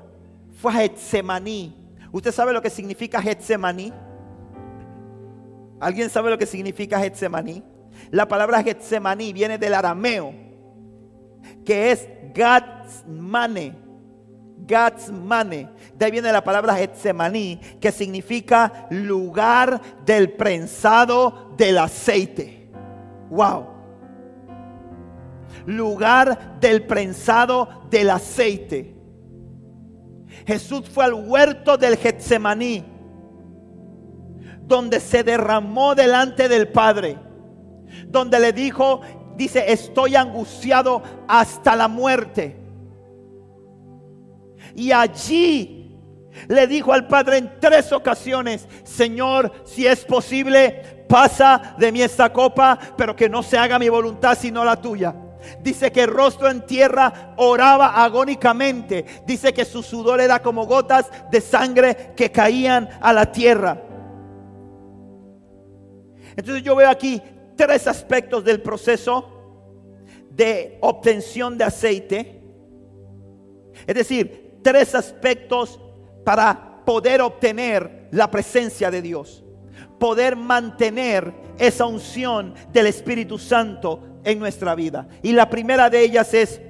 fue 0.63 0.71
a 0.71 0.77
Getsemaní. 0.77 1.75
¿Usted 2.13 2.31
sabe 2.31 2.53
lo 2.53 2.63
que 2.63 2.71
significa 2.71 3.21
Getsemaní? 3.21 3.93
¿Alguien 5.81 6.09
sabe 6.09 6.31
lo 6.31 6.39
que 6.39 6.47
significa 6.47 7.01
Getsemaní? 7.01 7.65
La 8.13 8.29
palabra 8.29 8.63
Getsemaní 8.63 9.33
viene 9.33 9.59
del 9.59 9.75
arameo, 9.75 10.33
que 11.65 11.91
es 11.91 12.09
Gatsmane. 12.33 13.84
Gatsmane. 14.67 15.69
De 15.95 16.05
ahí 16.05 16.11
viene 16.11 16.33
la 16.33 16.45
palabra 16.45 16.75
Getsemaní, 16.75 17.61
que 17.81 17.93
significa 17.93 18.87
lugar 18.91 19.81
del 20.05 20.33
prensado 20.33 21.55
del 21.57 21.79
aceite. 21.79 22.71
Wow 23.31 23.75
lugar 25.67 26.59
del 26.61 26.87
prensado 26.87 27.87
del 27.91 28.11
aceite. 28.11 28.95
Jesús 30.47 30.89
fue 30.89 31.05
al 31.05 31.15
huerto 31.15 31.77
del 31.77 31.97
Getsemaní, 31.97 32.85
donde 34.63 35.01
se 35.01 35.23
derramó 35.23 35.95
delante 35.95 36.49
del 36.49 36.69
Padre, 36.69 37.19
donde 38.09 38.41
le 38.41 38.53
dijo, 38.53 39.01
dice, 39.37 39.73
estoy 39.73 40.17
angustiado 40.17 41.03
hasta 41.29 41.77
la 41.77 41.89
muerte. 41.89 42.61
Y 44.75 44.93
allí 44.93 45.99
le 46.49 46.67
dijo 46.67 46.93
al 46.93 47.07
Padre 47.07 47.39
en 47.39 47.53
tres 47.61 47.93
ocasiones, 47.93 48.69
Señor, 48.85 49.53
si 49.65 49.87
es 49.87 50.05
posible, 50.05 51.07
pasa 51.09 51.75
de 51.79 51.93
mí 51.93 52.03
esta 52.03 52.33
copa, 52.33 52.79
pero 52.97 53.15
que 53.15 53.29
no 53.29 53.43
se 53.43 53.57
haga 53.57 53.79
mi 53.79 53.89
voluntad 53.89 54.37
sino 54.39 54.65
la 54.65 54.81
tuya. 54.81 55.15
Dice 55.61 55.93
que 55.93 56.07
rostro 56.07 56.49
en 56.51 56.65
tierra 56.65 57.35
oraba 57.37 58.03
agónicamente. 58.03 59.05
Dice 59.27 59.53
que 59.53 59.65
su 59.65 59.83
sudor 59.83 60.21
era 60.21 60.41
como 60.41 60.67
gotas 60.67 61.11
de 61.31 61.41
sangre 61.41 62.13
que 62.17 62.33
caían 62.33 62.89
a 63.01 63.13
la 63.13 63.31
tierra. 63.31 63.83
Entonces 66.37 66.65
yo 66.65 66.75
veo 66.75 66.89
aquí 66.89 67.23
tres 67.57 67.87
aspectos 67.87 68.45
del 68.45 68.63
proceso 68.63 69.31
de 70.31 70.79
obtención 70.81 71.57
de 71.57 71.65
aceite. 71.65 72.43
Es 73.87 73.95
decir, 73.95 74.44
tres 74.65 74.95
aspectos 74.97 75.79
para 76.25 76.83
poder 76.85 77.21
obtener 77.21 78.09
la 78.11 78.29
presencia 78.31 78.91
de 78.91 79.03
Dios. 79.03 79.45
Poder 80.01 80.35
mantener 80.35 81.33
esa 81.59 81.87
unción 81.87 82.55
del 82.73 82.89
Espíritu 82.89 83.39
Santo 83.39 84.01
en 84.25 84.39
nuestra 84.41 84.75
vida. 84.75 85.07
Y 85.23 85.33
la 85.33 85.49
primera 85.49 85.89
de 85.89 86.01
ellas 86.01 86.35
es 86.35 86.61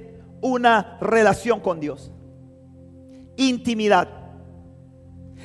una 0.41 0.97
relación 1.01 1.59
con 1.59 1.79
Dios. 1.79 2.11
Intimidad. 3.37 4.09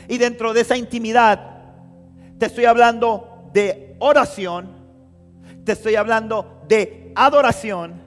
Y 0.08 0.18
dentro 0.18 0.52
de 0.52 0.60
esa 0.60 0.76
intimidad 0.76 1.62
te 2.38 2.46
estoy 2.46 2.64
hablando 2.64 3.50
de 3.52 3.96
oración, 4.00 4.70
te 5.64 5.72
estoy 5.72 5.94
hablando 5.94 6.62
de 6.68 7.12
adoración 7.14 8.02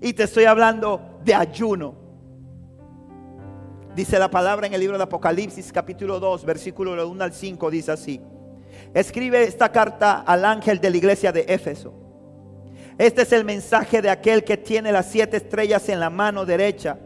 y 0.00 0.12
te 0.12 0.24
estoy 0.24 0.44
hablando 0.44 1.18
de 1.24 1.34
ayuno. 1.34 2.01
Dice 3.94 4.18
la 4.18 4.30
palabra 4.30 4.66
en 4.66 4.72
el 4.72 4.80
libro 4.80 4.96
de 4.96 5.04
Apocalipsis 5.04 5.70
capítulo 5.70 6.18
2, 6.18 6.46
versículo 6.46 7.06
1 7.06 7.24
al 7.24 7.32
5, 7.34 7.70
dice 7.70 7.92
así. 7.92 8.22
Escribe 8.94 9.42
esta 9.42 9.70
carta 9.70 10.20
al 10.26 10.46
ángel 10.46 10.80
de 10.80 10.88
la 10.88 10.96
iglesia 10.96 11.30
de 11.30 11.44
Éfeso. 11.46 11.92
Este 12.96 13.20
es 13.20 13.32
el 13.32 13.44
mensaje 13.44 14.00
de 14.00 14.08
aquel 14.08 14.44
que 14.44 14.56
tiene 14.56 14.92
las 14.92 15.10
siete 15.10 15.36
estrellas 15.36 15.90
en 15.90 16.00
la 16.00 16.08
mano 16.08 16.46
derecha, 16.46 16.98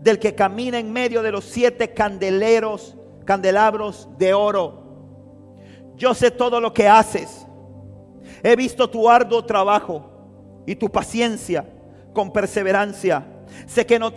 del 0.00 0.18
que 0.18 0.34
camina 0.34 0.78
en 0.78 0.90
medio 0.90 1.22
de 1.22 1.30
los 1.30 1.44
siete 1.44 1.92
candeleros, 1.92 2.96
candelabros 3.26 4.08
de 4.16 4.32
oro. 4.32 4.86
Yo 5.96 6.14
sé 6.14 6.30
todo 6.30 6.58
lo 6.58 6.72
que 6.72 6.88
haces. 6.88 7.46
He 8.42 8.56
visto 8.56 8.88
tu 8.88 9.10
arduo 9.10 9.44
trabajo 9.44 10.62
y 10.64 10.74
tu 10.74 10.88
paciencia 10.88 11.66
con 12.14 12.32
perseverancia 12.32 13.26
Sé 13.66 13.86
que 13.86 13.98
no, 13.98 14.12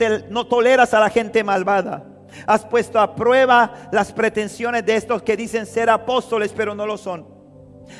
toleras 0.47 0.93
a 0.93 0.99
la 0.99 1.09
gente 1.09 1.43
malvada. 1.43 2.05
Has 2.47 2.65
puesto 2.65 2.99
a 2.99 3.15
prueba 3.15 3.89
las 3.91 4.13
pretensiones 4.13 4.85
de 4.85 4.95
estos 4.95 5.21
que 5.21 5.35
dicen 5.35 5.65
ser 5.65 5.89
apóstoles, 5.89 6.53
pero 6.55 6.73
no 6.73 6.85
lo 6.85 6.97
son. 6.97 7.25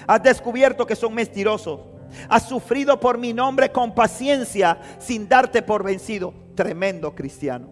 Has 0.07 0.23
descubierto 0.23 0.85
que 0.85 0.95
son 0.95 1.13
mentirosos. 1.13 1.81
Has 2.29 2.47
sufrido 2.47 2.99
por 2.99 3.17
mi 3.17 3.33
nombre 3.33 3.71
con 3.71 3.93
paciencia 3.93 4.79
sin 4.99 5.27
darte 5.27 5.61
por 5.61 5.83
vencido. 5.83 6.33
Tremendo 6.55 7.13
cristiano. 7.13 7.69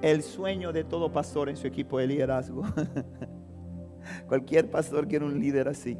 El 0.00 0.22
sueño 0.22 0.72
de 0.72 0.84
todo 0.84 1.12
pastor 1.12 1.48
en 1.48 1.56
su 1.56 1.66
equipo 1.66 1.98
de 1.98 2.06
liderazgo. 2.06 2.62
Cualquier 4.28 4.70
pastor 4.70 5.06
quiere 5.08 5.24
un 5.24 5.38
líder 5.38 5.68
así. 5.68 5.98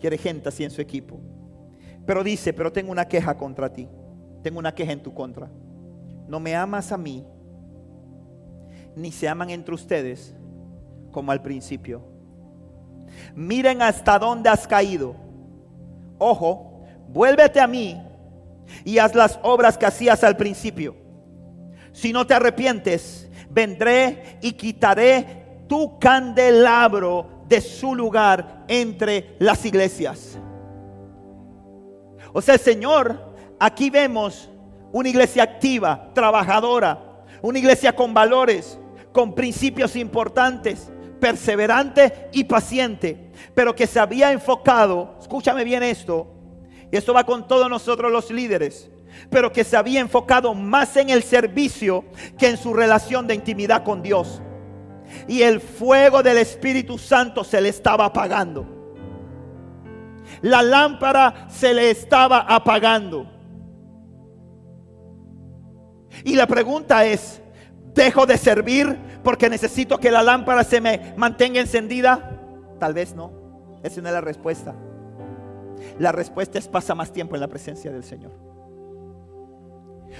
Quiere 0.00 0.18
gente 0.18 0.48
así 0.48 0.64
en 0.64 0.70
su 0.70 0.80
equipo. 0.80 1.20
Pero 2.06 2.22
dice, 2.22 2.52
pero 2.52 2.70
tengo 2.70 2.92
una 2.92 3.06
queja 3.06 3.36
contra 3.36 3.72
ti 3.72 3.88
tengo 4.42 4.58
una 4.58 4.74
queja 4.74 4.92
en 4.92 5.02
tu 5.02 5.14
contra. 5.14 5.50
No 6.26 6.40
me 6.40 6.54
amas 6.54 6.92
a 6.92 6.98
mí, 6.98 7.24
ni 8.94 9.12
se 9.12 9.28
aman 9.28 9.50
entre 9.50 9.74
ustedes 9.74 10.34
como 11.10 11.32
al 11.32 11.42
principio. 11.42 12.02
Miren 13.34 13.82
hasta 13.82 14.18
dónde 14.18 14.50
has 14.50 14.66
caído. 14.66 15.14
Ojo, 16.18 16.82
vuélvete 17.08 17.60
a 17.60 17.66
mí 17.66 18.00
y 18.84 18.98
haz 18.98 19.14
las 19.14 19.38
obras 19.42 19.78
que 19.78 19.86
hacías 19.86 20.22
al 20.24 20.36
principio. 20.36 20.96
Si 21.92 22.12
no 22.12 22.26
te 22.26 22.34
arrepientes, 22.34 23.28
vendré 23.50 24.38
y 24.42 24.52
quitaré 24.52 25.62
tu 25.66 25.98
candelabro 25.98 27.44
de 27.48 27.60
su 27.60 27.94
lugar 27.94 28.64
entre 28.68 29.36
las 29.38 29.64
iglesias. 29.64 30.38
O 32.32 32.42
sea, 32.42 32.54
el 32.54 32.60
Señor 32.60 33.27
Aquí 33.58 33.90
vemos 33.90 34.48
una 34.92 35.08
iglesia 35.08 35.42
activa, 35.42 36.10
trabajadora, 36.14 37.24
una 37.42 37.58
iglesia 37.58 37.94
con 37.94 38.14
valores, 38.14 38.78
con 39.12 39.34
principios 39.34 39.96
importantes, 39.96 40.90
perseverante 41.20 42.28
y 42.32 42.44
paciente, 42.44 43.32
pero 43.54 43.74
que 43.74 43.86
se 43.86 43.98
había 43.98 44.32
enfocado, 44.32 45.16
escúchame 45.20 45.64
bien 45.64 45.82
esto, 45.82 46.32
y 46.90 46.96
esto 46.96 47.12
va 47.12 47.24
con 47.24 47.46
todos 47.48 47.68
nosotros 47.68 48.10
los 48.10 48.30
líderes, 48.30 48.90
pero 49.30 49.52
que 49.52 49.64
se 49.64 49.76
había 49.76 50.00
enfocado 50.00 50.54
más 50.54 50.96
en 50.96 51.10
el 51.10 51.22
servicio 51.22 52.04
que 52.38 52.48
en 52.48 52.56
su 52.56 52.72
relación 52.72 53.26
de 53.26 53.34
intimidad 53.34 53.82
con 53.82 54.02
Dios. 54.02 54.40
Y 55.26 55.42
el 55.42 55.60
fuego 55.60 56.22
del 56.22 56.38
Espíritu 56.38 56.98
Santo 56.98 57.42
se 57.42 57.60
le 57.60 57.70
estaba 57.70 58.04
apagando. 58.04 58.66
La 60.42 60.62
lámpara 60.62 61.46
se 61.48 61.74
le 61.74 61.90
estaba 61.90 62.40
apagando. 62.40 63.37
Y 66.24 66.34
la 66.34 66.46
pregunta 66.46 67.04
es, 67.04 67.40
¿dejo 67.94 68.26
de 68.26 68.36
servir 68.36 68.96
porque 69.22 69.48
necesito 69.48 69.98
que 69.98 70.10
la 70.10 70.22
lámpara 70.22 70.64
se 70.64 70.80
me 70.80 71.14
mantenga 71.16 71.60
encendida? 71.60 72.38
Tal 72.78 72.94
vez 72.94 73.14
no. 73.14 73.32
Esa 73.82 74.00
no 74.00 74.08
es 74.08 74.14
la 74.14 74.20
respuesta. 74.20 74.74
La 75.98 76.12
respuesta 76.12 76.58
es 76.58 76.68
pasa 76.68 76.94
más 76.94 77.12
tiempo 77.12 77.34
en 77.34 77.40
la 77.40 77.48
presencia 77.48 77.90
del 77.90 78.04
Señor. 78.04 78.32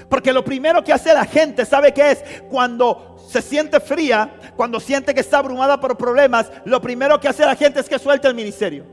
Porque 0.08 0.32
lo 0.32 0.44
primero 0.44 0.84
que 0.84 0.92
hace 0.92 1.12
la 1.12 1.24
gente, 1.24 1.64
¿sabe 1.64 1.92
qué 1.92 2.12
es? 2.12 2.24
Cuando 2.50 3.16
se 3.28 3.42
siente 3.42 3.80
fría, 3.80 4.34
cuando 4.56 4.80
siente 4.80 5.14
que 5.14 5.20
está 5.20 5.38
abrumada 5.38 5.80
por 5.80 5.96
problemas, 5.96 6.50
lo 6.64 6.80
primero 6.80 7.18
que 7.18 7.28
hace 7.28 7.44
la 7.44 7.56
gente 7.56 7.80
es 7.80 7.88
que 7.88 7.98
suelta 7.98 8.28
el 8.28 8.34
ministerio. 8.34 8.84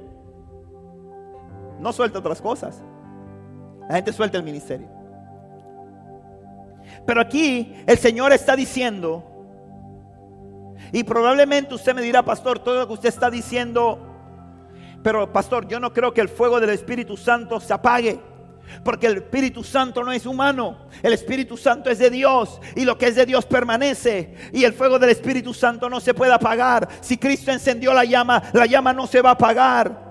No 1.80 1.94
suelta 1.94 2.20
otras 2.20 2.42
cosas. 2.42 2.82
La 3.88 3.96
gente 3.96 4.12
suelta 4.14 4.38
el 4.38 4.44
ministerio. 4.44 4.95
Pero 7.06 7.22
aquí 7.22 7.74
el 7.86 7.98
Señor 7.98 8.34
está 8.34 8.56
diciendo, 8.56 9.24
y 10.92 11.04
probablemente 11.04 11.76
usted 11.76 11.94
me 11.94 12.02
dirá, 12.02 12.24
pastor, 12.24 12.60
todo 12.60 12.80
lo 12.80 12.88
que 12.88 12.94
usted 12.94 13.10
está 13.10 13.30
diciendo, 13.30 14.00
pero 15.04 15.32
pastor, 15.32 15.68
yo 15.68 15.80
no 15.80 15.94
creo 15.94 16.14
que 16.14 16.22
el 16.22 16.30
fuego 16.30 16.60
del 16.60 16.72
Espíritu 16.72 17.16
Santo 17.16 17.60
se 17.60 17.74
apague. 17.74 18.20
Porque 18.84 19.06
el 19.08 19.18
Espíritu 19.18 19.64
Santo 19.64 20.04
no 20.04 20.12
es 20.12 20.26
humano, 20.26 20.88
el 21.04 21.14
Espíritu 21.14 21.56
Santo 21.56 21.92
es 21.92 22.00
de 22.00 22.10
Dios 22.10 22.60
y 22.76 22.84
lo 22.84 22.98
que 22.98 23.08
es 23.08 23.16
de 23.16 23.28
Dios 23.28 23.46
permanece 23.46 24.34
y 24.52 24.64
el 24.64 24.74
fuego 24.74 24.98
del 24.98 25.12
Espíritu 25.12 25.54
Santo 25.54 25.88
no 25.88 26.00
se 26.00 26.16
puede 26.16 26.34
apagar. 26.34 26.88
Si 27.02 27.18
Cristo 27.18 27.52
encendió 27.52 27.94
la 27.94 28.06
llama, 28.06 28.42
la 28.54 28.66
llama 28.66 28.92
no 28.92 29.06
se 29.06 29.22
va 29.22 29.30
a 29.30 29.34
apagar. 29.34 30.06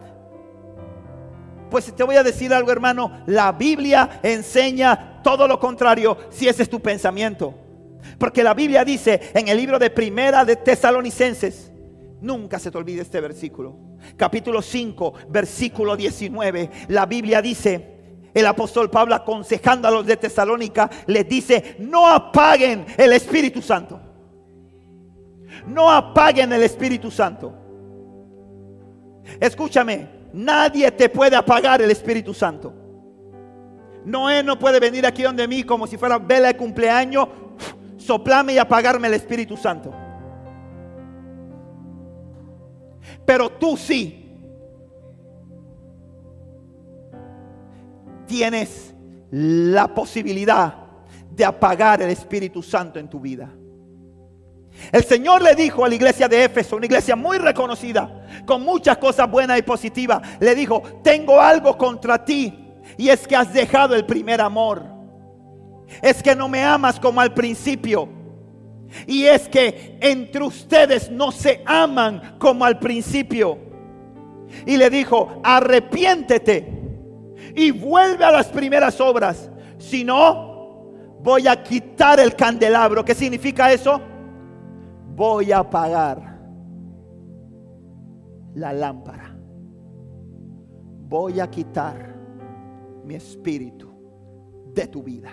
Pues 1.69 1.93
te 1.95 2.05
voy 2.05 2.15
a 2.15 2.23
decir 2.23 2.55
algo, 2.55 2.71
hermano. 2.71 3.25
La 3.27 3.51
Biblia 3.51 4.21
enseña 4.23 5.14
todo 5.25 5.49
lo 5.49 5.59
contrario 5.59 6.17
si 6.31 6.47
ese 6.47 6.63
es 6.63 6.71
tu 6.71 6.79
pensamiento. 6.79 7.53
Porque 8.19 8.45
la 8.45 8.55
Biblia 8.55 8.85
dice 8.85 9.21
en 9.35 9.49
el 9.49 9.57
libro 9.57 9.81
de 9.81 9.91
Primera 9.91 10.45
de 10.45 10.55
Tesalonicenses, 10.55 11.73
nunca 12.21 12.61
se 12.61 12.71
te 12.71 12.79
olvide 12.79 13.03
este 13.03 13.21
versículo. 13.21 13.77
Capítulo 14.17 14.63
5, 14.63 15.15
versículo 15.31 15.97
19. 15.97 16.71
La 16.89 17.07
Biblia 17.07 17.43
dice, 17.43 18.29
el 18.33 18.47
apóstol 18.47 18.89
Pablo 18.89 19.17
aconsejando 19.17 19.89
a 19.89 19.91
los 19.91 20.07
de 20.07 20.17
Tesalónica, 20.17 20.89
les 21.07 21.29
dice, 21.29 21.75
no 21.81 22.07
apaguen 22.07 22.87
el 22.97 23.13
Espíritu 23.13 23.61
Santo. 23.61 24.01
No 25.67 25.91
apaguen 25.91 26.53
el 26.53 26.63
Espíritu 26.63 27.11
Santo. 27.11 27.53
Escúchame, 29.41 30.15
Nadie 30.35 30.91
te 30.91 31.09
puede 31.09 31.37
apagar 31.37 31.81
el 31.81 31.93
Espíritu 31.93 32.35
Santo. 32.35 32.75
Noé 34.05 34.43
no 34.43 34.59
puede 34.59 34.81
venir 34.81 35.07
aquí 35.07 35.23
donde 35.23 35.49
mí 35.49 35.63
como 35.65 35.87
si 35.87 35.97
fuera 35.97 36.19
vela 36.19 36.49
de 36.49 36.57
cumpleaños, 36.57 37.29
soplarme 37.97 38.55
y 38.55 38.59
apagarme 38.59 39.09
el 39.09 39.15
Espíritu 39.15 39.57
Santo. 39.57 39.93
Pero 43.25 43.51
tú 43.51 43.77
sí 43.77 44.21
tienes 48.27 48.95
la 49.31 49.89
posibilidad 49.89 50.75
de 51.31 51.45
apagar 51.45 52.03
el 52.03 52.11
Espíritu 52.11 52.63
Santo 52.63 52.99
en 52.99 53.09
tu 53.09 53.21
vida. 53.21 53.51
El 54.93 55.05
Señor 55.05 55.41
le 55.41 55.55
dijo 55.55 55.85
a 55.85 55.89
la 55.89 55.95
iglesia 55.95 56.29
de 56.29 56.45
Éfeso, 56.45 56.77
una 56.77 56.87
iglesia 56.87 57.17
muy 57.17 57.39
reconocida, 57.39 58.27
con 58.45 58.63
muchas 58.63 58.99
cosas 58.99 59.31
buenas 59.31 59.59
y 59.59 59.63
positivas, 59.63 60.21
le 60.41 60.55
dijo, 60.55 60.83
tengo 61.03 61.41
algo 61.41 61.79
contra 61.79 62.25
ti 62.25 62.64
y 62.97 63.09
es 63.09 63.27
que 63.27 63.37
has 63.37 63.53
dejado 63.53 63.95
el 63.95 64.05
primer 64.07 64.41
amor. 64.41 64.83
Es 66.03 66.23
que 66.23 66.35
no 66.35 66.49
me 66.49 66.63
amas 66.63 66.99
como 66.99 67.21
al 67.21 67.35
principio. 67.35 68.09
Y 69.07 69.25
es 69.25 69.49
que 69.49 69.99
entre 70.01 70.45
ustedes 70.45 71.11
no 71.11 71.33
se 71.33 71.63
aman 71.67 72.37
como 72.39 72.65
al 72.65 72.79
principio. 72.79 73.59
Y 74.67 74.77
le 74.77 74.89
dijo, 74.91 75.41
arrepiéntete 75.43 76.73
y 77.57 77.71
vuelve 77.71 78.25
a 78.25 78.31
las 78.31 78.47
primeras 78.47 79.01
obras. 79.01 79.51
Si 79.79 80.05
no, 80.05 80.93
voy 81.21 81.49
a 81.49 81.63
quitar 81.63 82.21
el 82.21 82.35
candelabro. 82.37 83.05
¿Qué 83.05 83.15
significa 83.15 83.73
eso? 83.73 84.01
voy 85.15 85.53
a 85.53 85.59
apagar 85.59 86.41
la 88.55 88.73
lámpara. 88.73 89.37
Voy 91.07 91.41
a 91.41 91.49
quitar 91.49 92.14
mi 93.05 93.15
espíritu 93.15 93.91
de 94.75 94.87
tu 94.87 95.03
vida. 95.03 95.33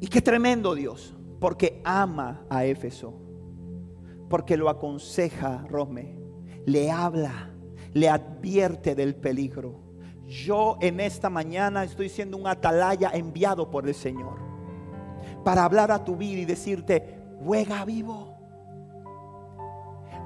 Y 0.00 0.06
qué 0.06 0.22
tremendo 0.22 0.74
Dios, 0.74 1.14
porque 1.38 1.80
ama 1.84 2.44
a 2.48 2.64
Éfeso, 2.64 3.14
porque 4.28 4.56
lo 4.56 4.68
aconseja, 4.68 5.66
Rome, 5.68 6.18
le 6.64 6.90
habla, 6.90 7.50
le 7.92 8.08
advierte 8.08 8.94
del 8.94 9.14
peligro 9.14 9.90
yo 10.30 10.78
en 10.80 11.00
esta 11.00 11.28
mañana 11.28 11.82
estoy 11.82 12.08
siendo 12.08 12.36
un 12.36 12.46
atalaya 12.46 13.10
enviado 13.12 13.68
por 13.68 13.88
el 13.88 13.94
Señor. 13.94 14.48
para 15.44 15.64
hablar 15.64 15.90
a 15.90 16.04
tu 16.04 16.16
vida 16.16 16.40
y 16.40 16.44
decirte, 16.44 17.18
juega 17.42 17.84
vivo. 17.86 18.29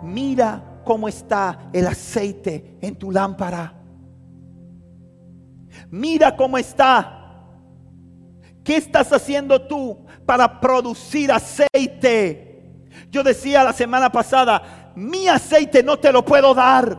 Mira 0.05 0.81
cómo 0.85 1.09
está 1.09 1.71
el 1.73 1.87
aceite 1.87 2.77
en 2.81 2.97
tu 2.97 3.11
lámpara. 3.11 3.73
Mira 5.91 6.37
cómo 6.37 6.59
está. 6.59 7.21
¿Qué 8.63 8.77
estás 8.77 9.13
haciendo 9.13 9.61
tú 9.63 10.07
para 10.25 10.61
producir 10.61 11.31
aceite? 11.33 12.81
Yo 13.11 13.23
decía 13.23 13.63
la 13.63 13.73
semana 13.73 14.11
pasada, 14.11 14.93
mi 14.95 15.29
aceite 15.29 15.83
no 15.83 15.99
te 15.99 16.13
lo 16.13 16.25
puedo 16.25 16.55
dar. 16.55 16.99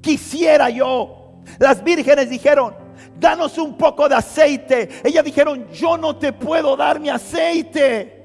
Quisiera 0.00 0.70
yo. 0.70 1.40
Las 1.58 1.82
vírgenes 1.82 2.30
dijeron, 2.30 2.74
danos 3.18 3.58
un 3.58 3.76
poco 3.76 4.08
de 4.08 4.14
aceite. 4.14 4.88
Ellas 5.04 5.24
dijeron, 5.24 5.68
yo 5.72 5.96
no 5.96 6.16
te 6.16 6.32
puedo 6.32 6.76
dar 6.76 7.00
mi 7.00 7.08
aceite. 7.08 8.20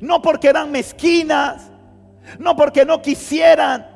No 0.00 0.20
porque 0.20 0.48
eran 0.48 0.70
mezquinas, 0.70 1.69
no 2.38 2.56
porque 2.56 2.84
no 2.84 3.00
quisieran, 3.02 3.86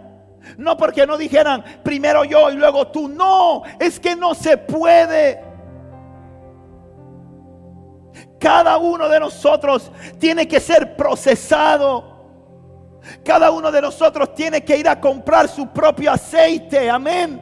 no 0.56 0.76
porque 0.76 1.06
no 1.06 1.16
dijeran 1.16 1.64
primero 1.82 2.24
yo 2.24 2.50
y 2.50 2.56
luego 2.56 2.88
tú. 2.88 3.08
No, 3.08 3.62
es 3.78 3.98
que 3.98 4.16
no 4.16 4.34
se 4.34 4.56
puede. 4.56 5.42
Cada 8.38 8.76
uno 8.76 9.08
de 9.08 9.20
nosotros 9.20 9.90
tiene 10.18 10.46
que 10.46 10.60
ser 10.60 10.96
procesado. 10.96 12.12
Cada 13.24 13.50
uno 13.50 13.70
de 13.70 13.82
nosotros 13.82 14.34
tiene 14.34 14.64
que 14.64 14.76
ir 14.76 14.88
a 14.88 15.00
comprar 15.00 15.48
su 15.48 15.68
propio 15.68 16.12
aceite. 16.12 16.90
Amén. 16.90 17.40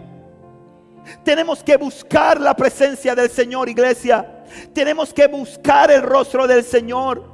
Tenemos 1.25 1.63
que 1.63 1.77
buscar 1.77 2.41
la 2.41 2.55
presencia 2.55 3.15
del 3.15 3.31
Señor, 3.31 3.69
iglesia. 3.69 4.45
Tenemos 4.73 5.13
que 5.13 5.27
buscar 5.27 5.91
el 5.91 6.03
rostro 6.03 6.47
del 6.47 6.63
Señor. 6.63 7.32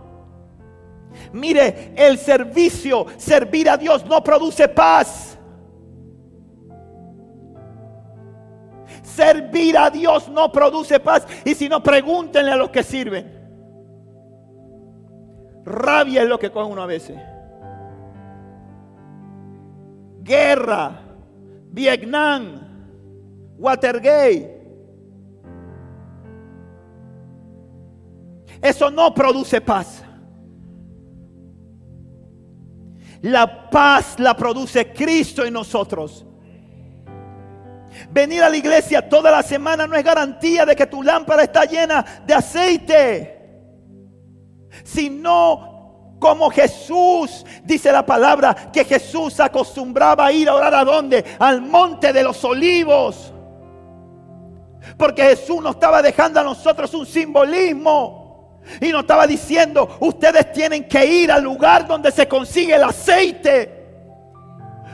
Mire, 1.32 1.92
el 1.96 2.18
servicio, 2.18 3.06
servir 3.16 3.68
a 3.68 3.76
Dios 3.76 4.04
no 4.06 4.22
produce 4.22 4.68
paz. 4.68 5.38
Servir 9.02 9.76
a 9.76 9.90
Dios 9.90 10.28
no 10.28 10.50
produce 10.52 11.00
paz. 11.00 11.26
Y 11.44 11.54
si 11.54 11.68
no, 11.68 11.82
pregúntenle 11.82 12.52
a 12.52 12.56
los 12.56 12.70
que 12.70 12.82
sirven. 12.82 13.38
Rabia 15.64 16.22
es 16.22 16.28
lo 16.28 16.38
que 16.38 16.50
coge 16.50 16.70
uno 16.70 16.82
a 16.82 16.86
veces. 16.86 17.18
Guerra, 20.22 21.00
Vietnam, 21.70 22.60
Watergate. 23.58 24.58
Eso 28.60 28.90
no 28.90 29.14
produce 29.14 29.60
paz. 29.60 30.04
La 33.22 33.70
paz 33.70 34.18
la 34.18 34.36
produce 34.36 34.92
Cristo 34.92 35.44
en 35.44 35.52
nosotros. 35.52 36.24
Venir 38.10 38.42
a 38.42 38.48
la 38.48 38.56
iglesia 38.56 39.08
toda 39.08 39.30
la 39.30 39.42
semana 39.42 39.86
no 39.86 39.96
es 39.96 40.04
garantía 40.04 40.64
de 40.64 40.76
que 40.76 40.86
tu 40.86 41.02
lámpara 41.02 41.42
está 41.42 41.64
llena 41.64 42.04
de 42.24 42.34
aceite. 42.34 43.34
Sino 44.84 46.16
como 46.18 46.50
Jesús, 46.50 47.44
dice 47.64 47.92
la 47.92 48.04
palabra, 48.04 48.54
que 48.72 48.84
Jesús 48.84 49.38
acostumbraba 49.40 50.26
a 50.26 50.32
ir 50.32 50.48
a 50.48 50.54
orar 50.54 50.74
a 50.74 50.84
dónde? 50.84 51.24
Al 51.38 51.60
monte 51.60 52.12
de 52.12 52.22
los 52.22 52.42
olivos. 52.44 53.32
Porque 54.96 55.22
Jesús 55.22 55.62
nos 55.62 55.74
estaba 55.74 56.02
dejando 56.02 56.40
a 56.40 56.44
nosotros 56.44 56.92
un 56.94 57.06
simbolismo. 57.06 58.17
Y 58.80 58.90
nos 58.90 59.02
estaba 59.02 59.26
diciendo, 59.26 59.96
ustedes 60.00 60.52
tienen 60.52 60.84
que 60.84 61.04
ir 61.04 61.32
al 61.32 61.42
lugar 61.42 61.86
donde 61.86 62.10
se 62.10 62.28
consigue 62.28 62.74
el 62.74 62.84
aceite. 62.84 63.78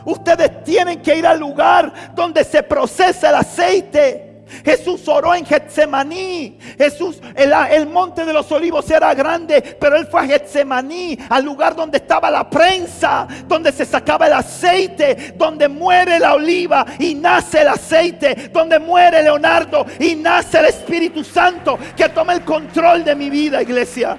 Ustedes 0.05 0.62
tienen 0.64 1.01
que 1.01 1.16
ir 1.16 1.27
al 1.27 1.41
lugar 1.41 1.93
donde 2.14 2.45
se 2.45 2.62
procesa 2.62 3.31
el 3.31 3.37
aceite. 3.37 4.24
Jesús 4.64 5.07
oró 5.09 5.34
en 5.34 5.45
Getsemaní. 5.45 6.59
Jesús, 6.76 7.20
el, 7.34 7.86
monte 7.86 8.24
de 8.24 8.32
los 8.32 8.51
olivos 8.53 8.90
era 8.90 9.14
grande, 9.14 9.76
pero 9.80 9.97
él 9.97 10.07
fue 10.07 10.20
a 10.20 10.26
Getsemaní, 10.26 11.18
al 11.28 11.45
lugar 11.45 11.74
donde 11.74 11.99
estaba 11.99 12.30
la 12.30 12.49
prensa, 12.49 13.26
donde 13.47 13.72
se 13.72 13.84
sacaba 13.84 14.26
el 14.26 14.34
aceite, 14.34 15.34
donde 15.36 15.68
muere 15.68 16.18
la 16.18 16.34
oliva 16.34 16.84
y 16.99 17.14
nace 17.14 17.62
el 17.62 17.68
aceite, 17.68 18.51
donde 18.53 18.78
muere 18.78 19.22
Leonardo 19.22 19.86
y 19.99 20.14
nace 20.14 20.59
el 20.59 20.66
Espíritu 20.66 21.24
Santo 21.24 21.78
que 21.97 22.09
toma 22.09 22.34
el 22.34 22.45
control 22.45 23.05
de 23.05 23.14
mi 23.14 23.30
vida, 23.30 23.62
iglesia. 23.62 24.18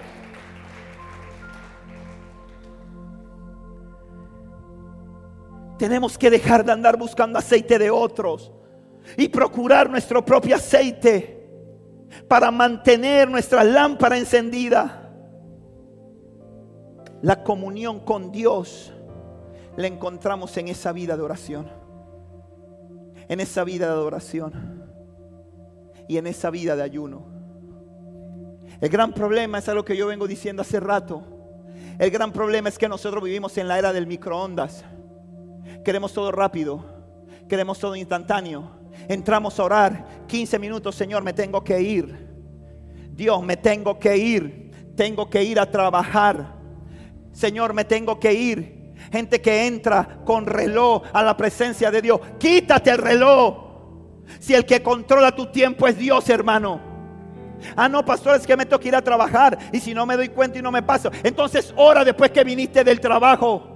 Tenemos 5.77 6.17
que 6.17 6.29
dejar 6.29 6.63
de 6.63 6.71
andar 6.71 6.97
buscando 6.97 7.37
aceite 7.37 7.77
de 7.77 7.91
otros 7.91 8.51
y 9.17 9.29
procurar 9.29 9.89
nuestro 9.89 10.23
propio 10.23 10.55
aceite 10.55 11.35
para 12.27 12.51
mantener 12.51 13.29
nuestra 13.29 13.63
lámpara 13.63 14.17
encendida. 14.17 15.01
La 17.21 17.43
comunión 17.43 18.01
con 18.01 18.31
Dios 18.31 18.93
la 19.77 19.87
encontramos 19.87 20.55
en 20.57 20.67
esa 20.67 20.91
vida 20.91 21.17
de 21.17 21.23
oración. 21.23 21.67
En 23.27 23.39
esa 23.39 23.63
vida 23.63 23.87
de 23.87 23.93
adoración. 23.93 24.83
Y 26.07 26.17
en 26.17 26.27
esa 26.27 26.49
vida 26.49 26.75
de 26.75 26.83
ayuno. 26.83 27.25
El 28.81 28.89
gran 28.89 29.13
problema 29.13 29.57
es 29.57 29.69
algo 29.69 29.85
que 29.85 29.97
yo 29.97 30.07
vengo 30.07 30.27
diciendo 30.27 30.61
hace 30.61 30.79
rato. 30.79 31.23
El 31.97 32.11
gran 32.11 32.31
problema 32.31 32.69
es 32.69 32.77
que 32.77 32.89
nosotros 32.89 33.23
vivimos 33.23 33.57
en 33.57 33.67
la 33.67 33.79
era 33.79 33.93
del 33.93 34.05
microondas. 34.05 34.83
Queremos 35.83 36.13
todo 36.13 36.31
rápido. 36.31 36.83
Queremos 37.47 37.79
todo 37.79 37.95
instantáneo 37.95 38.84
entramos 39.07 39.59
a 39.59 39.63
orar, 39.63 40.25
15 40.27 40.59
minutos, 40.59 40.95
Señor, 40.95 41.23
me 41.23 41.33
tengo 41.33 41.63
que 41.63 41.81
ir. 41.81 42.25
Dios, 43.11 43.41
me 43.43 43.57
tengo 43.57 43.97
que 43.97 44.17
ir. 44.17 44.71
Tengo 44.95 45.29
que 45.29 45.43
ir 45.43 45.59
a 45.59 45.69
trabajar. 45.69 46.55
Señor, 47.31 47.73
me 47.73 47.85
tengo 47.85 48.19
que 48.19 48.33
ir. 48.33 48.93
Gente 49.11 49.41
que 49.41 49.67
entra 49.67 50.21
con 50.25 50.45
reloj 50.45 51.03
a 51.13 51.23
la 51.23 51.35
presencia 51.35 51.91
de 51.91 52.01
Dios. 52.01 52.19
Quítate 52.39 52.91
el 52.91 52.97
reloj. 52.97 53.65
Si 54.39 54.53
el 54.53 54.65
que 54.65 54.81
controla 54.81 55.35
tu 55.35 55.47
tiempo 55.47 55.87
es 55.87 55.97
Dios, 55.97 56.29
hermano. 56.29 56.79
Ah, 57.75 57.87
no, 57.87 58.03
pastor, 58.03 58.35
es 58.35 58.45
que 58.45 58.57
me 58.57 58.65
tengo 58.65 58.79
que 58.79 58.87
ir 58.87 58.95
a 58.95 59.01
trabajar. 59.01 59.57
Y 59.71 59.79
si 59.79 59.93
no 59.93 60.05
me 60.05 60.15
doy 60.15 60.29
cuenta 60.29 60.59
y 60.59 60.61
no 60.61 60.71
me 60.71 60.81
paso. 60.81 61.11
Entonces, 61.23 61.73
ora 61.75 62.03
después 62.03 62.31
que 62.31 62.43
viniste 62.43 62.83
del 62.83 62.99
trabajo. 62.99 63.74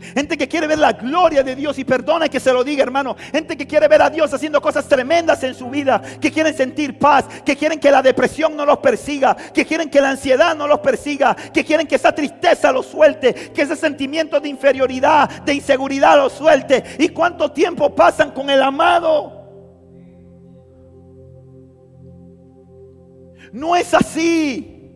Gente 0.00 0.38
que 0.38 0.48
quiere 0.48 0.66
ver 0.66 0.78
la 0.78 0.92
gloria 0.92 1.42
de 1.42 1.54
Dios 1.54 1.78
y 1.78 1.84
perdona 1.84 2.28
que 2.28 2.40
se 2.40 2.52
lo 2.52 2.64
diga, 2.64 2.82
hermano. 2.82 3.16
Gente 3.32 3.56
que 3.56 3.66
quiere 3.66 3.86
ver 3.86 4.00
a 4.00 4.10
Dios 4.10 4.32
haciendo 4.32 4.60
cosas 4.60 4.88
tremendas 4.88 5.42
en 5.44 5.54
su 5.54 5.68
vida, 5.68 6.00
que 6.20 6.32
quieren 6.32 6.56
sentir 6.56 6.98
paz, 6.98 7.26
que 7.44 7.56
quieren 7.56 7.78
que 7.78 7.90
la 7.90 8.02
depresión 8.02 8.56
no 8.56 8.64
los 8.64 8.78
persiga, 8.78 9.36
que 9.36 9.66
quieren 9.66 9.90
que 9.90 10.00
la 10.00 10.10
ansiedad 10.10 10.56
no 10.56 10.66
los 10.66 10.80
persiga, 10.80 11.34
que 11.34 11.64
quieren 11.64 11.86
que 11.86 11.96
esa 11.96 12.12
tristeza 12.12 12.72
los 12.72 12.86
suelte, 12.86 13.34
que 13.34 13.62
ese 13.62 13.76
sentimiento 13.76 14.40
de 14.40 14.48
inferioridad, 14.48 15.42
de 15.42 15.54
inseguridad 15.54 16.16
los 16.16 16.32
suelte. 16.32 16.82
¿Y 16.98 17.10
cuánto 17.10 17.52
tiempo 17.52 17.94
pasan 17.94 18.30
con 18.30 18.48
el 18.48 18.62
amado? 18.62 19.40
No 23.52 23.76
es 23.76 23.92
así. 23.92 24.94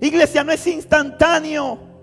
Iglesia, 0.00 0.44
no 0.44 0.52
es 0.52 0.66
instantáneo. 0.66 1.93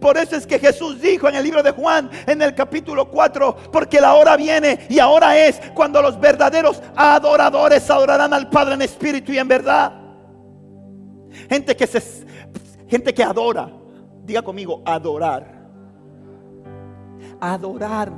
Por 0.00 0.16
eso 0.16 0.36
es 0.36 0.46
que 0.46 0.58
Jesús 0.58 1.00
dijo 1.00 1.28
en 1.28 1.34
el 1.34 1.44
libro 1.44 1.62
de 1.62 1.70
Juan, 1.70 2.10
en 2.26 2.42
el 2.42 2.54
capítulo 2.54 3.10
4, 3.10 3.56
porque 3.72 4.00
la 4.00 4.14
hora 4.14 4.36
viene 4.36 4.86
y 4.88 4.98
ahora 4.98 5.38
es 5.38 5.60
cuando 5.74 6.02
los 6.02 6.18
verdaderos 6.20 6.82
adoradores 6.96 7.88
adorarán 7.90 8.32
al 8.32 8.48
Padre 8.48 8.74
en 8.74 8.82
espíritu 8.82 9.32
y 9.32 9.38
en 9.38 9.48
verdad. 9.48 9.92
Gente 11.48 11.76
que 11.76 11.86
se 11.86 12.26
gente 12.88 13.14
que 13.14 13.22
adora, 13.22 13.70
diga 14.24 14.42
conmigo, 14.42 14.82
adorar. 14.84 15.60
Adorar 17.40 18.12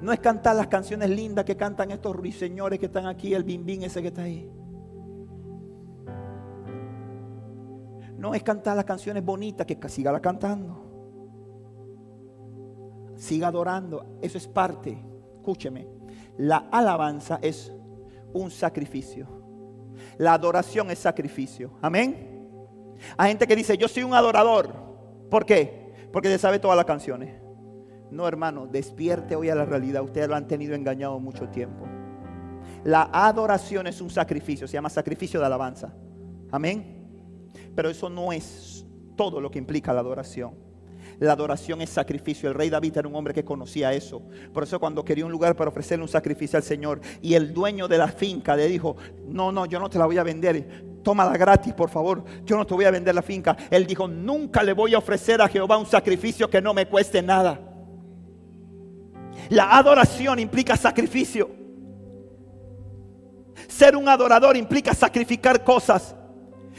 no 0.00 0.12
es 0.12 0.20
cantar 0.20 0.56
las 0.56 0.68
canciones 0.68 1.10
lindas 1.10 1.44
que 1.44 1.56
cantan 1.56 1.90
estos 1.90 2.16
ruiseñores 2.16 2.78
que 2.78 2.86
están 2.86 3.06
aquí, 3.06 3.34
el 3.34 3.44
bimbín 3.44 3.82
ese 3.82 4.00
que 4.00 4.08
está 4.08 4.22
ahí. 4.22 4.50
No 8.20 8.34
es 8.34 8.42
cantar 8.42 8.76
las 8.76 8.84
canciones 8.84 9.24
bonitas, 9.24 9.66
que 9.66 9.88
siga 9.88 10.12
la 10.12 10.20
cantando. 10.20 10.76
Siga 13.16 13.48
adorando. 13.48 14.18
Eso 14.20 14.36
es 14.36 14.46
parte. 14.46 15.02
Escúcheme. 15.36 15.88
La 16.36 16.68
alabanza 16.70 17.38
es 17.40 17.72
un 18.34 18.50
sacrificio. 18.50 19.26
La 20.18 20.34
adoración 20.34 20.90
es 20.90 20.98
sacrificio. 20.98 21.72
Amén. 21.80 22.46
Hay 23.16 23.30
gente 23.30 23.46
que 23.46 23.56
dice, 23.56 23.78
yo 23.78 23.88
soy 23.88 24.02
un 24.02 24.12
adorador. 24.12 24.70
¿Por 25.30 25.46
qué? 25.46 25.94
Porque 26.12 26.28
se 26.28 26.36
sabe 26.36 26.58
todas 26.58 26.76
las 26.76 26.84
canciones. 26.84 27.40
No, 28.10 28.28
hermano, 28.28 28.66
despierte 28.66 29.34
hoy 29.34 29.48
a 29.48 29.54
la 29.54 29.64
realidad. 29.64 30.02
Ustedes 30.02 30.28
lo 30.28 30.34
han 30.34 30.46
tenido 30.46 30.74
engañado 30.74 31.18
mucho 31.20 31.48
tiempo. 31.48 31.86
La 32.84 33.08
adoración 33.14 33.86
es 33.86 34.02
un 34.02 34.10
sacrificio. 34.10 34.68
Se 34.68 34.74
llama 34.74 34.90
sacrificio 34.90 35.40
de 35.40 35.46
alabanza. 35.46 35.94
Amén. 36.50 36.99
Pero 37.80 37.88
eso 37.88 38.10
no 38.10 38.30
es 38.30 38.84
todo 39.16 39.40
lo 39.40 39.50
que 39.50 39.58
implica 39.58 39.94
la 39.94 40.00
adoración. 40.00 40.52
La 41.18 41.32
adoración 41.32 41.80
es 41.80 41.88
sacrificio. 41.88 42.46
El 42.46 42.54
rey 42.54 42.68
David 42.68 42.98
era 42.98 43.08
un 43.08 43.14
hombre 43.14 43.32
que 43.32 43.42
conocía 43.42 43.90
eso. 43.94 44.20
Por 44.52 44.64
eso 44.64 44.78
cuando 44.78 45.02
quería 45.02 45.24
un 45.24 45.32
lugar 45.32 45.56
para 45.56 45.70
ofrecerle 45.70 46.02
un 46.02 46.08
sacrificio 46.10 46.58
al 46.58 46.62
Señor 46.62 47.00
y 47.22 47.32
el 47.32 47.54
dueño 47.54 47.88
de 47.88 47.96
la 47.96 48.08
finca 48.08 48.54
le 48.54 48.68
dijo, 48.68 48.98
no, 49.26 49.50
no, 49.50 49.64
yo 49.64 49.80
no 49.80 49.88
te 49.88 49.98
la 49.98 50.04
voy 50.04 50.18
a 50.18 50.22
vender. 50.22 50.84
Tómala 51.02 51.38
gratis, 51.38 51.72
por 51.72 51.88
favor. 51.88 52.22
Yo 52.44 52.58
no 52.58 52.66
te 52.66 52.74
voy 52.74 52.84
a 52.84 52.90
vender 52.90 53.14
la 53.14 53.22
finca. 53.22 53.56
Él 53.70 53.86
dijo, 53.86 54.06
nunca 54.06 54.62
le 54.62 54.74
voy 54.74 54.92
a 54.92 54.98
ofrecer 54.98 55.40
a 55.40 55.48
Jehová 55.48 55.78
un 55.78 55.86
sacrificio 55.86 56.50
que 56.50 56.60
no 56.60 56.74
me 56.74 56.84
cueste 56.84 57.22
nada. 57.22 57.58
La 59.48 59.78
adoración 59.78 60.38
implica 60.38 60.76
sacrificio. 60.76 61.48
Ser 63.68 63.96
un 63.96 64.06
adorador 64.06 64.54
implica 64.58 64.92
sacrificar 64.92 65.64
cosas. 65.64 66.14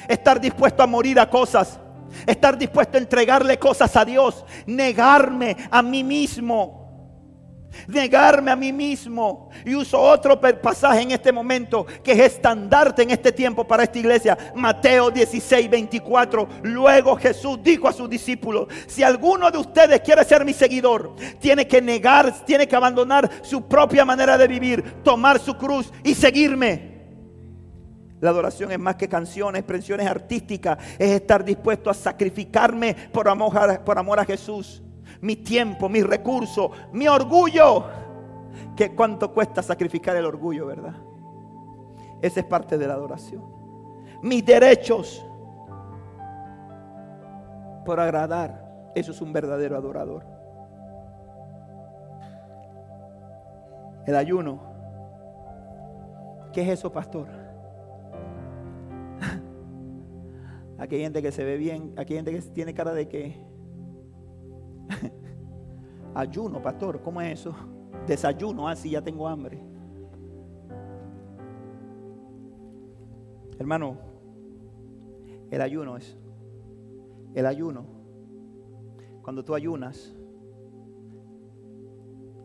Estar 0.08 0.40
dispuesto 0.40 0.84
a 0.84 0.88
morir 0.88 1.20
a 1.20 1.30
cosas. 1.30 1.80
Estar 2.26 2.58
dispuesto 2.58 2.98
a 2.98 3.02
entregarle 3.02 3.58
cosas 3.58 3.96
a 3.96 4.06
Dios. 4.06 4.46
Negarme 4.66 5.56
a 5.70 5.82
mí 5.82 6.04
mismo. 6.04 6.82
Negarme 7.88 8.52
a 8.52 8.56
mí 8.56 8.72
mismo. 8.72 9.50
Y 9.66 9.76
uso 9.76 10.00
otro 10.00 10.40
pasaje 10.40 11.02
en 11.02 11.12
este 11.12 11.32
momento 11.32 11.86
que 12.04 12.12
es 12.12 12.20
estandarte 12.20 13.04
en 13.04 13.12
este 13.12 13.32
tiempo 13.32 13.66
para 13.66 13.84
esta 13.84 14.00
iglesia. 14.00 14.38
Mateo 14.56 15.10
16, 15.10 15.70
24. 15.70 16.48
Luego 16.64 17.16
Jesús 17.16 17.60
dijo 17.64 17.88
a 17.88 17.94
sus 17.94 18.10
discípulos, 18.10 18.68
si 18.88 19.04
alguno 19.04 19.50
de 19.52 19.58
ustedes 19.58 20.02
quiere 20.02 20.24
ser 20.24 20.46
mi 20.46 20.54
seguidor, 20.54 21.16
tiene 21.40 21.68
que 21.68 21.82
negar, 21.82 22.46
tiene 22.46 22.68
que 22.68 22.76
abandonar 22.76 23.30
su 23.42 23.68
propia 23.68 24.06
manera 24.06 24.38
de 24.38 24.48
vivir, 24.48 25.02
tomar 25.04 25.40
su 25.40 25.56
cruz 25.56 25.92
y 26.04 26.14
seguirme. 26.14 26.91
La 28.22 28.30
adoración 28.30 28.72
es 28.72 28.80
más 28.80 28.96
que 28.96 29.10
canciones, 29.10 29.60
expresiones 29.60 30.08
artísticas. 30.08 30.78
Es 30.98 31.10
estar 31.10 31.44
dispuesto 31.44 31.90
a 31.90 31.94
sacrificarme 31.94 32.96
por 33.12 33.28
amor, 33.28 34.20
a, 34.20 34.26
Jesús. 34.26 34.82
Mi 35.20 35.36
tiempo, 35.36 35.90
mis 35.90 36.06
recursos, 36.06 36.70
mi 36.94 37.08
orgullo. 37.08 37.86
Que 38.76 38.96
cuánto 38.96 39.34
cuesta 39.34 39.64
sacrificar 39.64 40.16
el 40.16 40.26
orgullo, 40.26 40.68
¿verdad? 40.68 40.94
Esa 42.22 42.42
es 42.42 42.46
parte 42.46 42.78
de 42.78 42.88
la 42.88 42.94
adoración. 42.94 43.44
Mis 44.22 44.46
derechos 44.46 45.26
por 47.84 48.00
agradar. 48.00 48.92
Eso 48.94 49.12
es 49.12 49.22
un 49.22 49.34
verdadero 49.34 49.76
adorador. 49.76 50.24
El 54.06 54.16
ayuno. 54.16 54.60
¿Qué 56.54 56.62
es 56.62 56.70
eso, 56.70 56.92
pastor? 56.92 57.41
Aquí 60.78 60.96
hay 60.96 61.02
gente 61.02 61.22
que 61.22 61.32
se 61.32 61.44
ve 61.44 61.58
bien, 61.58 61.94
aquí 61.96 62.14
hay 62.14 62.24
gente 62.24 62.32
que 62.32 62.42
tiene 62.54 62.74
cara 62.74 62.92
de 62.92 63.08
que 63.08 63.40
ayuno, 66.16 66.60
pastor, 66.60 67.04
¿cómo 67.04 67.22
es 67.22 67.40
eso? 67.40 67.54
Desayuno, 68.08 68.68
así 68.68 68.90
ah, 68.90 68.94
ya 68.94 69.02
tengo 69.04 69.28
hambre. 69.28 69.62
Hermano, 73.60 73.96
el 75.52 75.62
ayuno 75.62 75.98
es 75.98 76.18
el 77.36 77.46
ayuno. 77.46 77.86
Cuando 79.22 79.46
tú 79.46 79.54
ayunas, 79.54 80.16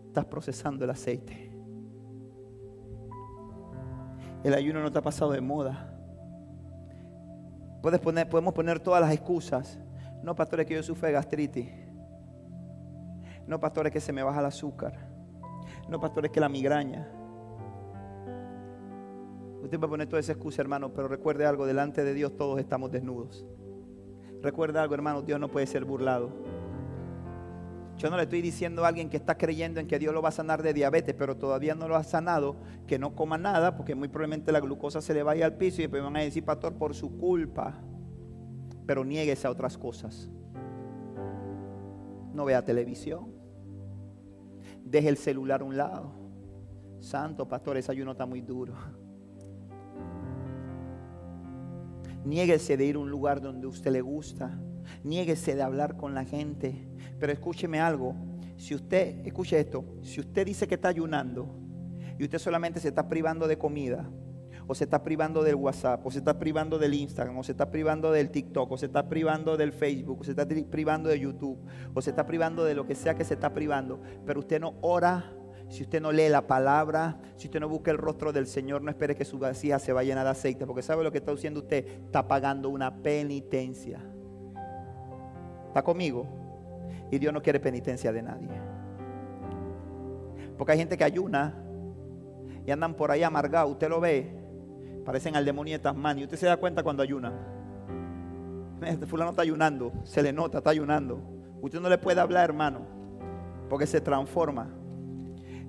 estás 0.09 0.27
procesando 0.27 0.85
el 0.85 0.91
aceite. 0.91 1.51
El 4.45 4.53
ayuno 4.53 4.83
no 4.83 4.93
te 4.93 4.99
ha 4.99 5.03
pasado 5.03 5.33
de 5.33 5.41
moda 5.41 5.96
podemos 8.29 8.55
poner 8.55 8.81
todas 8.81 9.01
las 9.01 9.13
excusas. 9.13 9.79
No, 10.23 10.35
pastores, 10.35 10.67
que 10.67 10.75
yo 10.75 10.83
sufro 10.83 11.07
de 11.07 11.13
gastritis. 11.13 11.69
No, 13.47 13.61
pastores, 13.61 13.93
que 13.93 14.01
se 14.01 14.13
me 14.13 14.23
baja 14.23 14.41
el 14.41 14.47
azúcar. 14.47 15.09
No, 15.89 16.01
pastores, 16.01 16.31
que 16.31 16.41
la 16.41 16.49
migraña. 16.49 17.09
Usted 19.63 19.79
puede 19.79 19.91
poner 19.91 20.09
toda 20.09 20.21
esa 20.21 20.33
excusa, 20.33 20.63
hermano, 20.63 20.93
pero 20.93 21.09
recuerde 21.09 21.45
algo, 21.45 21.67
delante 21.67 22.05
de 22.05 22.15
Dios 22.15 22.37
todos 22.37 22.59
estamos 22.61 22.91
desnudos. 22.91 23.47
Recuerde 24.43 24.79
algo, 24.79 24.95
hermano, 24.95 25.23
Dios 25.23 25.41
no 25.41 25.49
puede 25.49 25.67
ser 25.67 25.85
burlado. 25.85 26.31
Yo 27.97 28.11
no 28.11 28.17
le 28.17 28.25
estoy 28.25 28.43
diciendo 28.43 28.85
a 28.85 28.89
alguien 28.89 29.09
que 29.09 29.17
está 29.17 29.39
creyendo 29.39 29.81
en 29.81 29.87
que 29.87 29.99
Dios 29.99 30.13
lo 30.13 30.21
va 30.21 30.29
a 30.29 30.33
sanar 30.33 30.63
de 30.63 30.75
diabetes, 30.75 31.15
pero 31.15 31.37
todavía 31.37 31.75
no 31.75 31.89
lo 31.89 31.97
ha 31.97 32.05
sanado, 32.05 32.57
que 32.87 32.99
no 32.99 33.15
coma 33.15 33.39
nada, 33.39 33.75
porque 33.75 33.95
muy 33.95 34.09
probablemente 34.09 34.53
la 34.53 34.61
glucosa 34.61 35.01
se 35.01 35.15
le 35.15 35.23
vaya 35.23 35.47
al 35.47 35.55
piso 35.55 35.79
y 35.79 35.85
después 35.85 36.03
van 36.03 36.17
a 36.17 36.21
decir, 36.21 36.45
pastor, 36.45 36.75
por 36.75 36.95
su 36.95 37.17
culpa. 37.17 37.75
Pero 38.87 39.05
nieguese 39.05 39.47
a 39.47 39.51
otras 39.51 39.79
cosas. 39.79 40.31
No 42.35 42.45
vea 42.45 42.63
televisión. 42.63 43.33
Deje 44.85 45.09
el 45.09 45.17
celular 45.17 45.63
a 45.63 45.65
un 45.65 45.77
lado. 45.77 46.13
Santo, 47.01 47.49
pastor, 47.49 47.79
ese 47.79 47.93
ayuno 47.93 48.13
está 48.13 48.27
muy 48.27 48.43
duro. 48.43 48.75
Niéguese 52.27 52.77
de 52.77 52.85
ir 52.85 52.97
a 52.97 52.99
un 52.99 53.09
lugar 53.09 53.41
donde 53.41 53.67
usted 53.67 53.91
le 53.91 54.03
gusta. 54.03 54.59
Niéguese 55.03 55.55
de 55.55 55.63
hablar 55.63 55.97
con 55.97 56.15
la 56.15 56.25
gente. 56.25 56.89
Pero 57.19 57.33
escúcheme 57.33 57.81
algo. 57.81 58.15
Si 58.57 58.75
usted, 58.75 59.27
escuche 59.27 59.59
esto, 59.59 59.85
si 60.03 60.21
usted 60.21 60.47
dice 60.47 60.67
que 60.67 60.77
está 60.77 60.89
ayunando 60.89 61.55
y 62.19 62.25
usted 62.25 62.39
solamente 62.39 62.81
se 62.81 62.89
está 62.89 63.09
privando 63.09 63.47
de 63.47 63.59
comida, 63.59 64.09
o 64.67 64.75
se 64.75 64.85
está 64.85 65.03
privando 65.03 65.43
del 65.43 65.55
WhatsApp, 65.55 66.05
o 66.05 66.11
se 66.11 66.19
está 66.19 66.39
privando 66.39 66.79
del 66.79 66.95
Instagram, 66.95 67.39
o 67.39 67.45
se 67.45 67.53
está 67.53 67.71
privando 67.71 68.11
del 68.11 68.31
TikTok, 68.31 68.73
o 68.73 68.77
se 68.77 68.87
está 68.87 69.09
privando 69.09 69.57
del 69.57 69.73
Facebook, 69.73 70.21
o 70.21 70.25
se 70.25 70.33
está 70.33 70.47
privando 70.47 71.09
de 71.09 71.21
YouTube, 71.21 71.59
o 71.95 72.03
se 72.03 72.11
está 72.11 72.27
privando 72.27 72.65
de 72.65 72.75
lo 72.75 72.87
que 72.87 72.95
sea 72.95 73.15
que 73.15 73.25
se 73.25 73.35
está 73.35 73.53
privando, 73.53 74.01
pero 74.25 74.41
usted 74.41 74.61
no 74.61 74.75
ora, 74.81 75.33
si 75.69 75.83
usted 75.83 76.01
no 76.01 76.11
lee 76.13 76.29
la 76.29 76.47
palabra, 76.47 77.21
si 77.37 77.47
usted 77.47 77.61
no 77.61 77.69
busca 77.69 77.91
el 77.91 77.99
rostro 77.99 78.33
del 78.33 78.47
Señor, 78.47 78.83
no 78.83 78.91
espere 78.91 79.15
que 79.15 79.25
su 79.25 79.39
vasija 79.39 79.79
se 79.79 79.93
vaya 79.93 80.11
llenar 80.11 80.25
de 80.25 80.31
aceite, 80.31 80.67
porque 80.67 80.83
sabe 80.83 81.05
lo 81.05 81.13
que 81.13 81.19
está 81.19 81.33
haciendo 81.33 81.61
usted, 81.61 81.87
está 81.87 82.27
pagando 82.27 82.69
una 82.69 83.03
penitencia. 83.03 84.01
¿Está 85.69 85.83
conmigo? 85.83 86.46
Y 87.11 87.19
Dios 87.19 87.33
no 87.33 87.43
quiere 87.43 87.61
penitencia 87.61 88.13
de 88.13 88.23
nadie. 88.23 88.49
Porque 90.57 90.73
hay 90.73 90.79
gente 90.79 90.97
que 90.97 91.05
ayuna 91.05 91.55
y 92.67 92.71
andan 92.71 92.95
por 92.95 93.11
ahí 93.11 93.23
amargados. 93.23 93.73
Usted 93.73 93.89
lo 93.89 94.01
ve, 94.01 94.35
parecen 95.05 95.37
al 95.37 95.45
demonio 95.45 95.75
de 95.75 95.79
Tasmania. 95.79 96.25
Usted 96.25 96.37
se 96.37 96.47
da 96.47 96.57
cuenta 96.57 96.83
cuando 96.83 97.03
ayuna. 97.03 97.33
Este 98.83 99.07
fulano 99.07 99.31
está 99.31 99.43
ayunando, 99.43 99.93
se 100.05 100.23
le 100.23 100.33
nota, 100.33 100.59
está 100.59 100.71
ayunando. 100.71 101.21
Usted 101.63 101.81
no 101.81 101.89
le 101.89 101.99
puede 101.99 102.21
hablar, 102.21 102.45
hermano, 102.51 102.81
porque 103.71 103.87
se 103.87 104.01
transforma. 104.01 104.69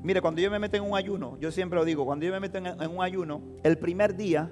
Mire, 0.03 0.21
cuando 0.21 0.41
yo 0.41 0.51
me 0.51 0.59
meto 0.59 0.77
en 0.77 0.83
un 0.83 0.95
ayuno, 0.95 1.37
yo 1.39 1.51
siempre 1.51 1.79
lo 1.79 1.85
digo, 1.85 2.05
cuando 2.05 2.25
yo 2.25 2.31
me 2.31 2.39
meto 2.39 2.57
en 2.57 2.89
un 2.89 3.01
ayuno, 3.01 3.41
el 3.63 3.77
primer 3.77 4.15
día, 4.15 4.51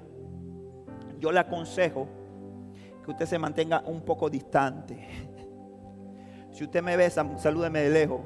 yo 1.20 1.32
le 1.32 1.40
aconsejo 1.40 2.08
que 3.04 3.12
usted 3.12 3.26
se 3.26 3.38
mantenga 3.38 3.84
un 3.86 4.02
poco 4.02 4.30
distante. 4.30 5.08
Si 6.56 6.64
usted 6.64 6.82
me 6.82 6.95
besa, 6.95 7.38
salúdeme 7.38 7.82
de 7.82 7.89
lejos. 7.89 8.22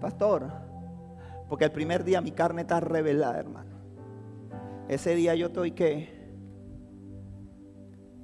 Pastor, 0.00 0.52
porque 1.48 1.64
el 1.64 1.72
primer 1.72 2.04
día 2.04 2.20
mi 2.20 2.30
carne 2.30 2.62
está 2.62 2.78
revelada, 2.78 3.40
hermano. 3.40 3.70
Ese 4.86 5.16
día 5.16 5.34
yo 5.34 5.48
estoy 5.48 5.72
que 5.72 6.08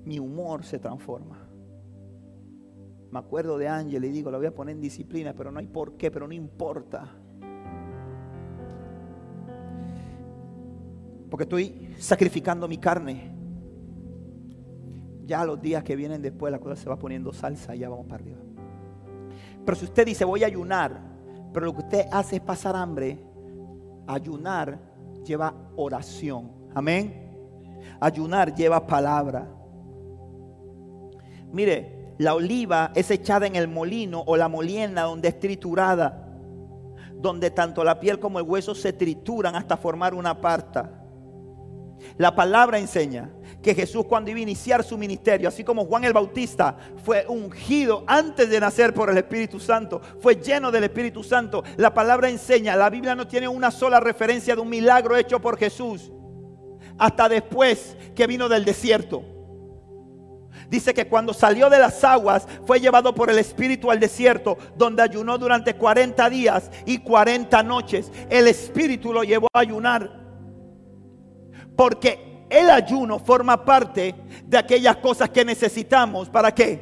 mi 0.05 0.21
humor 0.21 0.63
se 0.63 0.79
transforma. 0.79 1.45
Me 3.11 3.19
acuerdo 3.19 3.59
de 3.59 3.67
Ángel 3.67 4.05
y 4.05 4.11
digo, 4.11 4.31
la 4.31 4.39
voy 4.39 4.47
a 4.47 4.55
poner 4.55 4.77
en 4.77 4.81
disciplina, 4.81 5.35
pero 5.35 5.51
no 5.51 5.59
hay 5.59 5.67
por 5.67 5.97
qué, 5.97 6.13
pero 6.13 6.29
no 6.29 6.33
importa. 6.33 7.13
Porque 11.29 11.43
estoy 11.43 11.97
sacrificando 11.99 12.69
mi 12.69 12.79
carne. 12.79 13.35
Ya 15.25 15.45
los 15.45 15.61
días 15.61 15.83
que 15.83 15.97
vienen 15.97 16.23
después 16.23 16.53
la 16.53 16.61
cosa 16.61 16.77
se 16.77 16.89
va 16.89 16.97
poniendo 16.97 17.33
salsa 17.33 17.75
y 17.75 17.81
ya 17.81 17.89
vamos 17.89 18.07
para 18.07 18.23
arriba. 18.23 18.39
Pero 19.67 19.77
si 19.77 19.85
usted 19.85 20.07
dice 20.07 20.25
voy 20.25 20.45
a 20.45 20.47
ayunar, 20.47 20.99
pero 21.53 21.67
lo 21.67 21.75
que 21.75 21.83
usted 21.83 22.07
hace 22.13 22.37
es 22.37 22.43
pasar 22.43 22.77
hambre, 22.77 23.19
ayunar 24.07 24.79
lleva 25.25 25.53
oración. 25.75 26.53
Amén. 26.73 27.33
Ayunar 27.99 28.55
lleva 28.55 28.87
palabra. 28.87 29.49
Mire, 31.53 32.15
la 32.19 32.35
oliva 32.35 32.93
es 32.95 33.11
echada 33.11 33.47
en 33.47 33.57
el 33.57 33.67
molino 33.67 34.23
o 34.25 34.37
la 34.37 34.49
molienda 34.49 35.03
donde 35.03 35.29
es 35.29 35.41
triturada, 35.41 36.29
donde 37.17 37.51
tanto 37.51 37.83
la 37.83 37.99
piel 37.99 38.21
como 38.21 38.39
el 38.39 38.47
hueso 38.47 38.75
se 38.75 38.93
trituran 38.93 39.57
hasta 39.57 39.77
formar 39.77 40.15
una 40.15 40.41
parta. 40.41 40.93
La 42.19 42.37
palabra 42.37 42.79
enseña 42.79 43.31
que 43.67 43.75
Jesús 43.75 44.05
cuando 44.09 44.31
iba 44.31 44.39
a 44.39 44.43
iniciar 44.45 44.85
su 44.85 44.97
ministerio, 44.97 45.49
así 45.49 45.65
como 45.65 45.87
Juan 45.87 46.05
el 46.05 46.13
Bautista 46.13 46.77
fue 47.05 47.27
ungido 47.27 48.05
antes 48.07 48.49
de 48.49 48.61
nacer 48.61 48.95
por 48.95 49.11
el 49.11 49.19
Espíritu 49.19 49.59
Santo, 49.59 50.01
fue 50.21 50.37
lleno 50.37 50.71
del 50.71 50.85
Espíritu 50.85 51.25
Santo, 51.25 51.65
la 51.77 51.93
palabra 51.93 52.29
enseña, 52.29 52.77
la 52.77 52.91
Biblia 52.91 53.17
no 53.17 53.27
tiene 53.27 53.49
una 53.49 53.73
sola 53.73 53.99
referencia 53.99 54.55
de 54.55 54.61
un 54.61 54.69
milagro 54.69 55.17
hecho 55.17 55.41
por 55.41 55.59
Jesús, 55.59 56.13
hasta 56.97 57.29
después 57.29 57.97
que 58.15 58.29
vino 58.29 58.49
del 58.49 58.65
desierto. 58.65 59.25
Dice 60.71 60.95
que 60.95 61.09
cuando 61.09 61.35
salió 61.35 61.69
de 61.69 61.81
las 61.81 62.05
aguas 62.05 62.47
fue 62.67 62.79
llevado 62.79 63.17
por 63.17 63.31
el 63.31 63.39
Espíritu 63.41 63.91
al 63.91 63.99
desierto, 63.99 64.57
donde 64.77 65.03
ayunó 65.03 65.39
durante 65.39 65.75
40 65.75 66.31
días 66.31 66.71
y 66.85 66.99
40 66.99 67.63
noches. 67.65 68.13
El 68.31 68.47
Espíritu 68.47 69.13
lo 69.13 69.25
llevó 69.25 69.49
a 69.53 69.59
ayunar. 69.59 70.25
Porque 71.77 72.36
el 72.49 72.71
ayuno 72.71 73.19
forma 73.19 73.65
parte 73.65 74.15
de 74.45 74.59
aquellas 74.59 74.97
cosas 74.97 75.31
que 75.31 75.45
necesitamos. 75.45 76.29
¿Para 76.29 76.55
qué? 76.55 76.79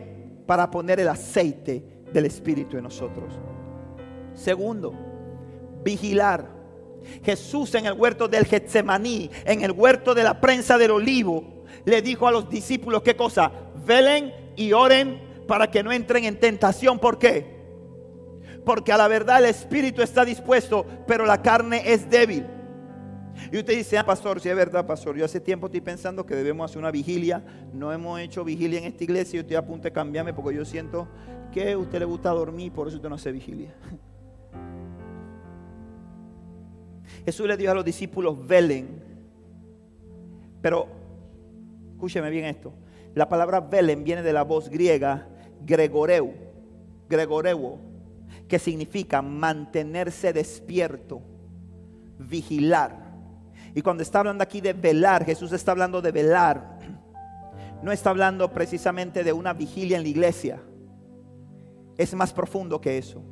Para 0.46 0.70
poner 0.70 1.00
el 1.00 1.08
aceite 1.08 1.82
del 2.12 2.26
Espíritu 2.26 2.76
en 2.76 2.84
nosotros. 2.84 3.34
Segundo, 4.34 4.94
vigilar. 5.82 6.52
Jesús 7.22 7.74
en 7.74 7.86
el 7.86 7.92
huerto 7.92 8.28
del 8.28 8.46
Getsemaní, 8.46 9.30
en 9.44 9.62
el 9.62 9.72
huerto 9.72 10.14
de 10.14 10.22
la 10.22 10.40
prensa 10.40 10.78
del 10.78 10.90
olivo, 10.90 11.64
le 11.84 12.00
dijo 12.00 12.26
a 12.26 12.32
los 12.32 12.48
discípulos 12.48 13.02
qué 13.02 13.14
cosa, 13.14 13.52
velen 13.84 14.32
y 14.56 14.72
oren 14.72 15.20
para 15.46 15.70
que 15.70 15.82
no 15.82 15.92
entren 15.92 16.24
en 16.24 16.40
tentación. 16.40 16.98
¿Por 16.98 17.18
qué? 17.18 17.54
Porque 18.64 18.92
a 18.92 18.96
la 18.96 19.08
verdad 19.08 19.38
el 19.40 19.50
espíritu 19.50 20.00
está 20.00 20.24
dispuesto, 20.24 20.86
pero 21.06 21.26
la 21.26 21.42
carne 21.42 21.82
es 21.84 22.08
débil. 22.08 22.46
Y 23.50 23.58
usted 23.58 23.76
dice, 23.76 23.98
ah, 23.98 24.04
pastor, 24.04 24.40
si 24.40 24.48
es 24.48 24.56
verdad, 24.56 24.86
pastor, 24.86 25.16
yo 25.16 25.24
hace 25.24 25.40
tiempo 25.40 25.66
estoy 25.66 25.80
pensando 25.80 26.24
que 26.24 26.34
debemos 26.34 26.70
hacer 26.70 26.78
una 26.78 26.90
vigilia. 26.90 27.42
No 27.72 27.92
hemos 27.92 28.20
hecho 28.20 28.44
vigilia 28.44 28.78
en 28.78 28.84
esta 28.84 29.04
iglesia 29.04 29.40
y 29.40 29.42
yo 29.42 29.60
estoy 29.60 29.90
a 29.90 29.92
cambiarme 29.92 30.32
porque 30.32 30.56
yo 30.56 30.64
siento 30.64 31.08
que 31.52 31.72
a 31.72 31.78
usted 31.78 31.98
le 31.98 32.04
gusta 32.04 32.30
dormir, 32.30 32.72
por 32.72 32.88
eso 32.88 32.96
usted 32.96 33.08
no 33.08 33.16
hace 33.16 33.32
vigilia. 33.32 33.74
Jesús 37.24 37.46
le 37.46 37.56
dijo 37.56 37.70
a 37.70 37.74
los 37.74 37.84
discípulos, 37.84 38.46
velen. 38.46 39.02
Pero, 40.60 40.88
escúcheme 41.92 42.30
bien 42.30 42.46
esto. 42.46 42.72
La 43.14 43.28
palabra 43.28 43.60
velen 43.60 44.04
viene 44.04 44.22
de 44.22 44.32
la 44.32 44.42
voz 44.42 44.68
griega 44.68 45.28
gregoreu, 45.64 46.34
gregoreu, 47.08 47.78
que 48.48 48.58
significa 48.58 49.22
mantenerse 49.22 50.32
despierto, 50.32 51.22
vigilar. 52.18 53.03
Y 53.74 53.82
cuando 53.82 54.02
está 54.02 54.20
hablando 54.20 54.42
aquí 54.42 54.60
de 54.60 54.72
velar, 54.72 55.24
Jesús 55.24 55.52
está 55.52 55.72
hablando 55.72 56.00
de 56.00 56.12
velar. 56.12 56.78
No 57.82 57.92
está 57.92 58.10
hablando 58.10 58.50
precisamente 58.52 59.24
de 59.24 59.32
una 59.32 59.52
vigilia 59.52 59.96
en 59.96 60.04
la 60.04 60.08
iglesia. 60.08 60.62
Es 61.96 62.14
más 62.14 62.32
profundo 62.32 62.80
que 62.80 62.98
eso. 62.98 63.22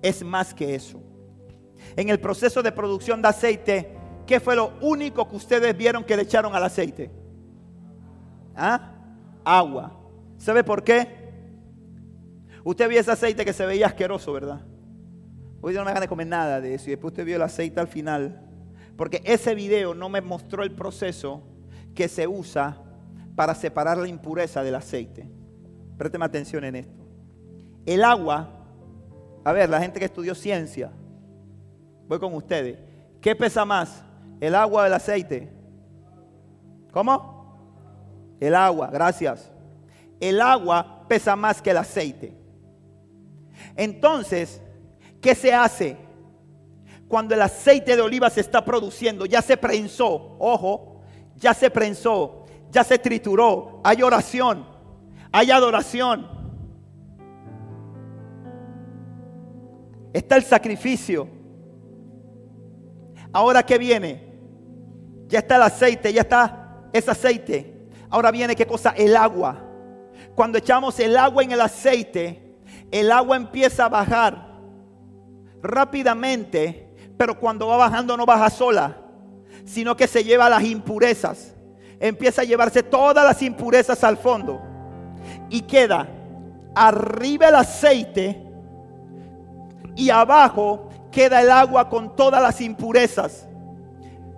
Es 0.00 0.22
más 0.24 0.54
que 0.54 0.74
eso. 0.74 1.02
En 1.96 2.08
el 2.08 2.20
proceso 2.20 2.62
de 2.62 2.72
producción 2.72 3.20
de 3.20 3.28
aceite, 3.28 3.96
¿qué 4.26 4.40
fue 4.40 4.56
lo 4.56 4.72
único 4.80 5.28
que 5.28 5.36
ustedes 5.36 5.76
vieron 5.76 6.04
que 6.04 6.16
le 6.16 6.22
echaron 6.22 6.54
al 6.54 6.64
aceite? 6.64 7.10
¿Ah? 8.54 8.96
agua. 9.44 9.96
¿Sabe 10.38 10.64
por 10.64 10.84
qué? 10.84 11.20
Usted 12.64 12.88
vio 12.88 13.00
ese 13.00 13.10
aceite 13.10 13.44
que 13.44 13.52
se 13.52 13.66
veía 13.66 13.86
asqueroso, 13.86 14.32
¿verdad? 14.32 14.60
Hoy 15.60 15.74
no 15.74 15.80
me 15.80 15.88
gana 15.88 16.00
de 16.00 16.08
comer 16.08 16.26
nada 16.26 16.60
de 16.60 16.74
eso. 16.74 16.86
Y 16.86 16.90
después 16.90 17.12
usted 17.12 17.24
vio 17.24 17.36
el 17.36 17.42
aceite 17.42 17.80
al 17.80 17.88
final. 17.88 18.49
Porque 19.00 19.22
ese 19.24 19.54
video 19.54 19.94
no 19.94 20.10
me 20.10 20.20
mostró 20.20 20.62
el 20.62 20.72
proceso 20.72 21.42
que 21.94 22.06
se 22.06 22.28
usa 22.28 22.76
para 23.34 23.54
separar 23.54 23.96
la 23.96 24.06
impureza 24.06 24.62
del 24.62 24.74
aceite. 24.74 25.26
Présteme 25.96 26.26
atención 26.26 26.64
en 26.64 26.76
esto. 26.76 27.08
El 27.86 28.04
agua, 28.04 28.50
a 29.42 29.52
ver, 29.52 29.70
la 29.70 29.80
gente 29.80 29.98
que 29.98 30.04
estudió 30.04 30.34
ciencia, 30.34 30.92
voy 32.08 32.18
con 32.18 32.34
ustedes. 32.34 32.78
¿Qué 33.22 33.34
pesa 33.34 33.64
más? 33.64 34.04
¿El 34.38 34.54
agua 34.54 34.82
o 34.82 34.84
el 34.84 34.92
aceite? 34.92 35.50
¿Cómo? 36.92 38.36
El 38.38 38.54
agua, 38.54 38.90
gracias. 38.92 39.50
El 40.20 40.42
agua 40.42 41.06
pesa 41.08 41.34
más 41.36 41.62
que 41.62 41.70
el 41.70 41.78
aceite. 41.78 42.34
Entonces, 43.76 44.60
¿qué 45.22 45.34
se 45.34 45.54
hace? 45.54 46.09
Cuando 47.10 47.34
el 47.34 47.42
aceite 47.42 47.96
de 47.96 48.02
oliva 48.02 48.30
se 48.30 48.40
está 48.40 48.64
produciendo, 48.64 49.26
ya 49.26 49.42
se 49.42 49.56
prensó, 49.56 50.36
ojo, 50.38 51.00
ya 51.34 51.52
se 51.52 51.68
prensó, 51.68 52.44
ya 52.70 52.84
se 52.84 53.00
trituró, 53.00 53.80
hay 53.82 54.00
oración, 54.04 54.64
hay 55.32 55.50
adoración. 55.50 56.28
Está 60.12 60.36
el 60.36 60.44
sacrificio. 60.44 61.26
Ahora 63.32 63.64
que 63.64 63.76
viene, 63.76 64.32
ya 65.26 65.40
está 65.40 65.56
el 65.56 65.62
aceite, 65.62 66.12
ya 66.12 66.20
está 66.20 66.84
ese 66.92 67.10
aceite. 67.10 67.88
Ahora 68.08 68.30
viene 68.30 68.54
qué 68.54 68.68
cosa? 68.68 68.90
El 68.96 69.16
agua. 69.16 69.60
Cuando 70.36 70.58
echamos 70.58 71.00
el 71.00 71.16
agua 71.16 71.42
en 71.42 71.50
el 71.50 71.60
aceite, 71.60 72.54
el 72.92 73.10
agua 73.10 73.36
empieza 73.36 73.86
a 73.86 73.88
bajar 73.88 74.60
rápidamente, 75.60 76.89
pero 77.20 77.38
cuando 77.38 77.66
va 77.66 77.76
bajando 77.76 78.16
no 78.16 78.24
baja 78.24 78.48
sola, 78.48 78.96
sino 79.66 79.94
que 79.94 80.06
se 80.06 80.24
lleva 80.24 80.48
las 80.48 80.64
impurezas. 80.64 81.54
Empieza 82.00 82.40
a 82.40 82.46
llevarse 82.46 82.82
todas 82.82 83.22
las 83.22 83.42
impurezas 83.42 84.02
al 84.04 84.16
fondo 84.16 84.58
y 85.50 85.60
queda 85.60 86.08
arriba 86.74 87.48
el 87.48 87.56
aceite 87.56 88.42
y 89.94 90.08
abajo 90.08 90.88
queda 91.12 91.42
el 91.42 91.50
agua 91.50 91.90
con 91.90 92.16
todas 92.16 92.42
las 92.42 92.58
impurezas. 92.62 93.46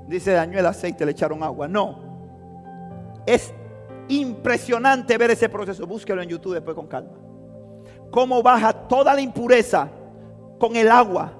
Dice, 0.08 0.32
dañó 0.32 0.58
el 0.58 0.66
aceite, 0.66 1.06
le 1.06 1.12
echaron 1.12 1.40
agua. 1.44 1.68
No. 1.68 2.00
Es 3.26 3.54
Impresionante 4.08 5.16
ver 5.16 5.30
ese 5.30 5.48
proceso. 5.48 5.86
Búsquelo 5.86 6.20
en 6.20 6.30
YouTube 6.30 6.54
después 6.54 6.74
con 6.74 6.88
calma. 6.88 7.12
Cómo 8.10 8.42
baja 8.42 8.72
toda 8.72 9.14
la 9.14 9.20
impureza 9.20 9.88
con 10.58 10.74
el 10.74 10.90
agua 10.90 11.38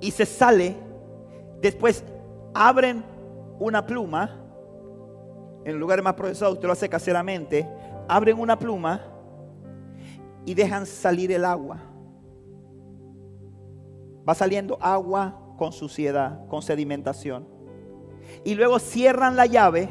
y 0.00 0.10
se 0.10 0.26
sale. 0.26 0.76
Después 1.60 2.04
abren 2.54 3.04
una 3.58 3.84
pluma. 3.84 4.44
En 5.64 5.78
lugares 5.78 6.04
más 6.04 6.14
procesados 6.14 6.54
usted 6.54 6.66
lo 6.66 6.72
hace 6.72 6.88
caseramente. 6.88 7.68
Abren 8.08 8.38
una 8.38 8.58
pluma 8.58 9.02
y 10.44 10.54
dejan 10.54 10.86
salir 10.86 11.32
el 11.32 11.44
agua. 11.44 11.78
Va 14.26 14.34
saliendo 14.34 14.78
agua 14.80 15.38
con 15.56 15.72
suciedad, 15.72 16.46
con 16.48 16.62
sedimentación. 16.62 17.46
Y 18.44 18.54
luego 18.54 18.78
cierran 18.78 19.36
la 19.36 19.46
llave 19.46 19.88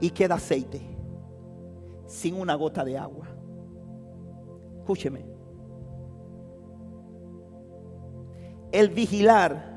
y 0.00 0.10
queda 0.10 0.36
aceite 0.36 0.80
sin 2.06 2.34
una 2.34 2.54
gota 2.54 2.84
de 2.84 2.96
agua. 2.96 3.28
Escúcheme. 4.78 5.37
El 8.72 8.90
vigilar 8.90 9.76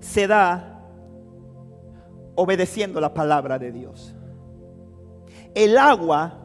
se 0.00 0.26
da 0.26 0.72
obedeciendo 2.34 3.00
la 3.00 3.14
palabra 3.14 3.58
de 3.58 3.72
Dios. 3.72 4.14
El 5.54 5.78
agua 5.78 6.38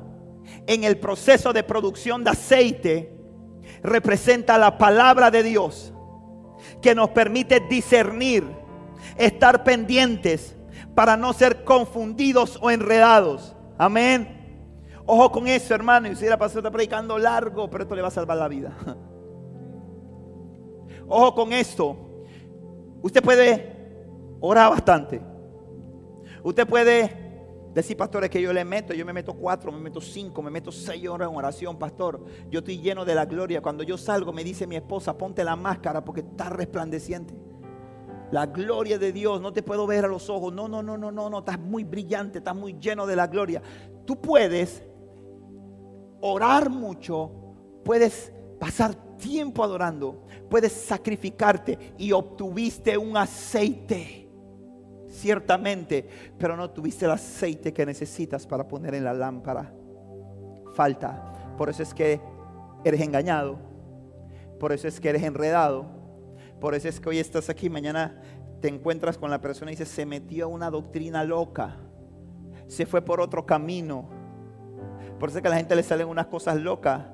en 0.65 0.83
el 0.83 0.97
proceso 0.99 1.53
de 1.53 1.63
producción 1.63 2.23
de 2.23 2.29
aceite 2.31 3.13
representa 3.83 4.57
la 4.57 4.77
palabra 4.77 5.31
de 5.31 5.43
Dios 5.43 5.93
que 6.81 6.93
nos 6.93 7.09
permite 7.09 7.59
discernir, 7.61 8.43
estar 9.17 9.63
pendientes 9.63 10.55
para 10.93 11.15
no 11.15 11.33
ser 11.33 11.63
confundidos 11.63 12.57
o 12.61 12.69
enredados. 12.69 13.55
Amén. 13.77 14.35
Ojo 15.05 15.31
con 15.31 15.47
eso, 15.47 15.73
hermano. 15.73 16.09
Y 16.09 16.15
si 16.15 16.25
la 16.25 16.37
pastora 16.37 16.67
está 16.67 16.71
predicando 16.71 17.17
largo, 17.17 17.69
pero 17.69 17.83
esto 17.83 17.95
le 17.95 18.01
va 18.01 18.09
a 18.09 18.11
salvar 18.11 18.37
la 18.37 18.47
vida. 18.47 18.75
Ojo 21.07 21.33
con 21.33 21.53
esto. 21.53 21.95
Usted 23.01 23.23
puede 23.23 23.75
orar 24.39 24.69
bastante. 24.69 25.21
Usted 26.43 26.67
puede 26.67 27.27
decir, 27.73 27.95
pastores, 27.95 28.29
que 28.29 28.41
yo 28.41 28.51
le 28.51 28.65
meto. 28.65 28.93
Yo 28.93 29.05
me 29.05 29.13
meto 29.13 29.33
cuatro, 29.33 29.71
me 29.71 29.79
meto 29.79 30.01
cinco, 30.01 30.41
me 30.41 30.51
meto 30.51 30.71
seis 30.71 31.07
horas 31.07 31.29
en 31.29 31.35
oración, 31.35 31.77
pastor. 31.77 32.23
Yo 32.49 32.59
estoy 32.59 32.79
lleno 32.79 33.05
de 33.05 33.15
la 33.15 33.25
gloria. 33.25 33.61
Cuando 33.61 33.83
yo 33.83 33.97
salgo, 33.97 34.33
me 34.33 34.43
dice 34.43 34.67
mi 34.67 34.75
esposa, 34.75 35.17
ponte 35.17 35.43
la 35.43 35.55
máscara 35.55 36.03
porque 36.03 36.21
está 36.21 36.49
resplandeciente. 36.49 37.33
La 38.31 38.45
gloria 38.45 38.99
de 38.99 39.13
Dios, 39.13 39.39
no 39.39 39.53
te 39.53 39.63
puedo 39.63 39.87
ver 39.87 40.03
a 40.03 40.07
los 40.07 40.29
ojos. 40.29 40.53
No, 40.53 40.67
no, 40.67 40.83
no, 40.83 40.97
no, 40.97 41.11
no, 41.11 41.29
no, 41.29 41.39
estás 41.39 41.59
muy 41.59 41.85
brillante, 41.85 42.39
estás 42.39 42.55
muy 42.55 42.77
lleno 42.77 43.05
de 43.05 43.15
la 43.15 43.27
gloria. 43.27 43.61
Tú 44.05 44.19
puedes 44.19 44.83
orar 46.19 46.69
mucho, 46.69 47.31
puedes 47.85 48.33
pasar 48.59 48.97
tiempo 49.17 49.63
adorando, 49.63 50.23
puedes 50.49 50.71
sacrificarte 50.71 51.93
y 51.97 52.11
obtuviste 52.11 52.97
un 52.97 53.17
aceite, 53.17 54.29
ciertamente, 55.07 56.07
pero 56.37 56.55
no 56.55 56.69
tuviste 56.69 57.05
el 57.05 57.11
aceite 57.11 57.73
que 57.73 57.85
necesitas 57.85 58.45
para 58.45 58.67
poner 58.67 58.95
en 58.95 59.03
la 59.03 59.13
lámpara. 59.13 59.73
Falta. 60.73 61.55
Por 61.57 61.69
eso 61.69 61.83
es 61.83 61.93
que 61.93 62.21
eres 62.83 63.01
engañado, 63.01 63.57
por 64.59 64.71
eso 64.71 64.87
es 64.87 64.99
que 64.99 65.09
eres 65.09 65.23
enredado, 65.23 65.85
por 66.59 66.75
eso 66.75 66.87
es 66.87 66.99
que 66.99 67.09
hoy 67.09 67.19
estás 67.19 67.49
aquí, 67.49 67.69
mañana 67.69 68.21
te 68.61 68.67
encuentras 68.67 69.17
con 69.17 69.29
la 69.29 69.41
persona 69.41 69.71
y 69.71 69.75
dice, 69.75 69.85
se 69.85 70.05
metió 70.05 70.45
a 70.45 70.47
una 70.47 70.69
doctrina 70.69 71.23
loca, 71.23 71.77
se 72.67 72.85
fue 72.85 73.01
por 73.01 73.21
otro 73.21 73.45
camino. 73.45 74.09
Por 75.19 75.29
eso 75.29 75.39
es 75.39 75.41
que 75.41 75.47
a 75.47 75.51
la 75.51 75.57
gente 75.57 75.75
le 75.75 75.83
salen 75.83 76.07
unas 76.07 76.27
cosas 76.27 76.57
locas. 76.57 77.05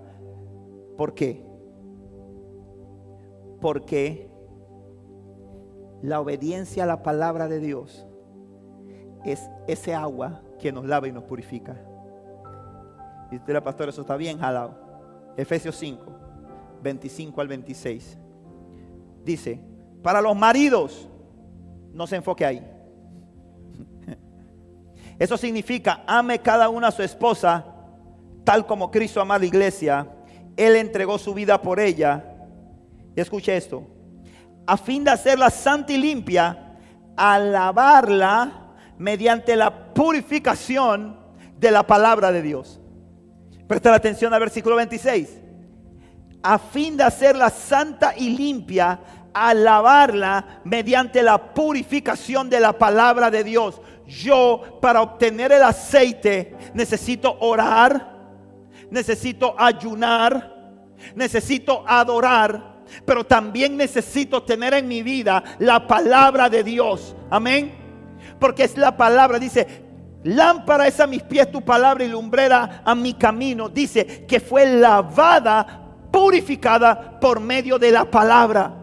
¿Por 0.97 1.13
qué? 1.13 1.45
Porque 3.63 4.29
la 6.01 6.19
obediencia 6.19 6.83
a 6.83 6.85
la 6.85 7.01
palabra 7.01 7.47
de 7.47 7.61
Dios 7.61 8.05
es 9.23 9.49
ese 9.69 9.95
agua 9.95 10.41
que 10.59 10.73
nos 10.73 10.83
lava 10.83 11.07
y 11.07 11.13
nos 11.13 11.23
purifica. 11.23 11.77
Y 13.31 13.37
usted, 13.37 13.63
pastor, 13.63 13.87
eso 13.87 14.01
está 14.01 14.17
bien 14.17 14.37
jalado. 14.37 14.75
Efesios 15.37 15.77
5, 15.77 16.03
25 16.81 17.39
al 17.39 17.47
26. 17.47 18.17
Dice, 19.23 19.61
para 20.01 20.19
los 20.19 20.35
maridos, 20.35 21.07
no 21.93 22.05
se 22.05 22.17
enfoque 22.17 22.45
ahí. 22.45 22.69
Eso 25.17 25.37
significa, 25.37 26.03
ame 26.05 26.39
cada 26.39 26.67
una 26.67 26.89
a 26.89 26.91
su 26.91 27.01
esposa, 27.01 27.63
tal 28.43 28.65
como 28.65 28.91
Cristo 28.91 29.21
ama 29.21 29.35
a 29.35 29.39
la 29.39 29.45
iglesia. 29.45 30.05
Él 30.57 30.75
entregó 30.75 31.17
su 31.17 31.33
vida 31.33 31.61
por 31.61 31.79
ella. 31.79 32.32
Y 33.15 33.21
escuche 33.21 33.55
esto, 33.55 33.87
a 34.65 34.77
fin 34.77 35.03
de 35.03 35.11
hacerla 35.11 35.49
santa 35.49 35.93
y 35.93 35.97
limpia, 35.97 36.77
alabarla 37.15 38.73
mediante 38.97 39.55
la 39.55 39.93
purificación 39.93 41.17
de 41.59 41.71
la 41.71 41.85
palabra 41.85 42.31
de 42.31 42.41
Dios. 42.41 42.79
Presta 43.67 43.93
atención 43.93 44.33
al 44.33 44.39
versículo 44.39 44.75
26. 44.75 45.39
A 46.41 46.59
fin 46.59 46.97
de 46.97 47.03
hacerla 47.03 47.49
santa 47.49 48.13
y 48.17 48.35
limpia, 48.35 48.99
alabarla 49.33 50.61
mediante 50.63 51.23
la 51.23 51.53
purificación 51.53 52.49
de 52.49 52.59
la 52.59 52.73
palabra 52.73 53.31
de 53.31 53.43
Dios. 53.43 53.81
Yo 54.05 54.79
para 54.81 55.01
obtener 55.01 55.51
el 55.51 55.63
aceite 55.63 56.55
necesito 56.73 57.37
orar, 57.39 58.13
necesito 58.91 59.55
ayunar, 59.57 60.53
necesito 61.15 61.83
adorar, 61.87 62.72
pero 63.05 63.23
también 63.23 63.77
necesito 63.77 64.43
tener 64.43 64.73
en 64.73 64.87
mi 64.87 65.03
vida 65.03 65.43
la 65.59 65.87
palabra 65.87 66.49
de 66.49 66.63
Dios. 66.63 67.15
Amén. 67.29 67.73
Porque 68.39 68.63
es 68.63 68.77
la 68.77 68.95
palabra, 68.97 69.39
dice, 69.39 69.83
lámpara 70.23 70.87
es 70.87 70.99
a 70.99 71.07
mis 71.07 71.23
pies 71.23 71.51
tu 71.51 71.61
palabra 71.61 72.03
y 72.03 72.09
lumbrera 72.09 72.81
a 72.83 72.95
mi 72.95 73.13
camino. 73.13 73.69
Dice 73.69 74.25
que 74.25 74.39
fue 74.39 74.65
lavada, 74.65 75.81
purificada 76.11 77.19
por 77.19 77.39
medio 77.39 77.79
de 77.79 77.91
la 77.91 78.05
palabra. 78.05 78.73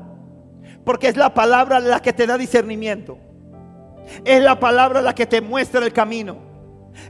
Porque 0.84 1.08
es 1.08 1.16
la 1.16 1.32
palabra 1.32 1.78
la 1.78 2.00
que 2.00 2.12
te 2.12 2.26
da 2.26 2.36
discernimiento. 2.36 3.18
Es 4.24 4.42
la 4.42 4.58
palabra 4.58 5.00
la 5.00 5.14
que 5.14 5.26
te 5.26 5.40
muestra 5.40 5.84
el 5.84 5.92
camino. 5.92 6.38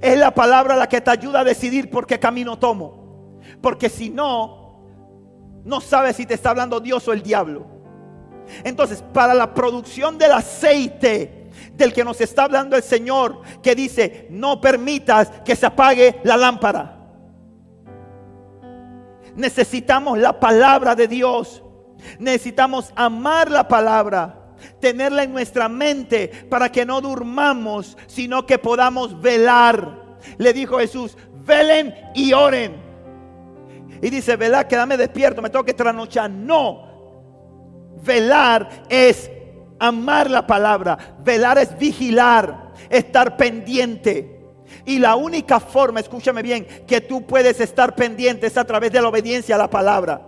Es 0.01 0.19
la 0.19 0.33
palabra 0.33 0.77
la 0.77 0.89
que 0.89 1.01
te 1.01 1.11
ayuda 1.11 1.41
a 1.41 1.45
decidir 1.45 1.91
por 1.91 2.07
qué 2.07 2.19
camino 2.19 2.59
tomo. 2.59 3.41
Porque 3.61 3.89
si 3.89 4.11
no, 4.11 4.60
no 5.65 5.81
sabes 5.81 6.17
si 6.17 6.27
te 6.27 6.35
está 6.35 6.51
hablando 6.51 6.81
Dios 6.81 7.07
o 7.09 7.13
el 7.13 7.23
diablo. 7.23 7.67
Entonces, 8.65 9.03
para 9.13 9.35
la 9.35 9.55
producción 9.55 10.19
del 10.19 10.33
aceite 10.33 11.49
del 11.75 11.93
que 11.93 12.05
nos 12.05 12.21
está 12.21 12.45
hablando 12.45 12.77
el 12.77 12.83
Señor, 12.83 13.41
que 13.63 13.75
dice, 13.75 14.27
no 14.31 14.61
permitas 14.61 15.31
que 15.45 15.57
se 15.57 15.67
apague 15.67 16.21
la 16.25 16.37
lámpara. 16.37 16.97
Necesitamos 19.35 20.19
la 20.19 20.39
palabra 20.39 20.95
de 20.95 21.09
Dios. 21.09 21.63
Necesitamos 22.19 22.93
amar 22.97 23.51
la 23.51 23.69
palabra, 23.69 24.55
tenerla 24.81 25.23
en 25.23 25.33
nuestra 25.33 25.69
mente 25.69 26.29
para 26.49 26.71
que 26.71 26.85
no 26.85 27.01
durmamos, 27.01 27.97
sino 28.07 28.47
que 28.47 28.59
podamos 28.59 29.21
velar. 29.21 30.19
Le 30.39 30.53
dijo 30.53 30.79
Jesús, 30.79 31.17
velen 31.47 31.95
y 32.15 32.33
oren. 32.33 32.90
Y 34.03 34.11
dice, 34.11 34.37
velar, 34.37 34.67
quédame 34.67 34.97
despierto, 34.97 35.43
me 35.43 35.51
tengo 35.51 35.65
que 35.65 35.75
trasnochar. 35.75 36.31
No, 36.31 36.85
velar 38.03 38.69
es 38.89 39.31
amar 39.79 40.31
la 40.31 40.47
palabra, 40.47 41.17
velar 41.23 41.59
es 41.59 41.77
vigilar, 41.77 42.73
estar 42.89 43.37
pendiente. 43.37 44.39
Y 44.85 44.99
la 44.99 45.17
única 45.17 45.61
forma, 45.61 46.01
escúchame 46.01 46.43
bien, 46.43 46.67
que 46.87 47.01
tú 47.01 47.27
puedes 47.27 47.61
estar 47.61 47.95
pendiente 47.95 48.47
es 48.47 48.57
a 48.57 48.65
través 48.65 48.93
de 48.93 49.01
la 49.01 49.09
obediencia 49.09 49.55
a 49.55 49.59
la 49.59 49.69
palabra. 49.69 50.27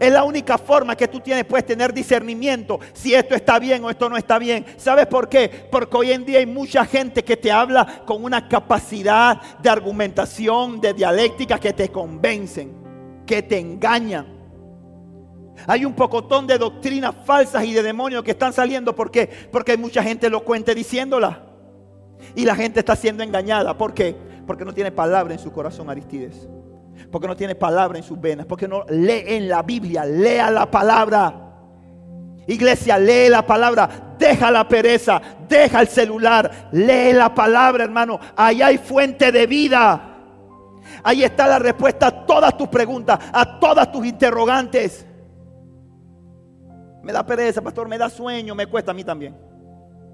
Es 0.00 0.12
la 0.12 0.24
única 0.24 0.58
forma 0.58 0.96
que 0.96 1.08
tú 1.08 1.20
tienes, 1.20 1.44
puedes 1.44 1.64
tener 1.64 1.92
discernimiento 1.92 2.80
si 2.92 3.14
esto 3.14 3.34
está 3.34 3.58
bien 3.58 3.84
o 3.84 3.90
esto 3.90 4.08
no 4.08 4.16
está 4.16 4.38
bien. 4.38 4.64
¿Sabes 4.76 5.06
por 5.06 5.28
qué? 5.28 5.68
Porque 5.70 5.96
hoy 5.96 6.12
en 6.12 6.24
día 6.24 6.38
hay 6.38 6.46
mucha 6.46 6.84
gente 6.84 7.22
que 7.22 7.36
te 7.36 7.52
habla 7.52 8.02
con 8.04 8.24
una 8.24 8.48
capacidad 8.48 9.40
de 9.58 9.70
argumentación, 9.70 10.80
de 10.80 10.92
dialéctica 10.92 11.58
que 11.58 11.72
te 11.72 11.88
convencen, 11.88 12.85
que 13.26 13.42
te 13.42 13.58
engañan. 13.58 14.26
Hay 15.66 15.84
un 15.84 15.94
pocotón 15.94 16.46
de 16.46 16.58
doctrinas 16.58 17.14
falsas 17.24 17.64
y 17.64 17.72
de 17.72 17.82
demonios 17.82 18.22
que 18.22 18.30
están 18.32 18.52
saliendo. 18.52 18.94
¿Por 18.94 19.10
qué? 19.10 19.28
Porque 19.50 19.76
mucha 19.76 20.02
gente 20.02 20.26
elocuente 20.26 20.74
diciéndola. 20.74 21.42
Y 22.34 22.44
la 22.44 22.54
gente 22.54 22.80
está 22.80 22.94
siendo 22.94 23.22
engañada. 23.22 23.76
¿Por 23.76 23.92
qué? 23.94 24.14
Porque 24.46 24.64
no 24.64 24.72
tiene 24.72 24.92
palabra 24.92 25.34
en 25.34 25.40
su 25.40 25.52
corazón, 25.52 25.90
Aristides 25.90 26.48
porque 27.10 27.28
no 27.28 27.36
tiene 27.36 27.54
palabra 27.54 27.98
en 27.98 28.04
sus 28.04 28.20
venas, 28.20 28.46
porque 28.46 28.68
no 28.68 28.84
lee 28.88 29.22
en 29.26 29.48
la 29.48 29.62
Biblia, 29.62 30.04
lea 30.04 30.50
la 30.50 30.70
palabra. 30.70 31.42
Iglesia, 32.46 32.98
lee 32.98 33.28
la 33.28 33.44
palabra, 33.44 34.14
deja 34.18 34.50
la 34.50 34.68
pereza, 34.68 35.20
deja 35.48 35.80
el 35.80 35.88
celular, 35.88 36.68
lee 36.72 37.12
la 37.12 37.34
palabra, 37.34 37.84
hermano. 37.84 38.20
Ahí 38.36 38.62
hay 38.62 38.78
fuente 38.78 39.32
de 39.32 39.46
vida. 39.46 40.05
Ahí 41.06 41.22
está 41.22 41.46
la 41.46 41.60
respuesta 41.60 42.08
a 42.08 42.26
todas 42.26 42.56
tus 42.56 42.66
preguntas, 42.66 43.16
a 43.32 43.60
todas 43.60 43.92
tus 43.92 44.04
interrogantes. 44.04 45.06
Me 47.00 47.12
da 47.12 47.24
pereza, 47.24 47.62
pastor, 47.62 47.86
me 47.86 47.96
da 47.96 48.10
sueño, 48.10 48.56
me 48.56 48.66
cuesta 48.66 48.90
a 48.90 48.94
mí 48.94 49.04
también. 49.04 49.36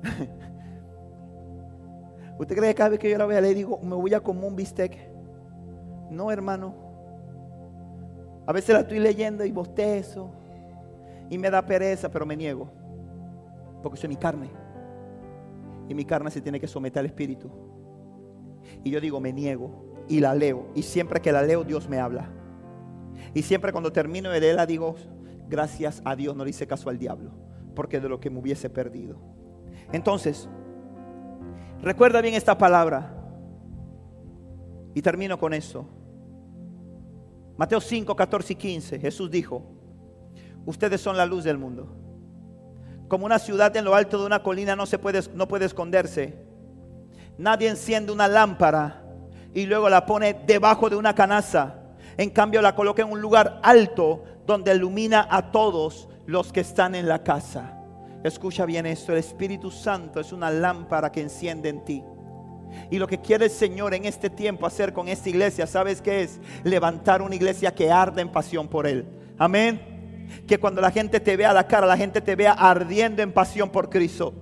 ¿Usted 2.38 2.54
cree 2.54 2.68
que 2.68 2.74
cada 2.74 2.90
vez 2.90 2.98
que 2.98 3.08
yo 3.08 3.16
la 3.16 3.24
vea 3.24 3.40
le 3.40 3.54
digo, 3.54 3.80
me 3.82 3.96
voy 3.96 4.12
a 4.12 4.20
comer 4.20 4.44
un 4.44 4.54
bistec? 4.54 4.98
No, 6.10 6.30
hermano. 6.30 6.74
A 8.46 8.52
veces 8.52 8.74
la 8.74 8.82
estoy 8.82 8.98
leyendo 8.98 9.46
y 9.46 9.50
bostezo 9.50 10.30
y 11.30 11.38
me 11.38 11.48
da 11.48 11.64
pereza, 11.64 12.10
pero 12.10 12.26
me 12.26 12.36
niego. 12.36 12.70
Porque 13.82 13.96
soy 13.96 14.10
mi 14.10 14.16
carne. 14.16 14.50
Y 15.88 15.94
mi 15.94 16.04
carne 16.04 16.30
se 16.30 16.42
tiene 16.42 16.60
que 16.60 16.68
someter 16.68 17.00
al 17.00 17.06
Espíritu. 17.06 17.50
Y 18.84 18.90
yo 18.90 19.00
digo, 19.00 19.20
me 19.20 19.32
niego 19.32 19.90
y 20.12 20.20
la 20.20 20.34
leo. 20.34 20.66
Y 20.74 20.82
siempre 20.82 21.22
que 21.22 21.32
la 21.32 21.40
leo, 21.40 21.64
Dios 21.64 21.88
me 21.88 21.98
habla. 21.98 22.28
Y 23.32 23.40
siempre 23.40 23.72
cuando 23.72 23.92
termino 23.92 24.28
de 24.28 24.40
leerla, 24.40 24.66
digo, 24.66 24.94
gracias 25.48 26.02
a 26.04 26.14
Dios 26.14 26.36
no 26.36 26.44
le 26.44 26.50
hice 26.50 26.66
caso 26.66 26.90
al 26.90 26.98
diablo. 26.98 27.30
Porque 27.74 27.98
de 27.98 28.10
lo 28.10 28.20
que 28.20 28.28
me 28.28 28.38
hubiese 28.38 28.68
perdido. 28.68 29.16
Entonces, 29.90 30.50
recuerda 31.80 32.20
bien 32.20 32.34
esta 32.34 32.58
palabra. 32.58 33.10
Y 34.92 35.00
termino 35.00 35.38
con 35.38 35.54
eso. 35.54 35.88
Mateo 37.56 37.80
5, 37.80 38.14
14 38.14 38.52
y 38.52 38.56
15, 38.56 38.98
Jesús 38.98 39.30
dijo, 39.30 39.64
ustedes 40.66 41.00
son 41.00 41.16
la 41.16 41.24
luz 41.24 41.42
del 41.42 41.56
mundo. 41.56 41.96
Como 43.08 43.24
una 43.24 43.38
ciudad 43.38 43.74
en 43.78 43.86
lo 43.86 43.94
alto 43.94 44.18
de 44.18 44.26
una 44.26 44.42
colina 44.42 44.76
no, 44.76 44.84
se 44.84 44.98
puede, 44.98 45.22
no 45.34 45.48
puede 45.48 45.64
esconderse. 45.64 46.36
Nadie 47.38 47.70
enciende 47.70 48.12
una 48.12 48.28
lámpara 48.28 49.01
y 49.54 49.66
luego 49.66 49.88
la 49.88 50.06
pone 50.06 50.34
debajo 50.46 50.88
de 50.88 50.96
una 50.96 51.14
canasta. 51.14 51.78
En 52.16 52.30
cambio 52.30 52.60
la 52.62 52.74
coloca 52.74 53.02
en 53.02 53.10
un 53.10 53.20
lugar 53.20 53.60
alto 53.62 54.24
donde 54.46 54.74
ilumina 54.74 55.26
a 55.30 55.50
todos 55.50 56.08
los 56.26 56.52
que 56.52 56.60
están 56.60 56.94
en 56.94 57.08
la 57.08 57.22
casa. 57.22 57.78
Escucha 58.24 58.64
bien 58.66 58.86
esto, 58.86 59.12
el 59.12 59.18
Espíritu 59.18 59.70
Santo 59.70 60.20
es 60.20 60.32
una 60.32 60.50
lámpara 60.50 61.10
que 61.10 61.20
enciende 61.20 61.68
en 61.68 61.84
ti. 61.84 62.04
Y 62.90 62.98
lo 62.98 63.06
que 63.06 63.20
quiere 63.20 63.46
el 63.46 63.50
Señor 63.50 63.94
en 63.94 64.04
este 64.04 64.30
tiempo 64.30 64.66
hacer 64.66 64.92
con 64.92 65.08
esta 65.08 65.28
iglesia, 65.28 65.66
¿sabes 65.66 66.00
qué 66.00 66.22
es? 66.22 66.40
Levantar 66.62 67.20
una 67.20 67.34
iglesia 67.34 67.74
que 67.74 67.90
arde 67.90 68.22
en 68.22 68.30
pasión 68.30 68.68
por 68.68 68.86
Él. 68.86 69.06
Amén. 69.38 70.28
Que 70.46 70.58
cuando 70.58 70.80
la 70.80 70.90
gente 70.90 71.20
te 71.20 71.36
vea 71.36 71.52
la 71.52 71.66
cara, 71.66 71.86
la 71.86 71.96
gente 71.96 72.20
te 72.20 72.36
vea 72.36 72.52
ardiendo 72.52 73.22
en 73.22 73.32
pasión 73.32 73.70
por 73.70 73.90
Cristo. 73.90 74.34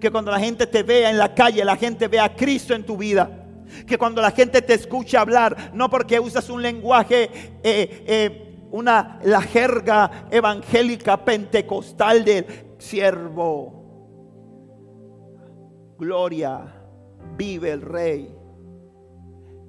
Que 0.00 0.10
cuando 0.10 0.30
la 0.30 0.40
gente 0.40 0.66
te 0.66 0.82
vea 0.82 1.10
en 1.10 1.18
la 1.18 1.34
calle, 1.34 1.64
la 1.64 1.76
gente 1.76 2.08
vea 2.08 2.24
a 2.24 2.34
Cristo 2.34 2.74
en 2.74 2.84
tu 2.84 2.96
vida. 2.96 3.41
Que 3.86 3.98
cuando 3.98 4.20
la 4.20 4.30
gente 4.30 4.62
te 4.62 4.74
escuche 4.74 5.16
hablar, 5.16 5.72
no 5.74 5.88
porque 5.90 6.20
usas 6.20 6.48
un 6.50 6.62
lenguaje, 6.62 7.30
eh, 7.62 8.04
eh, 8.06 8.66
una, 8.70 9.20
la 9.24 9.42
jerga 9.42 10.28
evangélica 10.30 11.24
pentecostal 11.24 12.24
del 12.24 12.46
siervo. 12.78 13.82
Gloria 15.98 16.82
vive 17.36 17.70
el 17.70 17.82
rey. 17.82 18.34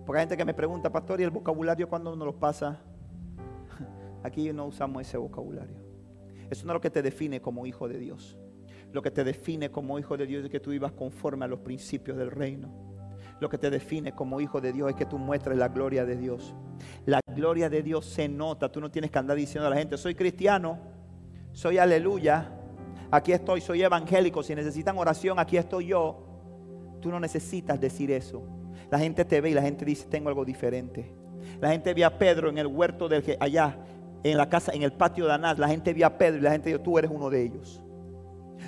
Porque 0.05 0.19
hay 0.19 0.23
gente 0.23 0.38
que 0.38 0.45
me 0.45 0.53
pregunta, 0.53 0.91
pastor, 0.91 1.21
¿y 1.21 1.23
el 1.23 1.30
vocabulario 1.30 1.88
cuando 1.88 2.13
uno 2.13 2.25
lo 2.25 2.38
pasa? 2.38 2.81
Aquí 4.23 4.51
no 4.51 4.67
usamos 4.67 5.01
ese 5.01 5.17
vocabulario. 5.17 5.84
Eso 6.49 6.65
no 6.65 6.73
es 6.73 6.75
lo 6.75 6.81
que 6.81 6.89
te 6.89 7.01
define 7.01 7.41
como 7.41 7.65
hijo 7.65 7.88
de 7.88 7.99
Dios. 7.99 8.38
Lo 8.91 9.01
que 9.01 9.11
te 9.11 9.23
define 9.23 9.71
como 9.71 9.97
hijo 9.97 10.17
de 10.17 10.27
Dios 10.27 10.43
es 10.43 10.51
que 10.51 10.59
tú 10.59 10.71
vivas 10.71 10.91
conforme 10.91 11.45
a 11.45 11.47
los 11.47 11.59
principios 11.59 12.17
del 12.17 12.31
reino. 12.31 12.93
Lo 13.44 13.49
que 13.49 13.60
te 13.60 13.70
define 13.70 14.14
como 14.14 14.41
hijo 14.41 14.60
de 14.61 14.74
Dios 14.74 14.90
es 14.90 14.95
que 14.95 15.06
tú 15.06 15.20
muestres 15.20 15.57
la 15.57 15.68
gloria 15.68 16.06
de 16.06 16.15
Dios. 16.15 16.56
La 17.06 17.20
gloria 17.36 17.70
de 17.70 17.84
Dios 17.84 18.06
se 18.06 18.28
nota. 18.28 18.72
Tú 18.72 18.82
no 18.82 18.90
tienes 18.90 19.11
que 19.11 19.20
andar 19.20 19.38
diciendo 19.38 19.68
a 19.68 19.70
la 19.70 19.76
gente, 19.76 19.98
soy 19.98 20.15
cristiano, 20.15 20.80
soy 21.52 21.78
aleluya, 21.78 22.49
aquí 23.11 23.34
estoy, 23.34 23.61
soy 23.61 23.84
evangélico. 23.84 24.41
Si 24.41 24.56
necesitan 24.56 24.98
oración, 24.98 25.38
aquí 25.40 25.57
estoy 25.57 25.88
yo. 25.88 26.24
Tú 27.02 27.11
no 27.11 27.20
necesitas 27.20 27.80
decir 27.80 28.10
eso. 28.11 28.41
La 28.90 28.98
gente 28.98 29.26
te 29.26 29.41
ve 29.41 29.49
y 29.49 29.53
la 29.53 29.61
gente 29.61 29.84
dice, 29.84 30.07
tengo 30.07 30.30
algo 30.30 30.45
diferente. 30.45 31.14
La 31.60 31.70
gente 31.70 31.94
ve 31.94 32.06
a 32.06 32.18
Pedro 32.18 32.49
en 32.49 32.57
el 32.57 32.68
huerto 32.68 33.10
del 33.10 33.38
allá, 33.41 33.78
en 34.24 34.38
la 34.38 34.48
casa, 34.48 34.72
en 34.72 34.84
el 34.84 34.94
patio 34.94 35.26
de 35.26 35.34
Anás. 35.34 35.60
La 35.60 35.68
gente 35.68 35.94
ve 35.94 36.03
a 36.06 36.18
Pedro 36.18 36.38
y 36.38 36.41
la 36.41 36.52
gente 36.52 36.70
dice, 36.70 36.82
tú 36.82 36.98
eres 36.98 37.11
uno 37.14 37.30
de 37.30 37.44
ellos. 37.44 37.82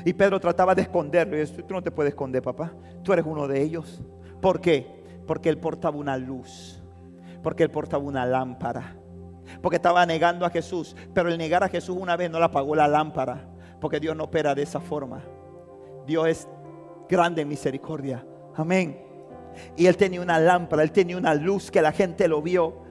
Y 0.04 0.12
Pedro 0.12 0.38
trataba 0.40 0.76
de 0.76 0.82
esconderlo. 0.82 1.42
Y 1.42 1.46
tú 1.46 1.74
no 1.74 1.82
te 1.82 1.92
puedes 1.92 2.12
esconder, 2.12 2.42
papá. 2.42 2.74
Tú 3.04 3.14
eres 3.14 3.26
uno 3.26 3.48
de 3.48 3.62
ellos. 3.62 4.02
¿Por 4.42 4.62
qué? 4.62 5.04
Porque 5.26 5.50
él 5.50 5.58
portaba 5.58 5.98
una 5.98 6.18
luz. 6.18 6.82
Porque 7.42 7.64
él 7.64 7.72
portaba 7.72 8.04
una 8.04 8.26
lámpara. 8.26 8.96
Porque 9.62 9.78
estaba 9.78 10.06
negando 10.06 10.46
a 10.46 10.50
Jesús. 10.50 10.96
Pero 11.14 11.30
el 11.30 11.38
negar 11.38 11.64
a 11.64 11.70
Jesús 11.70 11.96
una 12.00 12.16
vez 12.16 12.30
no 12.30 12.40
le 12.40 12.46
apagó 12.46 12.76
la 12.76 12.88
lámpara. 12.88 13.50
Porque 13.80 14.00
Dios 14.00 14.16
no 14.16 14.26
opera 14.26 14.56
de 14.56 14.64
esa 14.64 14.80
forma. 14.80 15.24
Dios 16.06 16.28
es 16.28 16.48
grande 17.10 17.42
en 17.42 17.48
misericordia. 17.48 18.26
Amén. 18.56 19.02
Y 19.76 19.86
él 19.86 19.98
tenía 19.98 20.22
una 20.22 20.40
lámpara, 20.40 20.84
él 20.84 20.92
tenía 20.92 21.18
una 21.18 21.34
luz 21.34 21.72
que 21.72 21.82
la 21.82 21.92
gente 21.92 22.28
lo 22.28 22.42
vio. 22.42 22.84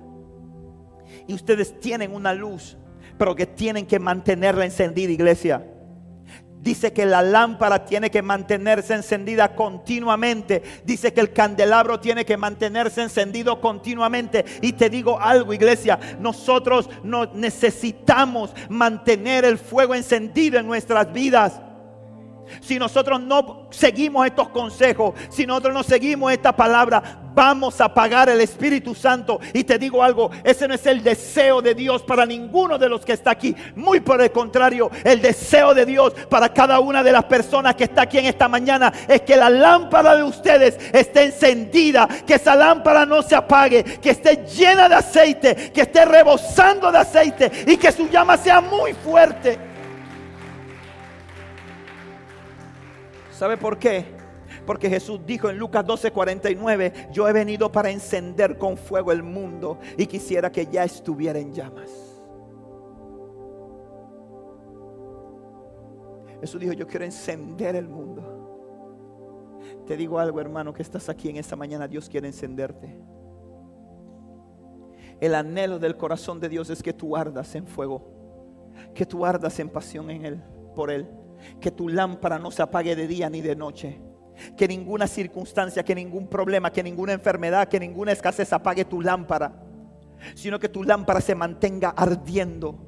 Y 1.26 1.34
ustedes 1.34 1.78
tienen 1.80 2.14
una 2.14 2.32
luz, 2.34 2.76
pero 3.18 3.34
que 3.34 3.46
tienen 3.46 3.86
que 3.86 3.98
mantenerla 3.98 4.64
encendida, 4.64 5.12
iglesia. 5.12 5.73
Dice 6.64 6.94
que 6.94 7.04
la 7.04 7.20
lámpara 7.20 7.84
tiene 7.84 8.10
que 8.10 8.22
mantenerse 8.22 8.94
encendida 8.94 9.54
continuamente. 9.54 10.62
Dice 10.82 11.12
que 11.12 11.20
el 11.20 11.34
candelabro 11.34 12.00
tiene 12.00 12.24
que 12.24 12.38
mantenerse 12.38 13.02
encendido 13.02 13.60
continuamente. 13.60 14.46
Y 14.62 14.72
te 14.72 14.88
digo 14.88 15.20
algo, 15.20 15.52
iglesia, 15.52 16.00
nosotros 16.18 16.88
no 17.02 17.26
necesitamos 17.26 18.54
mantener 18.70 19.44
el 19.44 19.58
fuego 19.58 19.94
encendido 19.94 20.58
en 20.58 20.66
nuestras 20.66 21.12
vidas. 21.12 21.60
Si 22.60 22.78
nosotros 22.78 23.20
no 23.20 23.68
seguimos 23.70 24.26
estos 24.26 24.48
consejos, 24.50 25.14
si 25.30 25.46
nosotros 25.46 25.74
no 25.74 25.82
seguimos 25.82 26.32
esta 26.32 26.54
palabra, 26.54 27.20
vamos 27.34 27.80
a 27.80 27.92
pagar 27.92 28.28
el 28.28 28.40
Espíritu 28.40 28.94
Santo. 28.94 29.40
Y 29.52 29.64
te 29.64 29.78
digo 29.78 30.02
algo, 30.02 30.30
ese 30.44 30.68
no 30.68 30.74
es 30.74 30.86
el 30.86 31.02
deseo 31.02 31.60
de 31.60 31.74
Dios 31.74 32.02
para 32.02 32.24
ninguno 32.24 32.78
de 32.78 32.88
los 32.88 33.04
que 33.04 33.12
está 33.12 33.32
aquí. 33.32 33.54
Muy 33.74 34.00
por 34.00 34.22
el 34.22 34.30
contrario, 34.30 34.90
el 35.02 35.20
deseo 35.20 35.74
de 35.74 35.84
Dios 35.84 36.14
para 36.28 36.52
cada 36.52 36.80
una 36.80 37.02
de 37.02 37.12
las 37.12 37.24
personas 37.24 37.74
que 37.74 37.84
está 37.84 38.02
aquí 38.02 38.18
en 38.18 38.26
esta 38.26 38.48
mañana 38.48 38.92
es 39.08 39.22
que 39.22 39.36
la 39.36 39.50
lámpara 39.50 40.16
de 40.16 40.22
ustedes 40.22 40.78
esté 40.92 41.24
encendida, 41.24 42.08
que 42.26 42.34
esa 42.34 42.54
lámpara 42.54 43.04
no 43.04 43.22
se 43.22 43.34
apague, 43.34 43.82
que 43.84 44.10
esté 44.10 44.44
llena 44.46 44.88
de 44.88 44.94
aceite, 44.94 45.72
que 45.72 45.82
esté 45.82 46.04
rebosando 46.04 46.90
de 46.92 46.98
aceite 46.98 47.50
y 47.66 47.76
que 47.76 47.92
su 47.92 48.08
llama 48.08 48.36
sea 48.36 48.60
muy 48.60 48.92
fuerte. 48.94 49.73
¿Sabe 53.44 53.58
por 53.58 53.78
qué? 53.78 54.06
Porque 54.64 54.88
Jesús 54.88 55.20
dijo 55.26 55.50
en 55.50 55.58
Lucas 55.58 55.84
12:49, 55.84 57.10
yo 57.12 57.28
he 57.28 57.32
venido 57.34 57.70
para 57.70 57.90
encender 57.90 58.56
con 58.56 58.78
fuego 58.78 59.12
el 59.12 59.22
mundo 59.22 59.78
y 59.98 60.06
quisiera 60.06 60.50
que 60.50 60.64
ya 60.64 60.82
estuviera 60.82 61.38
en 61.38 61.52
llamas. 61.52 61.90
Jesús 66.40 66.58
dijo, 66.58 66.72
yo 66.72 66.86
quiero 66.86 67.04
encender 67.04 67.76
el 67.76 67.86
mundo. 67.86 69.60
Te 69.86 69.94
digo 69.94 70.18
algo, 70.18 70.40
hermano, 70.40 70.72
que 70.72 70.80
estás 70.80 71.10
aquí 71.10 71.28
en 71.28 71.36
esta 71.36 71.54
mañana, 71.54 71.86
Dios 71.86 72.08
quiere 72.08 72.28
encenderte. 72.28 72.98
El 75.20 75.34
anhelo 75.34 75.78
del 75.78 75.98
corazón 75.98 76.40
de 76.40 76.48
Dios 76.48 76.70
es 76.70 76.82
que 76.82 76.94
tú 76.94 77.14
ardas 77.14 77.54
en 77.54 77.66
fuego, 77.66 78.06
que 78.94 79.04
tú 79.04 79.26
ardas 79.26 79.60
en 79.60 79.68
pasión 79.68 80.08
en 80.08 80.24
Él, 80.24 80.42
por 80.74 80.90
Él 80.90 81.06
que 81.60 81.70
tu 81.70 81.88
lámpara 81.88 82.38
no 82.38 82.50
se 82.50 82.62
apague 82.62 82.96
de 82.96 83.06
día 83.06 83.30
ni 83.30 83.40
de 83.40 83.56
noche. 83.56 84.00
Que 84.56 84.66
ninguna 84.66 85.06
circunstancia, 85.06 85.84
que 85.84 85.94
ningún 85.94 86.28
problema, 86.28 86.72
que 86.72 86.82
ninguna 86.82 87.12
enfermedad, 87.12 87.68
que 87.68 87.80
ninguna 87.80 88.12
escasez 88.12 88.52
apague 88.52 88.84
tu 88.84 89.00
lámpara. 89.00 89.52
Sino 90.34 90.58
que 90.58 90.68
tu 90.68 90.82
lámpara 90.82 91.20
se 91.20 91.34
mantenga 91.34 91.90
ardiendo. 91.90 92.78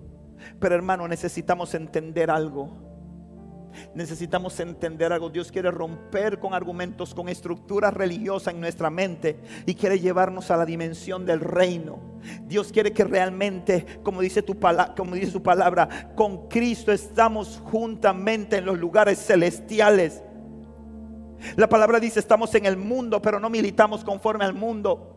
Pero 0.58 0.74
hermano, 0.74 1.06
necesitamos 1.06 1.74
entender 1.74 2.30
algo 2.30 2.85
necesitamos 3.94 4.58
entender 4.60 5.12
algo. 5.12 5.30
Dios 5.30 5.50
quiere 5.50 5.70
romper 5.70 6.38
con 6.38 6.54
argumentos, 6.54 7.14
con 7.14 7.28
estructuras 7.28 7.94
religiosas 7.94 8.54
en 8.54 8.60
nuestra 8.60 8.90
mente 8.90 9.40
y 9.66 9.74
quiere 9.74 9.98
llevarnos 9.98 10.50
a 10.50 10.56
la 10.56 10.66
dimensión 10.66 11.26
del 11.26 11.40
reino. 11.40 11.98
Dios 12.46 12.72
quiere 12.72 12.92
que 12.92 13.04
realmente, 13.04 13.86
como 14.02 14.20
dice, 14.20 14.42
tu 14.42 14.56
como 14.96 15.14
dice 15.14 15.30
su 15.30 15.42
palabra, 15.42 16.12
con 16.14 16.48
Cristo 16.48 16.92
estamos 16.92 17.60
juntamente 17.64 18.56
en 18.56 18.64
los 18.64 18.78
lugares 18.78 19.18
celestiales. 19.18 20.22
La 21.56 21.68
palabra 21.68 22.00
dice, 22.00 22.18
estamos 22.18 22.54
en 22.54 22.66
el 22.66 22.76
mundo, 22.76 23.20
pero 23.20 23.38
no 23.38 23.50
militamos 23.50 24.04
conforme 24.04 24.44
al 24.44 24.54
mundo. 24.54 25.12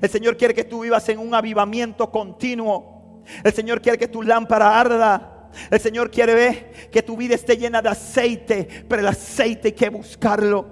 El 0.00 0.08
Señor 0.08 0.36
quiere 0.36 0.54
que 0.54 0.64
tú 0.64 0.82
vivas 0.82 1.08
en 1.08 1.18
un 1.18 1.34
avivamiento 1.34 2.10
continuo. 2.10 3.22
El 3.42 3.52
Señor 3.52 3.80
quiere 3.80 3.98
que 3.98 4.08
tu 4.08 4.22
lámpara 4.22 4.78
arda. 4.78 5.35
El 5.70 5.80
Señor 5.80 6.10
quiere 6.10 6.34
ver 6.34 6.90
que 6.90 7.02
tu 7.02 7.16
vida 7.16 7.34
esté 7.34 7.56
llena 7.56 7.82
de 7.82 7.88
aceite, 7.88 8.68
pero 8.88 9.00
el 9.00 9.08
aceite 9.08 9.68
hay 9.68 9.72
que 9.72 9.88
buscarlo. 9.88 10.66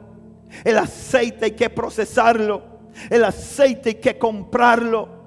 El 0.64 0.78
aceite 0.78 1.46
hay 1.46 1.50
que 1.52 1.70
procesarlo. 1.70 2.62
El 3.10 3.24
aceite 3.24 3.90
hay 3.90 3.94
que 3.96 4.18
comprarlo. 4.18 5.24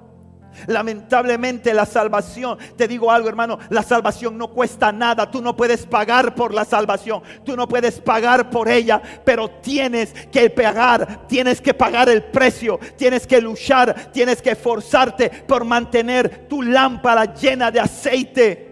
Lamentablemente 0.66 1.72
la 1.72 1.86
salvación, 1.86 2.58
te 2.76 2.88
digo 2.88 3.12
algo 3.12 3.28
hermano, 3.28 3.58
la 3.70 3.82
salvación 3.82 4.36
no 4.36 4.48
cuesta 4.48 4.90
nada, 4.90 5.30
tú 5.30 5.40
no 5.40 5.56
puedes 5.56 5.86
pagar 5.86 6.34
por 6.34 6.52
la 6.52 6.64
salvación, 6.64 7.22
tú 7.44 7.56
no 7.56 7.68
puedes 7.68 8.00
pagar 8.00 8.50
por 8.50 8.68
ella, 8.68 9.00
pero 9.24 9.48
tienes 9.48 10.12
que 10.32 10.50
pagar, 10.50 11.26
tienes 11.28 11.60
que 11.60 11.74
pagar 11.74 12.08
el 12.08 12.24
precio, 12.24 12.80
tienes 12.96 13.26
que 13.26 13.40
luchar, 13.40 14.10
tienes 14.12 14.42
que 14.42 14.50
esforzarte 14.50 15.30
por 15.46 15.64
mantener 15.64 16.48
tu 16.48 16.62
lámpara 16.62 17.32
llena 17.34 17.70
de 17.70 17.80
aceite. 17.80 18.67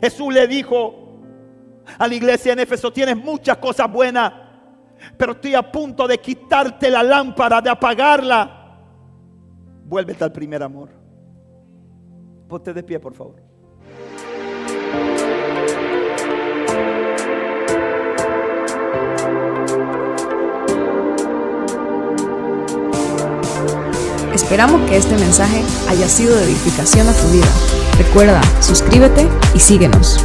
Jesús 0.00 0.32
le 0.32 0.46
dijo 0.46 1.20
a 1.98 2.08
la 2.08 2.14
iglesia 2.14 2.52
en 2.52 2.60
Éfeso, 2.60 2.92
tienes 2.92 3.16
muchas 3.16 3.58
cosas 3.58 3.90
buenas, 3.90 4.32
pero 5.16 5.32
estoy 5.32 5.54
a 5.54 5.70
punto 5.70 6.06
de 6.06 6.18
quitarte 6.18 6.90
la 6.90 7.02
lámpara, 7.02 7.60
de 7.60 7.70
apagarla. 7.70 8.78
Vuélvete 9.84 10.24
al 10.24 10.32
primer 10.32 10.62
amor. 10.62 10.90
Ponte 12.48 12.72
de 12.72 12.82
pie, 12.82 12.98
por 12.98 13.14
favor. 13.14 13.36
Esperamos 24.34 24.88
que 24.90 24.96
este 24.96 25.16
mensaje 25.16 25.62
haya 25.88 26.08
sido 26.08 26.36
de 26.36 26.44
edificación 26.44 27.08
a 27.08 27.12
tu 27.12 27.28
vida. 27.28 27.73
Recuerda, 27.98 28.40
suscríbete 28.60 29.28
y 29.54 29.60
síguenos. 29.60 30.18